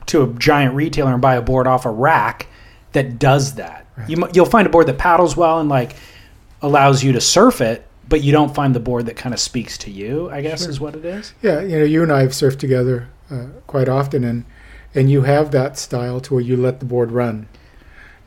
[0.06, 2.48] to a giant retailer and buy a board off a rack
[2.94, 3.86] that does that.
[4.08, 5.96] You, you'll find a board that paddles well and like
[6.62, 9.78] allows you to surf it, but you don't find the board that kind of speaks
[9.80, 10.30] to you.
[10.30, 11.34] I guess is what it is.
[11.42, 14.46] Yeah, you know, you and I have surfed together uh, quite often, and
[14.96, 17.48] and you have that style to where you let the board run,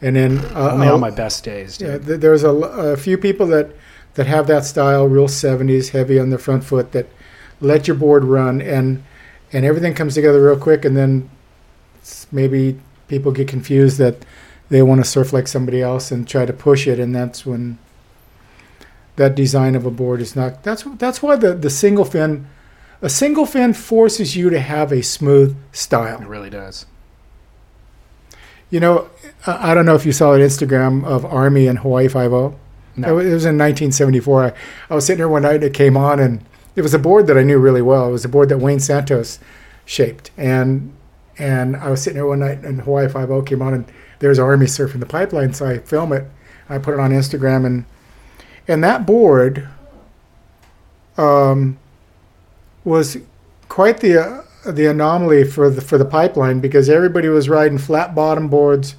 [0.01, 1.79] and then uh, Only on my best days.
[1.79, 1.89] Dude.
[1.89, 3.71] Yeah, th- there's a few people that
[4.15, 7.07] that have that style, real '70s, heavy on the front foot, that
[7.61, 9.03] let your board run and
[9.53, 11.31] and everything comes together real quick, and then
[12.33, 12.79] maybe
[13.09, 14.25] people get confused that
[14.69, 17.79] they want to surf like somebody else and try to push it, and that's when
[19.17, 20.63] that design of a board is not.
[20.63, 22.49] That's that's why the the single fin,
[23.03, 26.21] a single fin forces you to have a smooth style.
[26.21, 26.87] It really does.
[28.71, 29.11] You know,
[29.47, 32.59] I don't know if you saw an Instagram of Army and Hawaii Five O.
[32.97, 33.19] No.
[33.19, 34.45] It was in 1974.
[34.45, 34.53] I,
[34.91, 35.57] I was sitting there one night.
[35.57, 36.45] and It came on, and
[36.75, 38.09] it was a board that I knew really well.
[38.09, 39.39] It was a board that Wayne Santos
[39.85, 40.93] shaped, and
[41.39, 44.39] and I was sitting there one night, and Hawaii Five O came on, and there's
[44.39, 45.53] Army surfing the pipeline.
[45.53, 46.25] So I film it.
[46.69, 47.85] I put it on Instagram, and
[48.67, 49.69] and that board
[51.17, 51.79] um,
[52.87, 53.19] was
[53.69, 58.15] quite the uh, the anomaly for the for the pipeline because everybody was riding flat
[58.15, 58.95] bottom boards,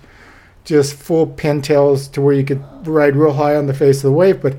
[0.66, 4.12] just full pintails to where you could ride real high on the face of the
[4.12, 4.42] wave.
[4.42, 4.58] But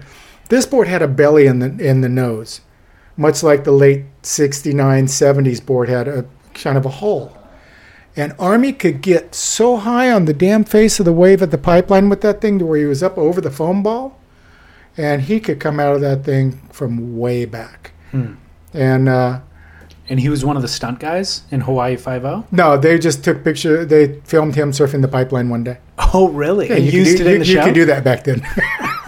[0.49, 2.63] this board had a belly in the in the nose,
[3.17, 6.25] much like the late '69 '70s board had a
[6.55, 7.37] kind of a hole.
[8.17, 11.59] And Army could get so high on the damn face of the wave at the
[11.59, 14.19] pipeline with that thing to where he was up over the foam ball,
[14.97, 17.93] and he could come out of that thing from way back.
[18.75, 19.41] And uh,
[20.09, 22.47] And he was one of the stunt guys in Hawaii Five O.
[22.51, 23.85] No, they just took picture.
[23.85, 25.79] They filmed him surfing the pipeline one day.
[26.15, 26.71] Oh, really?
[26.71, 27.61] and you used do, it in the you, show.
[27.61, 28.47] You could do that back then.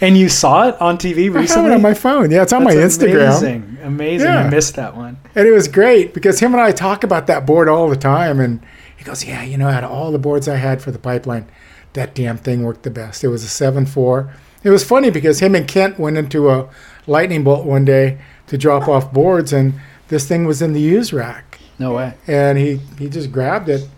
[0.00, 1.70] And you saw it on TV recently.
[1.70, 2.30] it on my phone.
[2.30, 4.28] Yeah, it's on my Instagram, Amazing, amazing.
[4.28, 4.40] Yeah.
[4.44, 5.16] I missed that one.
[5.34, 8.38] and it was great because him and I talk about that board all the time.
[8.40, 8.60] And
[8.96, 11.46] he goes, "Yeah, you know, out of all the boards I had for the pipeline,
[11.94, 13.24] that damn thing worked the best.
[13.24, 14.30] It was a seven four.
[14.66, 16.68] It was funny because him and Kent went into a
[17.06, 18.18] lightning bolt one day
[18.48, 19.74] to drop off boards, and
[20.08, 21.60] this thing was in the use rack.
[21.78, 22.14] No way.
[22.26, 23.88] and he he just grabbed it.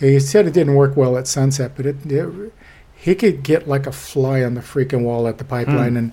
[0.00, 2.52] He said it didn't work well at sunset, but it, it
[2.96, 6.10] he could get like a fly on the freaking wall at the pipeline, and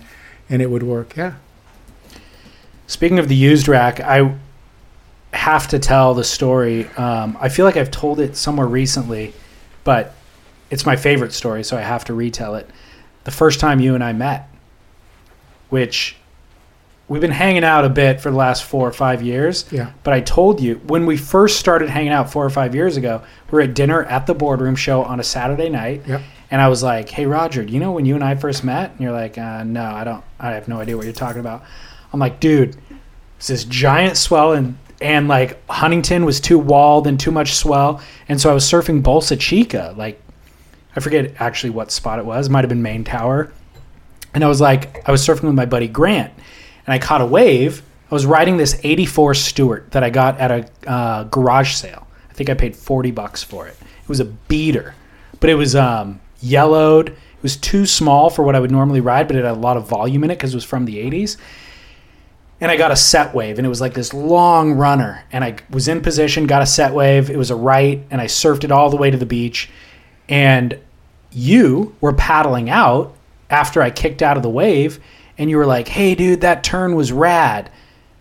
[0.48, 1.16] and it would work.
[1.16, 1.34] Yeah,
[2.86, 4.36] Speaking of the used rack, I
[5.32, 6.86] have to tell the story.
[6.90, 9.32] Um, I feel like I've told it somewhere recently,
[9.82, 10.14] but
[10.70, 12.70] it's my favorite story, so I have to retell it.
[13.24, 14.48] The first time you and I met,
[15.68, 16.16] which
[17.10, 19.66] we've been hanging out a bit for the last four or five years.
[19.70, 19.90] Yeah.
[20.04, 23.22] But I told you when we first started hanging out four or five years ago,
[23.50, 26.02] we were at dinner at the boardroom show on a Saturday night.
[26.06, 26.22] Yep.
[26.52, 28.92] And I was like, "Hey, Roger, do you know when you and I first met?"
[28.92, 30.24] And you're like, uh, "No, I don't.
[30.38, 31.62] I have no idea what you're talking about."
[32.12, 32.76] I'm like, "Dude,
[33.36, 38.00] it's this giant swell and and like Huntington was too walled and too much swell,
[38.28, 40.20] and so I was surfing Bolsa Chica, like
[40.94, 42.48] I forget actually what spot it was.
[42.48, 43.52] It might have been Main Tower.
[44.34, 46.32] And I was like, I was surfing with my buddy Grant,
[46.86, 47.82] and I caught a wave.
[48.10, 52.06] I was riding this '84 Stewart that I got at a uh, garage sale.
[52.28, 53.76] I think I paid forty bucks for it.
[53.80, 54.94] It was a beater,
[55.40, 57.08] but it was um, yellowed.
[57.08, 59.76] It was too small for what I would normally ride, but it had a lot
[59.76, 61.36] of volume in it because it was from the '80s
[62.60, 65.24] and I got a set wave, and it was like this long runner.
[65.32, 67.30] And I was in position, got a set wave.
[67.30, 69.70] It was a right, and I surfed it all the way to the beach.
[70.30, 70.78] And
[71.32, 73.14] you were paddling out
[73.50, 74.98] after I kicked out of the wave,
[75.36, 77.66] and you were like, "Hey, dude, that turn was rad."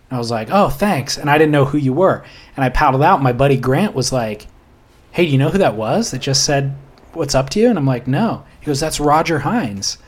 [0.10, 2.24] And I was like, "Oh, thanks." And I didn't know who you were.
[2.58, 3.16] And I paddled out.
[3.16, 4.48] And my buddy Grant was like,
[5.12, 6.76] "Hey, do you know who that was that just said
[7.14, 10.00] what's up to you?" And I'm like, "No." He goes, "That's Roger Hinds."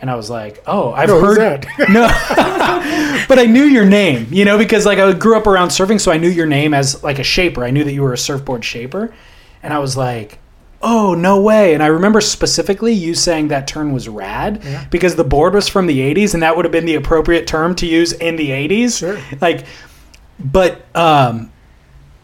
[0.00, 1.66] And I was like, "Oh, I've No, heard that?
[1.88, 2.06] no,
[3.28, 6.12] but I knew your name, you know, because like I grew up around surfing, so
[6.12, 7.64] I knew your name as like a shaper.
[7.64, 9.12] I knew that you were a surfboard shaper,
[9.62, 10.38] and I was like,
[10.84, 15.24] "Oh, no way!" And I remember specifically you saying that turn was rad because the
[15.24, 18.12] board was from the '80s, and that would have been the appropriate term to use
[18.12, 18.98] in the '80s.
[18.98, 19.18] Sure.
[19.40, 19.64] Like,
[20.38, 21.50] but um,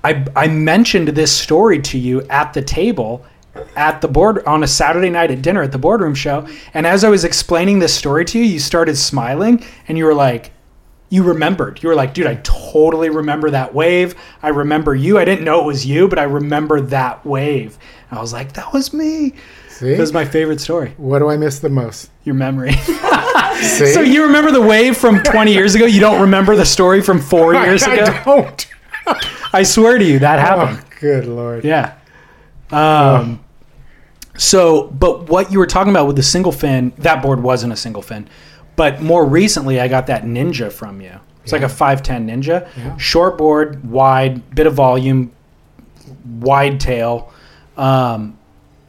[0.05, 3.24] I I mentioned this story to you at the table
[3.77, 6.47] at the board on a Saturday night at dinner at the boardroom show.
[6.74, 10.15] And as I was explaining this story to you, you started smiling and you were
[10.15, 10.53] like,
[11.11, 11.82] you remembered.
[11.82, 14.15] You were like, dude, I totally remember that wave.
[14.43, 15.19] I remember you.
[15.19, 17.77] I didn't know it was you, but I remember that wave.
[18.09, 19.35] And I was like, that was me.
[19.69, 19.91] See?
[19.91, 20.95] That was my favorite story.
[20.97, 22.11] what do I miss the most?
[22.24, 22.73] Your memory.
[23.61, 23.93] See?
[23.93, 25.85] so you remember the wave from 20 years ago?
[25.85, 28.05] You don't remember the story from four years ago?
[28.05, 28.69] I don't.
[29.53, 30.78] I swear to you, that happened.
[30.81, 31.65] Oh, good lord.
[31.65, 31.97] Yeah.
[32.70, 33.45] Um,
[34.37, 37.77] so, but what you were talking about with the single fin, that board wasn't a
[37.77, 38.28] single fin.
[38.76, 41.18] But more recently, I got that Ninja from you.
[41.42, 42.68] It's like a 510 Ninja.
[42.76, 42.97] Yeah.
[42.97, 45.32] Short board, wide, bit of volume,
[46.24, 47.32] wide tail.
[47.76, 48.38] Um,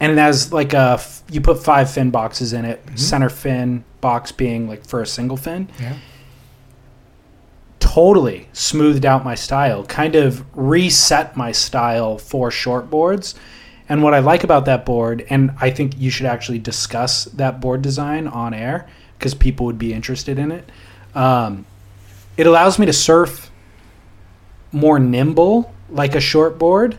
[0.00, 1.00] and it has like a,
[1.30, 5.36] you put five fin boxes in it, center fin box being like for a single
[5.36, 5.94] fin Yeah.
[7.78, 13.34] totally smoothed out my style, kind of reset my style for short boards.
[13.88, 17.60] And what I like about that board, and I think you should actually discuss that
[17.60, 18.88] board design on air
[19.22, 20.68] because people would be interested in it.
[21.14, 21.64] Um,
[22.36, 23.52] it allows me to surf
[24.72, 26.98] more nimble like a short board,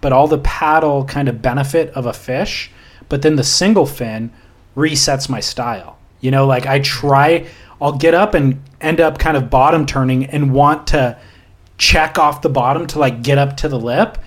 [0.00, 2.72] but all the paddle kind of benefit of a fish.
[3.08, 4.32] But then the single fin
[4.76, 5.96] resets my style.
[6.20, 7.46] You know, like I try,
[7.80, 11.16] I'll get up and end up kind of bottom turning and want to
[11.78, 14.18] check off the bottom to like get up to the lip,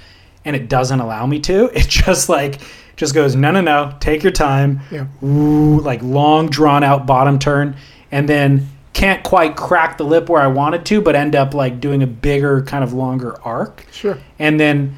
[0.46, 1.70] and it doesn't allow me to.
[1.76, 2.62] It just like
[2.96, 5.06] just goes no no no, take your time, Yeah.
[5.24, 7.76] ooh, like long drawn out bottom turn,
[8.12, 11.82] and then can't quite crack the lip where I wanted to, but end up like
[11.82, 14.18] doing a bigger kind of longer arc Sure.
[14.40, 14.96] and then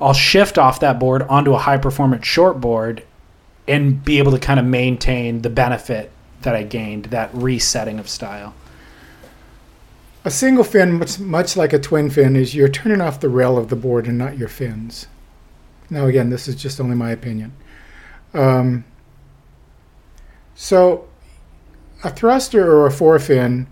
[0.00, 3.02] I'll shift off that board onto a high performance short board
[3.66, 6.10] and be able to kind of maintain the benefit
[6.42, 8.54] that I gained, that resetting of style.
[10.26, 13.56] A single fin, much, much like a twin fin, is you're turning off the rail
[13.58, 15.06] of the board and not your fins.
[15.90, 17.52] Now, again, this is just only my opinion.
[18.32, 18.84] Um,
[20.54, 21.08] so,
[22.02, 23.66] a thruster or a forefin,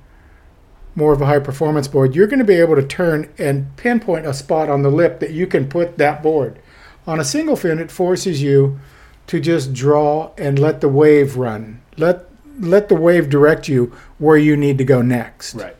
[0.94, 4.26] more of a high performance board, you're going to be able to turn and pinpoint
[4.26, 6.58] a spot on the lip that you can put that board.
[7.06, 8.78] On a single fin, it forces you
[9.26, 11.80] to just draw and let the wave run.
[11.96, 12.26] Let
[12.60, 15.74] let the wave direct you where you need to go next Right.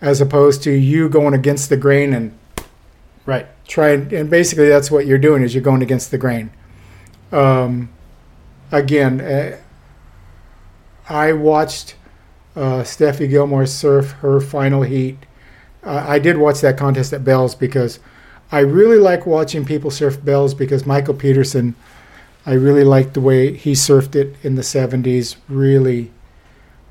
[0.00, 2.32] as opposed to you going against the grain and
[3.26, 3.46] Right.
[3.66, 6.50] Trying and basically that's what you're doing is you're going against the grain.
[7.32, 7.88] Um,
[8.74, 9.56] again uh,
[11.08, 11.94] i watched
[12.56, 15.16] uh, steffi gilmore surf her final heat.
[15.82, 18.00] Uh, i did watch that contest at bells because
[18.50, 21.74] i really like watching people surf bells because michael peterson
[22.46, 26.10] i really liked the way he surfed it in the 70s really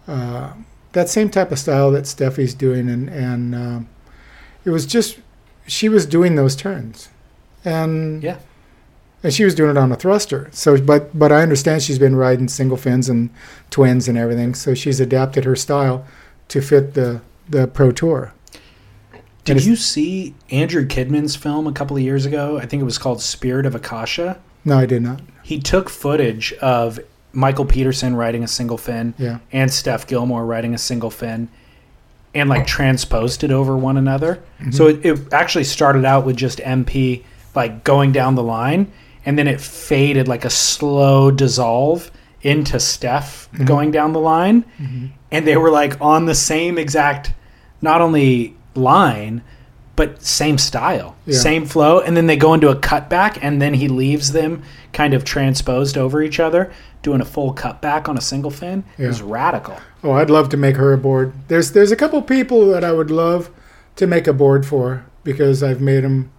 [0.08, 0.54] uh,
[0.92, 3.90] that same type of style that steffi's doing and, and um,
[4.64, 5.20] it was just
[5.68, 7.10] she was doing those turns,
[7.66, 8.38] and Yeah.
[9.24, 10.50] and she was doing it on a thruster.
[10.52, 13.30] So, but but I understand she's been riding single fins and
[13.70, 14.54] twins and everything.
[14.56, 16.06] So she's adapted her style
[16.50, 18.34] to fit the the pro tour.
[19.46, 22.58] Did you see Andrew Kidman's film a couple of years ago?
[22.58, 24.40] I think it was called Spirit of Akasha.
[24.64, 25.20] No, I did not.
[25.44, 26.98] He took footage of
[27.34, 29.40] Michael Peterson riding a single fin Yeah.
[29.52, 31.50] and Steph Gilmore riding a single fin.
[32.34, 34.42] And like transposed it over one another.
[34.72, 35.08] So mm-hmm.
[35.08, 37.24] it, it actually started out with just MP
[37.56, 38.92] like going down the line,
[39.26, 42.12] and then it faded like a slow dissolve
[42.42, 43.66] into Steph mm-hmm.
[43.66, 45.08] going down the line, mm-hmm.
[45.32, 47.34] and they were like on the same exact,
[47.82, 49.44] not only line,
[49.96, 51.38] but same style, Yeah.
[51.38, 55.14] same flow, and then they go into a cutback, and then he leaves them kind
[55.14, 56.72] of transposed over each other,
[57.04, 58.84] doing a full cutback on a single fin.
[58.98, 59.76] It was radical.
[60.04, 61.34] Oh, I'd love to make her a board.
[61.48, 63.50] There's there's a couple people that I would love
[63.98, 66.32] to make a board for because I've made them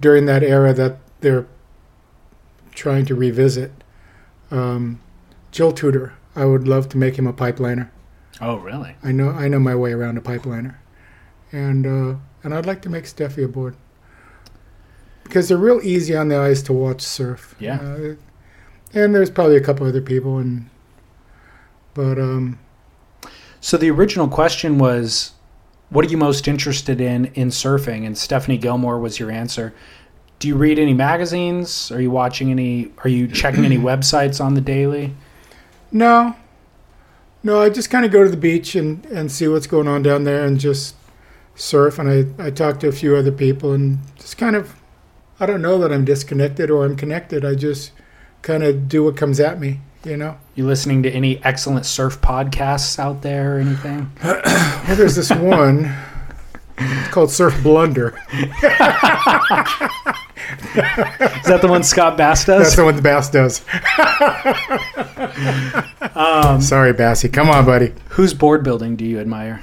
[0.00, 1.46] during that era that they're
[2.74, 3.70] trying to revisit.
[4.50, 5.00] Um,
[5.50, 7.88] Joel Tudor, I would love to make him a pipeliner.
[8.40, 8.96] Oh, really?
[9.04, 10.76] I know I know my way around a pipeliner,
[11.52, 13.76] and uh, and I'd like to make Steffi a board
[15.24, 17.54] because they're real easy on the eyes to watch surf.
[17.58, 17.80] Yeah.
[17.80, 18.14] Uh,
[18.94, 20.68] and there's probably a couple other people, and
[21.94, 22.58] but um,
[23.60, 25.32] So the original question was,
[25.88, 28.06] what are you most interested in in surfing?
[28.06, 29.72] And Stephanie Gilmore was your answer.
[30.38, 31.90] Do you read any magazines?
[31.92, 32.92] Are you watching any?
[33.04, 35.14] Are you checking any websites on the daily?
[35.90, 36.36] No.
[37.44, 40.02] No, I just kind of go to the beach and, and see what's going on
[40.02, 40.94] down there and just
[41.54, 41.98] surf.
[41.98, 42.08] And
[42.38, 44.74] I, I talk to a few other people and just kind of,
[45.40, 47.44] I don't know that I'm disconnected or I'm connected.
[47.44, 47.92] I just
[48.42, 50.38] kind of do what comes at me, you know?
[50.54, 54.10] You listening to any excellent surf podcasts out there or anything?
[54.84, 55.94] Well, there's this one
[56.78, 58.08] it's called Surf Splendor.
[58.32, 58.50] Is
[61.46, 62.62] that the one Scott Bass does?
[62.62, 63.62] That's the one the Bass does.
[66.14, 67.28] Um, Sorry, Bassy.
[67.28, 67.92] Come on, buddy.
[68.10, 69.62] Whose board building do you admire?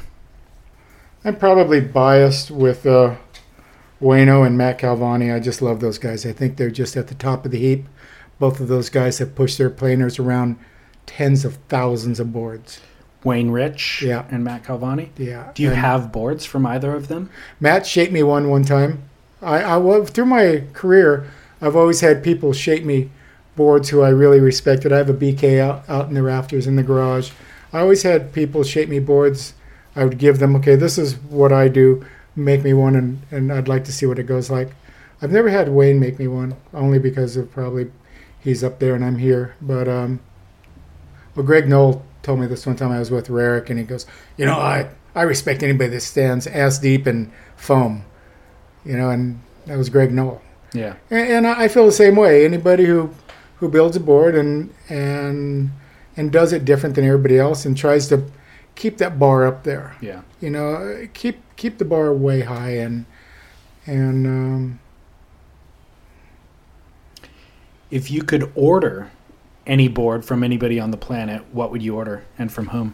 [1.25, 3.15] I'm probably biased with uh,
[4.01, 5.33] Wayno and Matt Calvani.
[5.35, 6.25] I just love those guys.
[6.25, 7.85] I think they're just at the top of the heap.
[8.39, 10.57] Both of those guys have pushed their planers around
[11.05, 12.79] tens of thousands of boards.
[13.25, 14.23] Wayne Rich Yeah.
[14.31, 15.09] and Matt Calvani.
[15.17, 15.51] Yeah.
[15.53, 17.29] Do you and have boards from either of them?
[17.59, 19.03] Matt shaped me one one time.
[19.41, 21.25] I, I through my career,
[21.61, 23.09] I've always had people shape me
[23.57, 24.93] boards who I really respected.
[24.93, 27.31] I have a BK out, out in the rafters in the garage.
[27.73, 29.53] I always had people shape me boards.
[29.95, 32.05] I would give them, okay, this is what I do.
[32.35, 34.69] Make me one, and, and I'd like to see what it goes like.
[35.21, 37.91] I've never had Wayne make me one, only because of probably
[38.39, 39.55] he's up there and I'm here.
[39.61, 40.21] But um,
[41.35, 44.05] well, Greg Noll told me this one time I was with Rarick, and he goes,
[44.37, 48.05] you know, I I respect anybody that stands ass deep in foam,
[48.85, 50.41] you know, and that was Greg Noll.
[50.73, 50.95] Yeah.
[51.09, 52.45] And, and I feel the same way.
[52.45, 53.13] Anybody who
[53.57, 55.71] who builds a board and and
[56.15, 58.23] and does it different than everybody else and tries to
[58.79, 60.21] keep that bar up there, Yeah.
[60.39, 63.05] you know, keep keep the bar way high and
[63.85, 64.79] and um,
[67.91, 69.09] If you could order
[69.65, 72.93] any board from anybody on the planet, what would you order and from whom?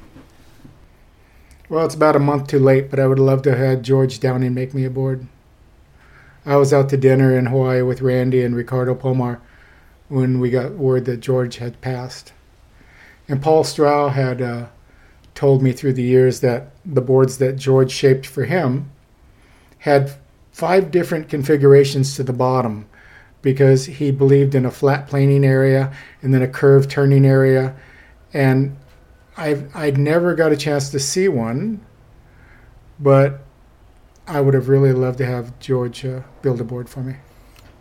[1.68, 4.20] Well, it's about a month too late, but I would love to have had George
[4.20, 5.28] Downing make me a board.
[6.46, 9.40] I was out to dinner in Hawaii with Randy and Ricardo Pomar
[10.08, 12.32] when we got word that George had passed.
[13.28, 14.68] And Paul Strauch had uh,
[15.36, 18.90] told me through the years that the boards that George shaped for him
[19.80, 20.14] had
[20.52, 22.88] five different configurations to the bottom
[23.42, 27.76] because he believed in a flat planing area and then a curved turning area.
[28.34, 28.76] And
[29.38, 31.86] I've I'd never got a chance to see one,
[33.00, 33.42] but
[34.28, 37.16] I would have really loved to have George uh, build a board for me.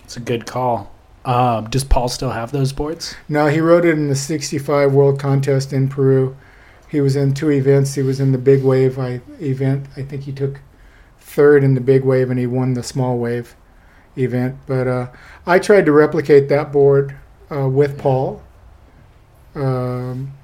[0.03, 0.93] It's a good call.
[1.25, 3.15] Um, does Paul still have those boards?
[3.29, 6.37] No, he rode it in the '65 World Contest in Peru.
[6.95, 7.95] He was in two events.
[7.97, 9.87] He was in the big wave I, event.
[9.97, 10.61] I think he took
[11.19, 13.57] third in the big wave, and he won the small wave
[14.17, 14.59] event.
[14.69, 15.09] But uh,
[15.45, 17.17] I tried to replicate that board
[17.51, 18.45] uh, with Paul.
[19.57, 20.35] Um,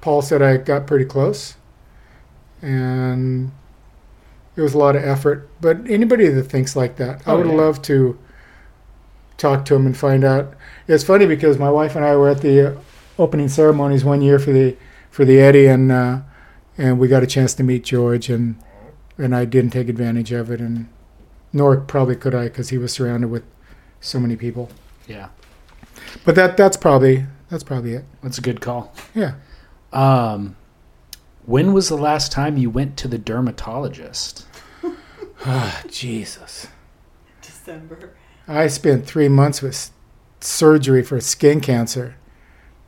[0.00, 1.54] Paul said I got pretty close,
[2.60, 3.52] and
[4.56, 5.48] it was a lot of effort.
[5.60, 7.52] But anybody that thinks like that, I Oh, would yeah.
[7.52, 8.18] love to
[9.36, 10.54] talk to him and find out.
[10.88, 12.76] It's funny because my wife and I were at the
[13.20, 14.76] opening ceremonies one year for the
[15.10, 16.20] for the Eddie, and uh,
[16.78, 18.56] and we got a chance to meet George, and
[19.18, 20.88] and I didn't take advantage of it, and
[21.52, 23.44] nor probably could I because he was surrounded with
[24.00, 24.70] so many people.
[25.06, 25.28] Yeah.
[26.24, 28.04] But that that's probably that's probably it.
[28.22, 28.92] That's a good call.
[29.14, 29.34] Yeah.
[29.92, 30.56] Um,
[31.44, 34.46] when was the last time you went to the dermatologist?
[35.42, 36.66] Ah, Jesus.
[37.40, 38.14] December.
[38.46, 39.90] I spent three months with
[40.40, 42.16] surgery for skin cancer.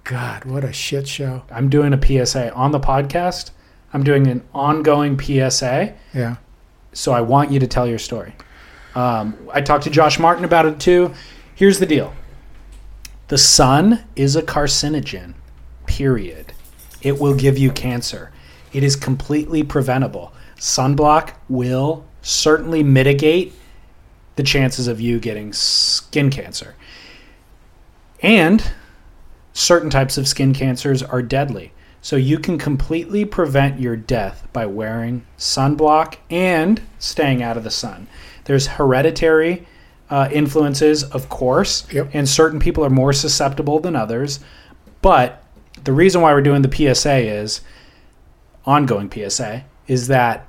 [0.05, 1.43] God, what a shit show.
[1.51, 3.51] I'm doing a PSA on the podcast.
[3.93, 5.95] I'm doing an ongoing PSA.
[6.13, 6.37] Yeah.
[6.93, 8.35] So I want you to tell your story.
[8.95, 11.15] Um, I talked to Josh Martin about it too.
[11.55, 12.13] Here's the deal
[13.29, 15.35] the sun is a carcinogen,
[15.87, 16.53] period.
[17.01, 18.31] It will give you cancer.
[18.73, 20.33] It is completely preventable.
[20.57, 23.53] Sunblock will certainly mitigate
[24.37, 26.75] the chances of you getting skin cancer.
[28.21, 28.73] And
[29.53, 31.73] certain types of skin cancers are deadly.
[32.01, 37.71] So you can completely prevent your death by wearing sunblock and staying out of the
[37.71, 38.09] sun.
[38.45, 39.67] There's hereditary
[40.11, 42.11] uh, influences, of course, Yep.
[42.13, 44.41] and certain people are more susceptible than others.
[45.01, 45.43] But
[45.85, 47.61] the reason why we're doing the PSA is
[48.67, 50.47] ongoing PSA is that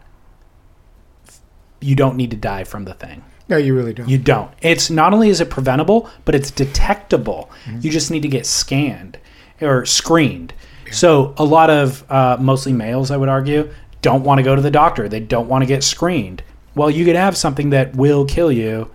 [1.81, 3.23] you don't need to die from the thing.
[3.49, 4.07] No, you really don't.
[4.07, 4.51] You don't.
[4.61, 7.51] It's not only is it preventable, but it's detectable.
[7.81, 9.17] You just need to get scanned
[9.61, 10.53] or screened.
[10.91, 13.71] So a lot of uh, mostly males, I would argue,
[14.01, 15.09] don't want to go to the doctor.
[15.09, 16.43] They don't want to get screened.
[16.75, 18.91] Well, you could have something that will kill you,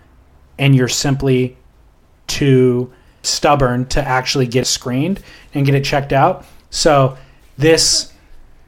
[0.59, 1.57] and you're simply
[2.27, 2.93] too
[3.23, 5.21] stubborn to actually get screened
[5.55, 6.47] and get it checked out.
[6.71, 7.17] So
[7.57, 8.13] this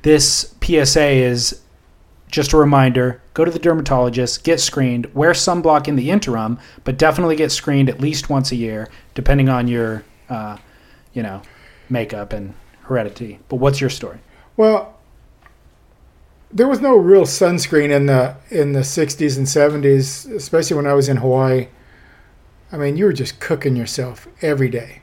[0.03, 1.61] this PSA is
[2.31, 6.99] just a reminder go to the dermatologist, get screened, wear sunblock in the interim, but
[6.99, 10.57] definitely get screened at least once a year, depending on your, uh,
[11.13, 11.43] you know,
[11.89, 13.39] makeup and heredity.
[13.49, 14.19] But what's your story?
[14.57, 14.99] Well,
[16.53, 20.95] there was no real sunscreen in the in the 60s and 70s, especially when I
[20.95, 21.69] was in Hawaii.
[22.73, 25.03] I mean, you were just cooking yourself every day.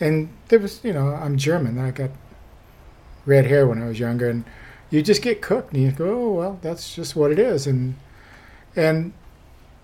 [0.00, 1.78] And there was, you know, I'm German.
[1.78, 2.10] I got
[3.26, 4.44] red hair when I was younger and
[4.90, 7.96] you just get cooked and you go, "Oh, well, that's just what it is." And
[8.76, 9.12] and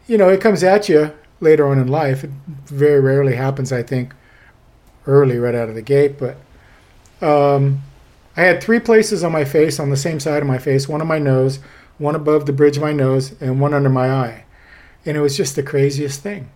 [0.07, 2.25] you know, it comes at you later on in life.
[2.25, 2.31] It
[2.67, 4.15] very rarely happens, I think,
[5.07, 6.37] early right out of the gate, but
[7.27, 7.83] um
[8.37, 11.01] I had three places on my face, on the same side of my face, one
[11.01, 11.61] on my nose,
[11.99, 14.45] one above the bridge of my nose, and one under my eye.
[15.07, 16.51] And it was just the craziest thing.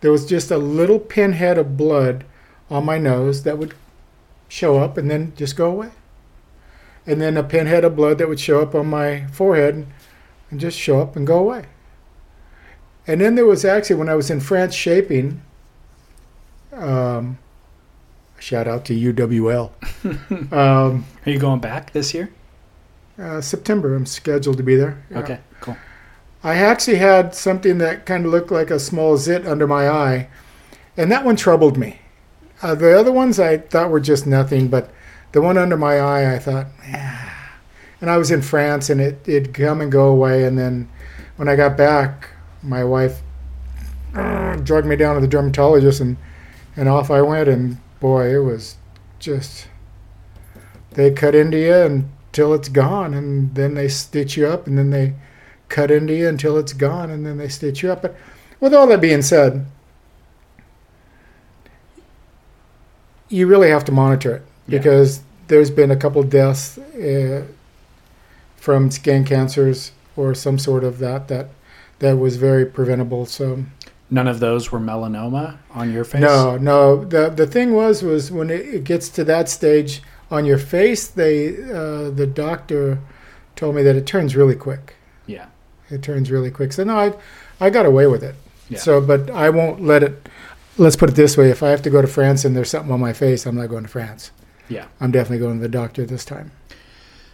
[0.00, 2.24] There was just a little pinhead of blood
[2.70, 3.74] on my nose that would
[4.48, 5.90] show up and then just go away.
[7.06, 9.86] And then a pinhead of blood that would show up on my forehead
[10.50, 11.64] and just show up and go away.
[13.06, 15.42] And then there was actually, when I was in France shaping,
[16.72, 17.38] um,
[18.38, 19.72] shout out to UWL.
[20.52, 22.30] um, Are you going back this year?
[23.18, 23.94] uh, September.
[23.94, 25.02] I'm scheduled to be there.
[25.10, 25.18] Yeah.
[25.18, 25.76] Okay, cool.
[26.44, 30.28] I actually had something that kind of looked like a small zit under my eye,
[30.96, 31.98] and that one troubled me.
[32.62, 34.90] Uh, the other ones I thought were just nothing, but
[35.32, 37.30] the one under my eye, I thought, yeah.
[38.00, 40.44] And I was in France, and it it'd come and go away.
[40.44, 40.88] And then
[41.36, 42.30] when I got back,
[42.62, 43.20] my wife
[44.14, 46.16] uh, drugged me down to the dermatologist, and
[46.76, 47.48] and off I went.
[47.48, 48.76] And boy, it was
[49.18, 49.68] just
[50.92, 54.90] they cut into you until it's gone, and then they stitch you up, and then
[54.90, 55.14] they
[55.68, 58.02] cut into you until it's gone, and then they stitch you up.
[58.02, 58.16] But
[58.60, 59.64] with all that being said,
[63.28, 64.78] you really have to monitor it Yeah.
[64.78, 67.44] because there's been a couple deaths uh,
[68.56, 71.48] from skin cancers or some sort of that that
[71.98, 73.26] that was very preventable.
[73.26, 73.64] So
[74.10, 76.20] None of those were melanoma on your face?
[76.20, 77.04] no, no.
[77.04, 81.06] The the thing was was when it, it gets to that stage on your face,
[81.08, 82.98] they uh, the doctor
[83.54, 84.94] told me that it turns really quick.
[85.26, 85.46] Yeah.
[85.90, 86.72] It turns really quick.
[86.72, 87.12] So no, I
[87.60, 88.34] I got away with it.
[88.68, 88.78] Yeah.
[88.78, 90.28] So, but I won't let it.
[90.78, 92.90] Let's put it this way: if I have to go to France and there's something
[92.92, 94.30] on my face, I'm not going to France.
[94.68, 94.86] Yeah.
[95.00, 96.52] I'm definitely going to the doctor this time.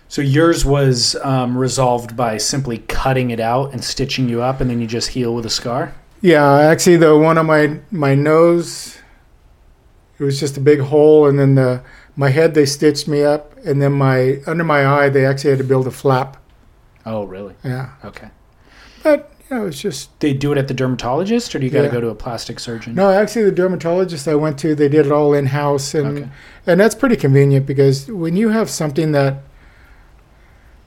[0.08, 4.70] So yours was um, resolved by simply cutting it out and stitching you up, and
[4.70, 5.94] then you just heal with a scar?
[6.22, 8.98] Yeah, actually, the one on my my nose,
[10.18, 11.82] it was just a big hole, and then the
[12.16, 15.58] my head they stitched me up, and then my under my eye they actually had
[15.58, 16.38] to build a flap.
[17.06, 17.54] Oh, really?
[17.62, 18.28] Yeah, Okay.
[19.02, 21.80] but you know, it's just They do it at the dermatologist, or do you got
[21.82, 21.92] to Yeah.
[21.92, 22.94] go to a plastic surgeon?
[22.94, 23.10] no.
[23.10, 26.28] Actually, the dermatologist I went to, they did it all in house, and Okay.
[26.66, 29.42] and that's pretty convenient because when you have something that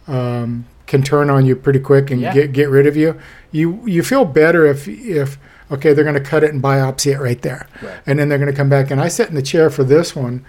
[0.08, 2.34] um, can turn on you pretty quick and Yeah.
[2.34, 3.16] get get rid of you,
[3.52, 5.38] you you feel better if if
[5.72, 7.94] okay they're going to cut it and biopsy it right there, Right.
[8.06, 8.92] and then they're going to come back.
[8.92, 10.44] And I sat in the chair for this one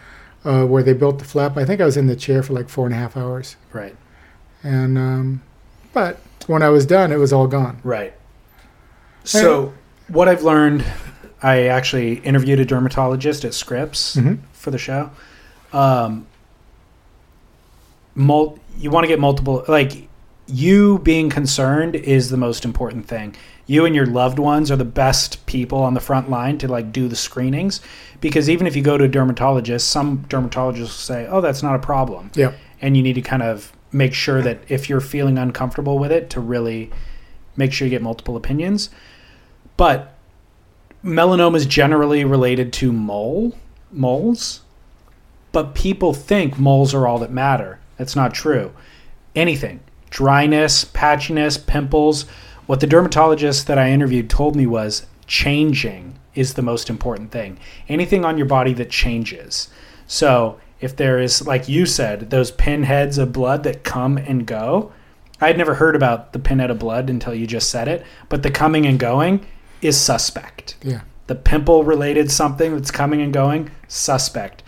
[0.45, 1.57] uh, where they built the flap.
[1.57, 3.95] I think I was in the chair for like four and a half hours, Right.
[4.65, 5.43] and um,
[5.93, 6.19] but
[6.49, 7.79] when I was done, it was all gone.
[7.85, 8.15] Right.
[9.25, 9.73] So,
[10.09, 10.85] what I've learned,
[11.43, 14.39] I actually interviewed a dermatologist at Scripps Mhm.
[14.53, 15.11] for the show.
[15.73, 16.27] Um,
[18.15, 20.09] mul- you want to get multiple, like,
[20.47, 23.35] you being concerned is the most important thing.
[23.67, 26.93] You and your loved ones are the best people on the front line to like
[26.93, 27.81] do the screenings
[28.21, 31.75] because even if you go to a dermatologist, some dermatologists will say, "Oh, that's not
[31.77, 32.53] a problem." Yeah.
[32.85, 36.31] and you need to kind of make sure that if you're feeling uncomfortable with it
[36.31, 36.91] to really
[37.57, 38.91] make sure you get multiple opinions
[39.77, 40.15] but
[41.05, 43.57] melanoma is generally related to mole
[43.91, 44.63] moles
[45.53, 48.73] but people think moles are all that matter That's not true.
[49.37, 52.23] Anything, dryness, patchiness, pimples.
[52.67, 57.59] What the dermatologist that I interviewed told me was changing is the most important thing.
[57.89, 59.69] Anything on your body that changes.
[60.07, 64.93] So if there is, like you said, those pinheads of blood that come and go,
[65.41, 68.43] I had never heard about the pinhead of blood until you just said it, but
[68.43, 69.47] the coming and going
[69.81, 70.77] is suspect.
[70.83, 71.03] Yeah.
[71.27, 74.63] The pimple related something that's coming and going, suspect.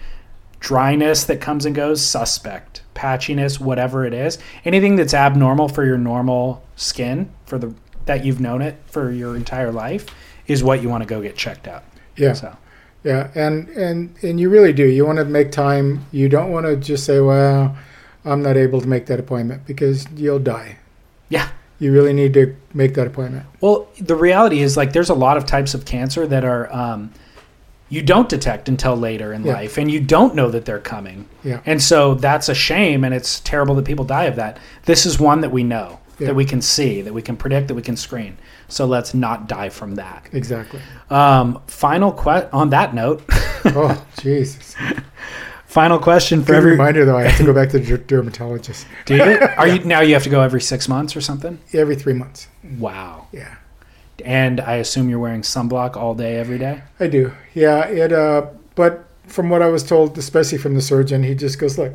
[0.60, 2.82] Dryness that comes and goes, suspect.
[2.94, 7.74] Patchiness, whatever it is, anything that's abnormal for your normal skin, for the
[8.06, 10.06] that you've known it for your entire life,
[10.46, 11.84] is what you want to go get checked out.
[12.16, 12.34] Yeah.
[12.34, 12.56] So
[13.04, 14.84] Yeah, and and and you really do.
[14.86, 16.06] You want to make time.
[16.10, 17.76] You don't want to just say, "Well,
[18.24, 20.76] I'm not able to make that appointment," because you'll die.
[21.28, 21.48] yeah.
[21.80, 23.44] You really need to make that appointment.
[23.60, 27.12] Well, the reality is like there's a lot of types of cancer that are um,
[27.90, 29.54] you don't detect until later in Yeah.
[29.54, 31.26] life, and you don't know that they're coming.
[31.42, 31.60] Yeah.
[31.66, 34.58] And so that's a shame, and it's terrible that people die of that.
[34.84, 36.28] This is one that we know, Yeah.
[36.28, 38.36] that we can see, that we can predict, that we can screen.
[38.68, 40.28] So let's not die from that.
[40.32, 40.80] Exactly.
[41.10, 43.22] Um, final que- on that note,
[43.66, 44.74] Oh, Jesus.
[45.66, 46.70] final question for Good every.
[46.72, 47.16] reminder, though.
[47.16, 49.38] I have to go back to the dermatologist Do you?
[49.56, 50.00] Are you now?
[50.00, 51.58] You have to go every six months or something.
[51.72, 52.46] every three months.
[52.78, 53.26] Wow.
[53.32, 53.56] Yeah,
[54.24, 56.82] And I assume you're wearing sunblock all day, every day.
[57.00, 57.32] I do.
[57.54, 58.12] Yeah, it.
[58.12, 58.46] Uh,
[58.76, 61.94] but from what I was told, especially from the surgeon, he just goes, "Look,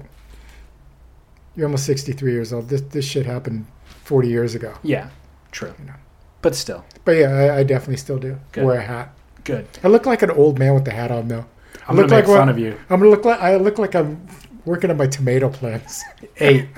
[1.56, 2.70] you're almost 63 years old.
[2.70, 3.66] This this shit happened
[4.10, 5.10] 40 years ago." Yeah,
[5.52, 5.74] true.
[5.80, 5.94] You know.
[6.42, 8.64] But still, But yeah, I, I definitely still do Good.
[8.66, 9.14] wear a hat.
[9.44, 9.68] good.
[9.84, 11.46] I look like an old man with the hat on, though.
[11.46, 12.72] I I'm look gonna make like fun what- of you.
[12.90, 14.26] I'm gonna look like I look like I'm
[14.66, 16.04] working on my tomato plants.
[16.36, 16.70] Hey,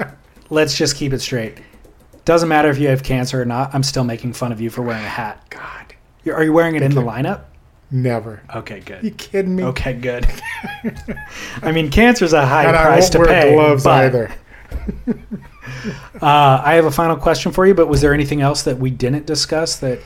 [0.49, 1.59] let's just keep it straight.
[2.25, 3.73] Doesn't matter if you have cancer or not.
[3.75, 5.43] I'm still making fun of you for wearing a hat.
[5.51, 5.93] God,
[6.23, 7.41] You're, are you wearing it in the lineup?
[7.91, 8.41] never.
[8.55, 9.03] Okay, good.
[9.03, 9.63] You kidding me?
[9.65, 10.25] Okay, good.
[11.61, 13.53] I mean, cancer's a high and I price won't to wear pay.
[13.53, 14.31] gloves but, either.
[16.21, 17.73] Uh, I have a final question for you.
[17.73, 19.77] But was there anything else that we didn't discuss?
[19.79, 19.99] That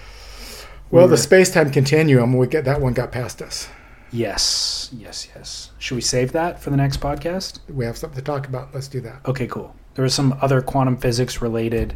[0.91, 3.67] Well, we the were- space-time continuum, we get that one got past us.
[4.11, 5.71] yes, yes, yes.
[5.77, 7.59] Should we save that for the next podcast?
[7.69, 8.73] We have something to talk about.
[8.73, 9.21] Let's do that.
[9.25, 9.75] Okay, cool.
[9.95, 11.95] There was some other quantum physics related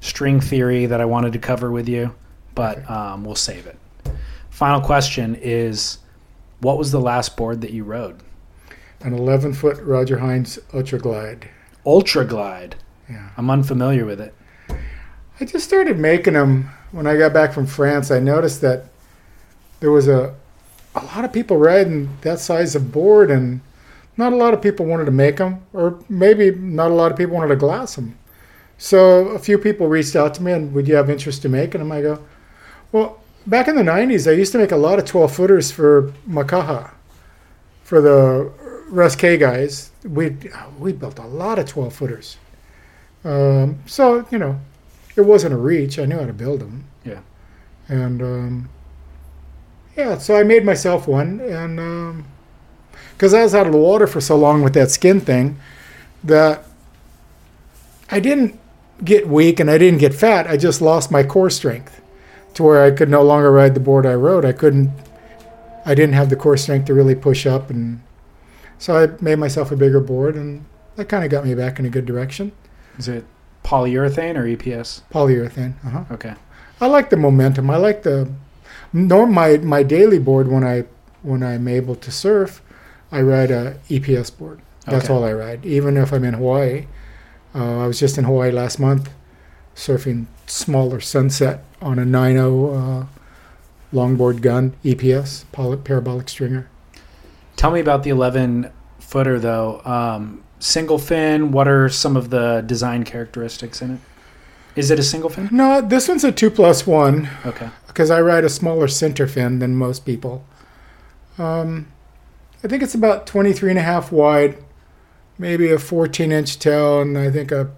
[0.00, 2.14] string theory that I wanted to cover with you,
[2.54, 3.76] but um, we'll save it.
[4.50, 5.98] Final question is
[6.60, 8.20] what was the last board that you rode?
[9.02, 11.48] An 11-foot Roger Hinds Ultra Glide.
[11.86, 12.76] Ultra Glide.
[13.10, 13.30] Yeah.
[13.36, 14.34] I'm unfamiliar with it.
[15.40, 18.10] I just started making them when I got back from France.
[18.10, 18.86] I noticed that
[19.80, 20.34] there was a
[20.94, 23.60] a lot of people riding that size of board, and
[24.16, 27.18] not a lot of people wanted to make them, or maybe not a lot of
[27.18, 28.18] people wanted to glass them.
[28.76, 31.80] So a few people reached out to me and would you have interest in making
[31.80, 31.92] them?
[31.92, 32.24] I go,
[32.92, 36.12] well, back in the '90s, I used to make a lot of 12 footers for
[36.28, 36.90] Makaha,
[37.84, 38.50] for the
[38.88, 39.90] Russ K guys.
[40.04, 40.36] We
[40.78, 42.36] we built a lot of 12 footers.
[43.24, 44.60] Um, so you know,
[45.16, 45.98] it wasn't a reach.
[45.98, 46.84] I knew how to build them.
[47.04, 47.20] Yeah.
[47.88, 48.68] And um,
[49.96, 52.24] yeah, so I made myself one, and
[53.12, 55.58] because I was out of the water for so long with that skin thing,
[56.24, 56.64] that
[58.10, 58.58] I didn't
[59.04, 60.46] get weak and I didn't get fat.
[60.46, 62.00] I just lost my core strength
[62.54, 64.44] to where I could no longer ride the board I rode.
[64.44, 64.90] I couldn't.
[65.84, 68.02] I didn't have the core strength to really push up, and
[68.78, 70.64] so I made myself a bigger board, and
[70.96, 72.52] that kind of got me back in a good direction.
[73.00, 73.24] Is it
[73.64, 75.00] polyurethane or EPS?
[75.12, 75.74] Polyurethane.
[75.86, 76.04] Uh-huh.
[76.12, 76.34] Okay.
[76.80, 77.70] I like the momentum.
[77.70, 78.28] I like the
[78.92, 80.84] norm my my daily board when I
[81.22, 82.60] when I'm able to surf,
[83.10, 84.60] I ride a EPS board.
[84.86, 85.14] That's Okay.
[85.14, 85.64] all I ride.
[85.66, 86.86] Even if I'm in Hawaii,
[87.54, 89.10] uh, I was just in Hawaii last month,
[89.74, 93.06] surfing smaller sunset on a 9.0 uh,
[93.94, 96.68] longboard gun EPS poly- parabolic stringer.
[97.56, 99.80] Tell me about the 11 footer though.
[99.84, 104.00] Um, single fin, what are some of the design characteristics in it?
[104.76, 105.48] Is it a single fin?
[105.50, 107.28] No, this one's a two plus one.
[107.44, 107.70] Okay.
[107.88, 110.44] because I ride a smaller center fin than most people.
[111.38, 111.88] Um,
[112.62, 114.58] I think it's about 23 and a half wide,
[115.38, 117.70] maybe a 14 inch tail, and I think a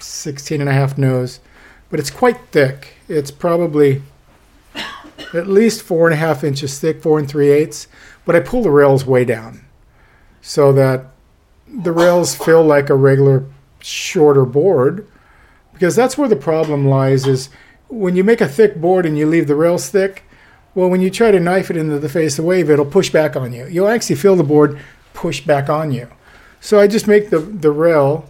[0.00, 1.40] 16 and a half nose.
[1.90, 2.94] But it's quite thick.
[3.08, 4.02] It's probably
[5.32, 7.86] at least four and a half inches thick, four and three eighths.
[8.24, 9.64] But I pull the rails way down
[10.40, 11.06] so that
[11.68, 13.44] the rails feel like a regular
[13.80, 15.06] shorter board
[15.76, 17.50] because that's where the problem lies is
[17.88, 20.24] when you make a thick board and you leave the rails thick,
[20.74, 23.10] well, when you try to knife it into the face of the wave, it'll push
[23.10, 23.66] back on you.
[23.66, 24.78] You'll actually feel the board
[25.12, 26.08] push back on you.
[26.60, 28.28] So I just make the, the rail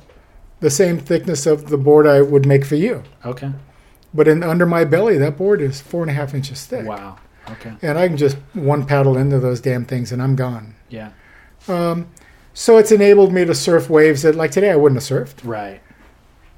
[0.60, 3.04] the same thickness of the board I would make for you.
[3.24, 3.52] Okay.
[4.12, 6.86] But in under my belly, that board is four and a half inches thick.
[6.86, 7.18] Wow.
[7.48, 7.74] Okay.
[7.82, 10.74] And I can just one paddle into those damn things and I'm gone.
[10.88, 11.10] Yeah.
[11.68, 12.08] Um,
[12.58, 15.44] So it's enabled me to surf waves that, like today, I wouldn't have surfed.
[15.44, 15.82] Right.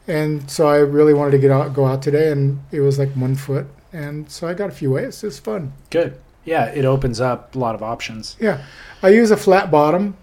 [0.06, 3.10] And so I really wanted to get out, go out today, and it was like
[3.14, 5.24] one foot, and so I got a few waves.
[5.24, 5.72] It's fun.
[5.90, 6.16] Good.
[6.44, 8.36] Yeah, it opens up a lot of options.
[8.38, 8.64] Yeah,
[9.02, 10.16] I use a flat bottom,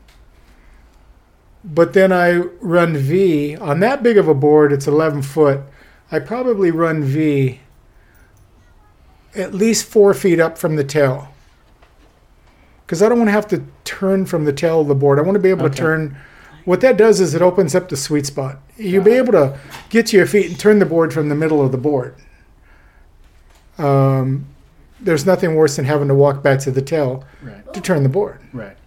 [1.62, 4.72] but then I run V on that big of a board.
[4.72, 5.60] It's 11 foot.
[6.10, 7.60] I probably run V
[9.36, 11.35] at least four feet up from the tail
[12.86, 15.18] because I don't want to have to turn from the tail of the board.
[15.20, 16.16] I want to be able to turn.
[16.66, 18.58] What that does is it opens up the sweet spot.
[18.78, 19.60] You'll be able to
[19.90, 22.16] get to your feet and turn the board from the middle of the board.
[23.78, 24.46] Um,
[25.00, 27.74] there's nothing worse than having to walk back to the tail Right.
[27.74, 28.40] to turn the board.
[28.54, 28.78] Right.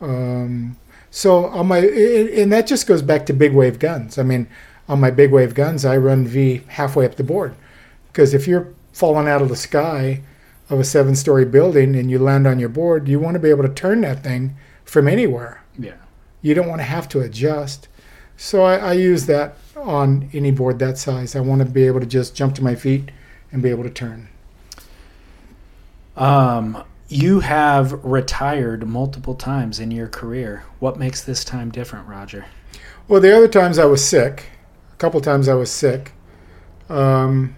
[0.00, 0.76] Um,
[1.10, 4.18] so on my, and that just goes back to big wave guns.
[4.18, 4.48] I mean,
[4.88, 7.54] on my big wave guns, I run V halfway up the board
[8.12, 10.22] because if you're falling out of the sky
[10.68, 13.62] of a seven-story building and you land on your board, you want to be able
[13.62, 15.62] to turn that thing from anywhere.
[15.78, 15.96] Yeah.
[16.42, 17.88] You don't want to have to adjust.
[18.36, 21.34] So I, I use that on any board that size.
[21.34, 23.10] I want to be able to just jump to my feet
[23.52, 24.28] and be able to turn.
[26.16, 30.64] Um, you have retired multiple times in your career.
[30.80, 32.46] What makes this time different, Roger?
[33.06, 34.46] Well, the other times I was sick,
[34.92, 36.12] a couple times I was sick.
[36.88, 37.56] Um,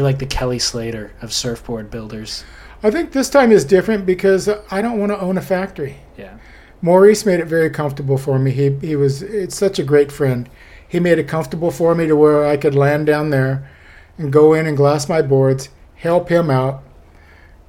[0.00, 2.42] You're like the Kelly Slater of surfboard builders.
[2.82, 5.96] I think this time is different because I don't want to own a factory.
[6.16, 6.38] Yeah.
[6.80, 8.50] Maurice made it very comfortable for me.
[8.50, 10.48] He he was it's such a great friend.
[10.88, 13.70] He made it comfortable for me to where I could land down there
[14.16, 16.82] and go in and glass my boards, help him out,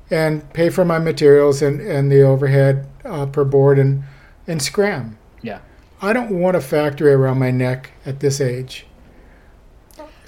[0.09, 4.03] and pay for my materials and, and the overhead uh, per board and
[4.47, 5.17] and scram.
[5.41, 5.59] Yeah.
[6.01, 8.85] I don't want a factory around my neck at this age.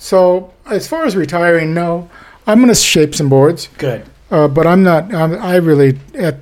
[0.03, 2.09] So as far as retiring, no,
[2.45, 3.69] I'm going to shape some boards.
[3.77, 4.05] Good.
[4.29, 5.13] Uh, but I'm not.
[5.13, 6.39] I'm, I really, at,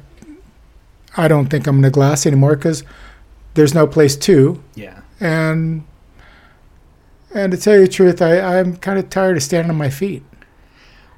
[1.15, 2.83] I don't think I'm going to glass anymore because
[3.53, 4.63] there's no place to.
[4.73, 5.01] Yeah.
[5.19, 5.83] And
[7.35, 9.91] and to tell you the truth, I, I'm kind of tired of standing on my
[9.91, 10.23] feet.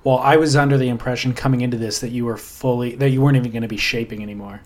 [0.03, 3.21] Well, I was under the impression coming into this that you were fully that you
[3.21, 4.59] weren't even going to be shaping anymore.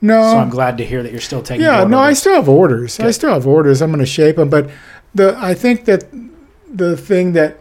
[0.00, 1.64] No, So I'm glad to hear that you're still taking.
[1.64, 3.00] yeah, no, I still have orders.
[3.00, 3.82] I still have orders.
[3.82, 4.70] I'm going to shape them, but
[5.12, 6.04] the I think that
[6.72, 7.60] the thing that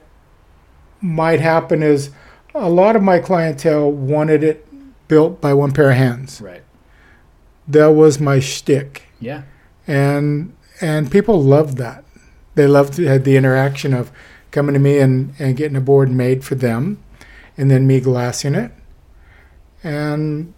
[1.01, 2.09] might happen is
[2.53, 4.67] a lot of my clientele wanted it
[5.07, 6.41] built by one pair of hands.
[6.41, 6.63] Right.
[7.67, 9.03] That was my shtick.
[9.19, 9.43] Yeah.
[9.87, 12.03] and and people loved that.
[12.55, 14.11] They loved had the interaction of
[14.51, 17.03] coming to me and, and getting a board made for them,
[17.57, 18.71] and then me glassing it,
[19.83, 20.53] and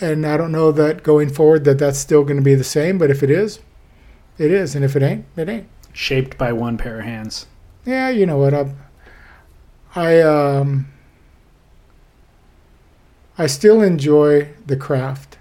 [0.00, 2.98] and I don't know that going forward that that's still going to be the same.
[2.98, 3.60] But if it is,
[4.36, 5.68] it is, and if it ain't, it ain't.
[5.98, 7.46] Shaped by one pair of hands.
[7.84, 8.54] Yeah, you know what?
[8.54, 8.72] I
[9.96, 10.86] I um
[13.36, 15.38] I still enjoy the craft.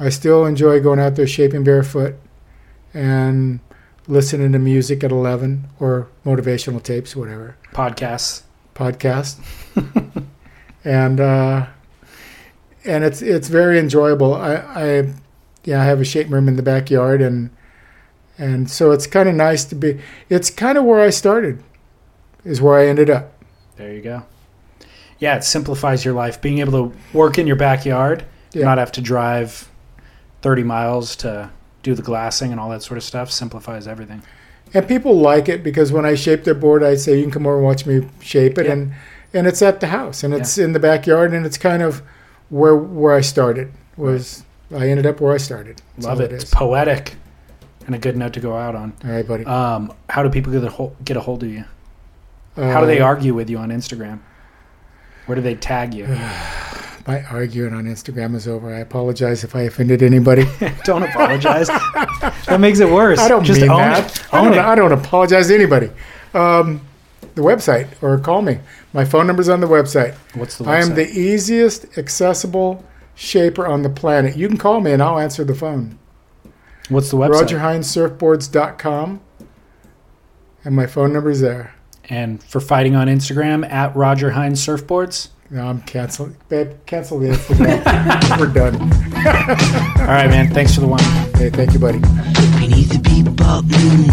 [0.00, 2.14] I still enjoy going out there shaping barefoot
[2.94, 3.60] and
[4.06, 8.44] listening to music at 11 or motivational tapes, whatever, Podcasts.
[8.74, 9.38] podcast.
[10.82, 11.66] and uh
[12.86, 14.34] and it's it's very enjoyable.
[14.34, 15.14] I I
[15.64, 17.50] yeah, I have a shape room in the backyard and
[18.38, 21.62] and so it's kind of nice to be it's kind of where I started
[22.44, 23.32] is where I ended up.
[23.76, 24.22] There you go.
[25.18, 26.40] Yeah, it simplifies your life.
[26.40, 28.64] Being able to work in your backyard, Yeah.
[28.64, 29.68] not have to drive
[30.42, 31.50] 30 miles to
[31.82, 34.22] do the glassing and all that sort of stuff, simplifies everything.
[34.74, 37.46] And people like it because when I shape their board, I say you can come
[37.46, 38.72] over and watch me shape it, Yeah.
[38.72, 38.92] and
[39.34, 42.00] and it's at the house, and it's in the backyard, and it's kind of
[42.50, 44.42] where where I started was
[44.74, 45.82] I ended up where I started.
[45.96, 46.32] That's Love all it.
[46.32, 47.16] It's poetic
[47.88, 48.92] and a good note to go out on.
[49.02, 49.46] All right, buddy.
[49.46, 51.64] Um, how do people get a, hol- get a hold of you?
[52.54, 54.20] How do they Uh, argue with you on Instagram?
[55.24, 56.04] Where do they tag you?
[57.06, 58.74] My arguing on Instagram is over.
[58.74, 60.44] I apologize if I offended anybody.
[60.84, 61.68] don't apologize.
[61.68, 63.18] that makes it worse.
[63.20, 64.14] I don't Just mean own that.
[64.14, 64.34] It.
[64.34, 64.58] I don't.
[64.58, 65.90] I don't apologize to anybody.
[66.34, 66.82] Um,
[67.36, 68.58] the website or call me.
[68.92, 70.14] My phone number's on the website.
[70.34, 70.68] What's the website?
[70.68, 72.84] I am the easiest accessible
[73.14, 74.36] shaper on the planet.
[74.36, 75.98] You can call me and I'll answer the phone.
[76.88, 77.48] What's the website?
[77.48, 79.20] RogerHindsSurfboards.com.
[80.64, 81.74] And my phone number's there.
[82.08, 85.28] And for fighting on Instagram at Roger Hinds Surfboards.
[85.50, 86.36] No, I'm canceling.
[86.48, 88.38] Babe, cancel the Instagram.
[88.38, 88.74] We're done.
[90.00, 90.52] All right, man.
[90.52, 91.00] Thanks for the wine.
[91.36, 91.98] Hey, thank you, buddy.
[92.58, 94.10] Beneath the bebop moon,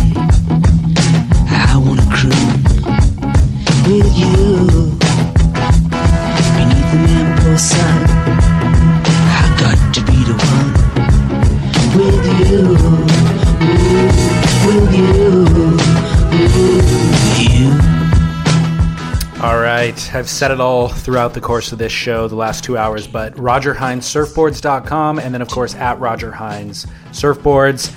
[1.49, 2.35] I wanna cruise
[3.87, 4.95] with you.
[6.55, 7.99] Beneath the lamppost sun,
[20.13, 23.33] I've said it all throughout the course of this show, the last two hours, but
[23.35, 24.03] RogerHinds
[25.23, 27.93] and then, of course, at Roger Hinds Surfboards.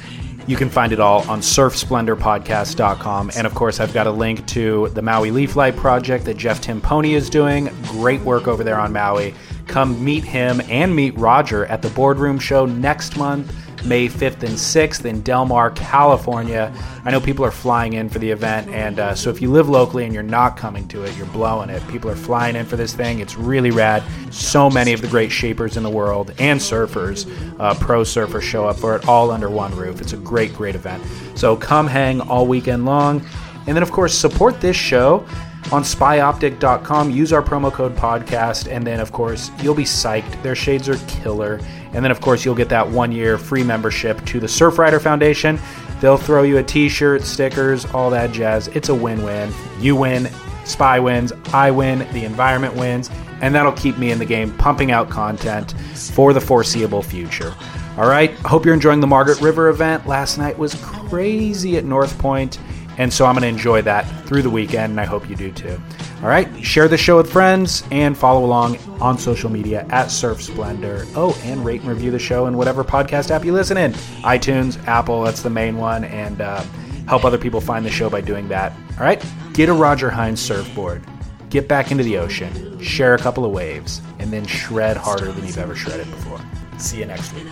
[0.47, 3.32] You can find it all on surfsplendorpodcast.com.
[3.36, 6.62] And of course, I've got a link to the Maui Leaf Light project that Jeff
[6.62, 7.68] Timpone is doing.
[7.85, 9.35] Great work over there on Maui.
[9.66, 14.55] Come meet him and meet Roger at the Boardroom Show next month, May 5th and
[14.55, 16.72] 6th in Del Mar, California.
[17.05, 19.68] I know people are flying in for the event, and uh, so if you live
[19.68, 21.86] locally and you're not coming to it, you're blowing it.
[21.88, 23.20] People are flying in for this thing.
[23.20, 24.02] It's really rad.
[24.30, 27.26] So many of the great shapers in the world and surfers,
[27.59, 30.00] uh, pro surfers, show up for it all under one roof.
[30.00, 31.02] It's a great, great event.
[31.34, 33.24] So come hang all weekend long.
[33.66, 35.26] And then, of course, support this show
[35.73, 37.11] on spyoptic.com.
[37.11, 40.43] Use our promo code podcast, and then, of course, you'll be psyched.
[40.43, 41.61] Their shades are killer.
[41.93, 45.59] And then, of course, you'll get that one year free membership to the Surfrider Foundation.
[46.01, 48.69] They'll throw you a t shirt, stickers, all that jazz.
[48.69, 49.53] It's a win win.
[49.81, 50.28] You win,
[50.69, 54.93] Spy wins, I win, the environment wins, and that'll keep me in the game pumping
[54.93, 57.55] out content for the foreseeable future.
[57.97, 60.07] All right, I hope you're enjoying the Margaret River event.
[60.07, 62.59] Last night was crazy at North Point.
[62.99, 65.53] And so I'm going to enjoy that through the weekend, and I hope you do
[65.53, 65.81] too.
[66.20, 70.43] All right, share the show with friends and follow along on social media at Surf
[70.43, 71.07] Splendor.
[71.15, 73.93] Oh, and rate and review the show in whatever podcast app you listen in
[74.23, 76.65] iTunes, Apple, that's the main one, and uh,
[77.07, 78.73] help other people find the show by doing that.
[78.99, 81.05] All right, get a Roger Hinds surfboard,
[81.51, 85.47] get back into the ocean, share a couple of waves, and then shred harder than
[85.47, 86.41] you've ever shredded before.
[86.79, 87.47] See you next week.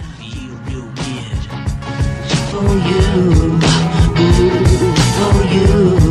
[5.52, 6.05] You,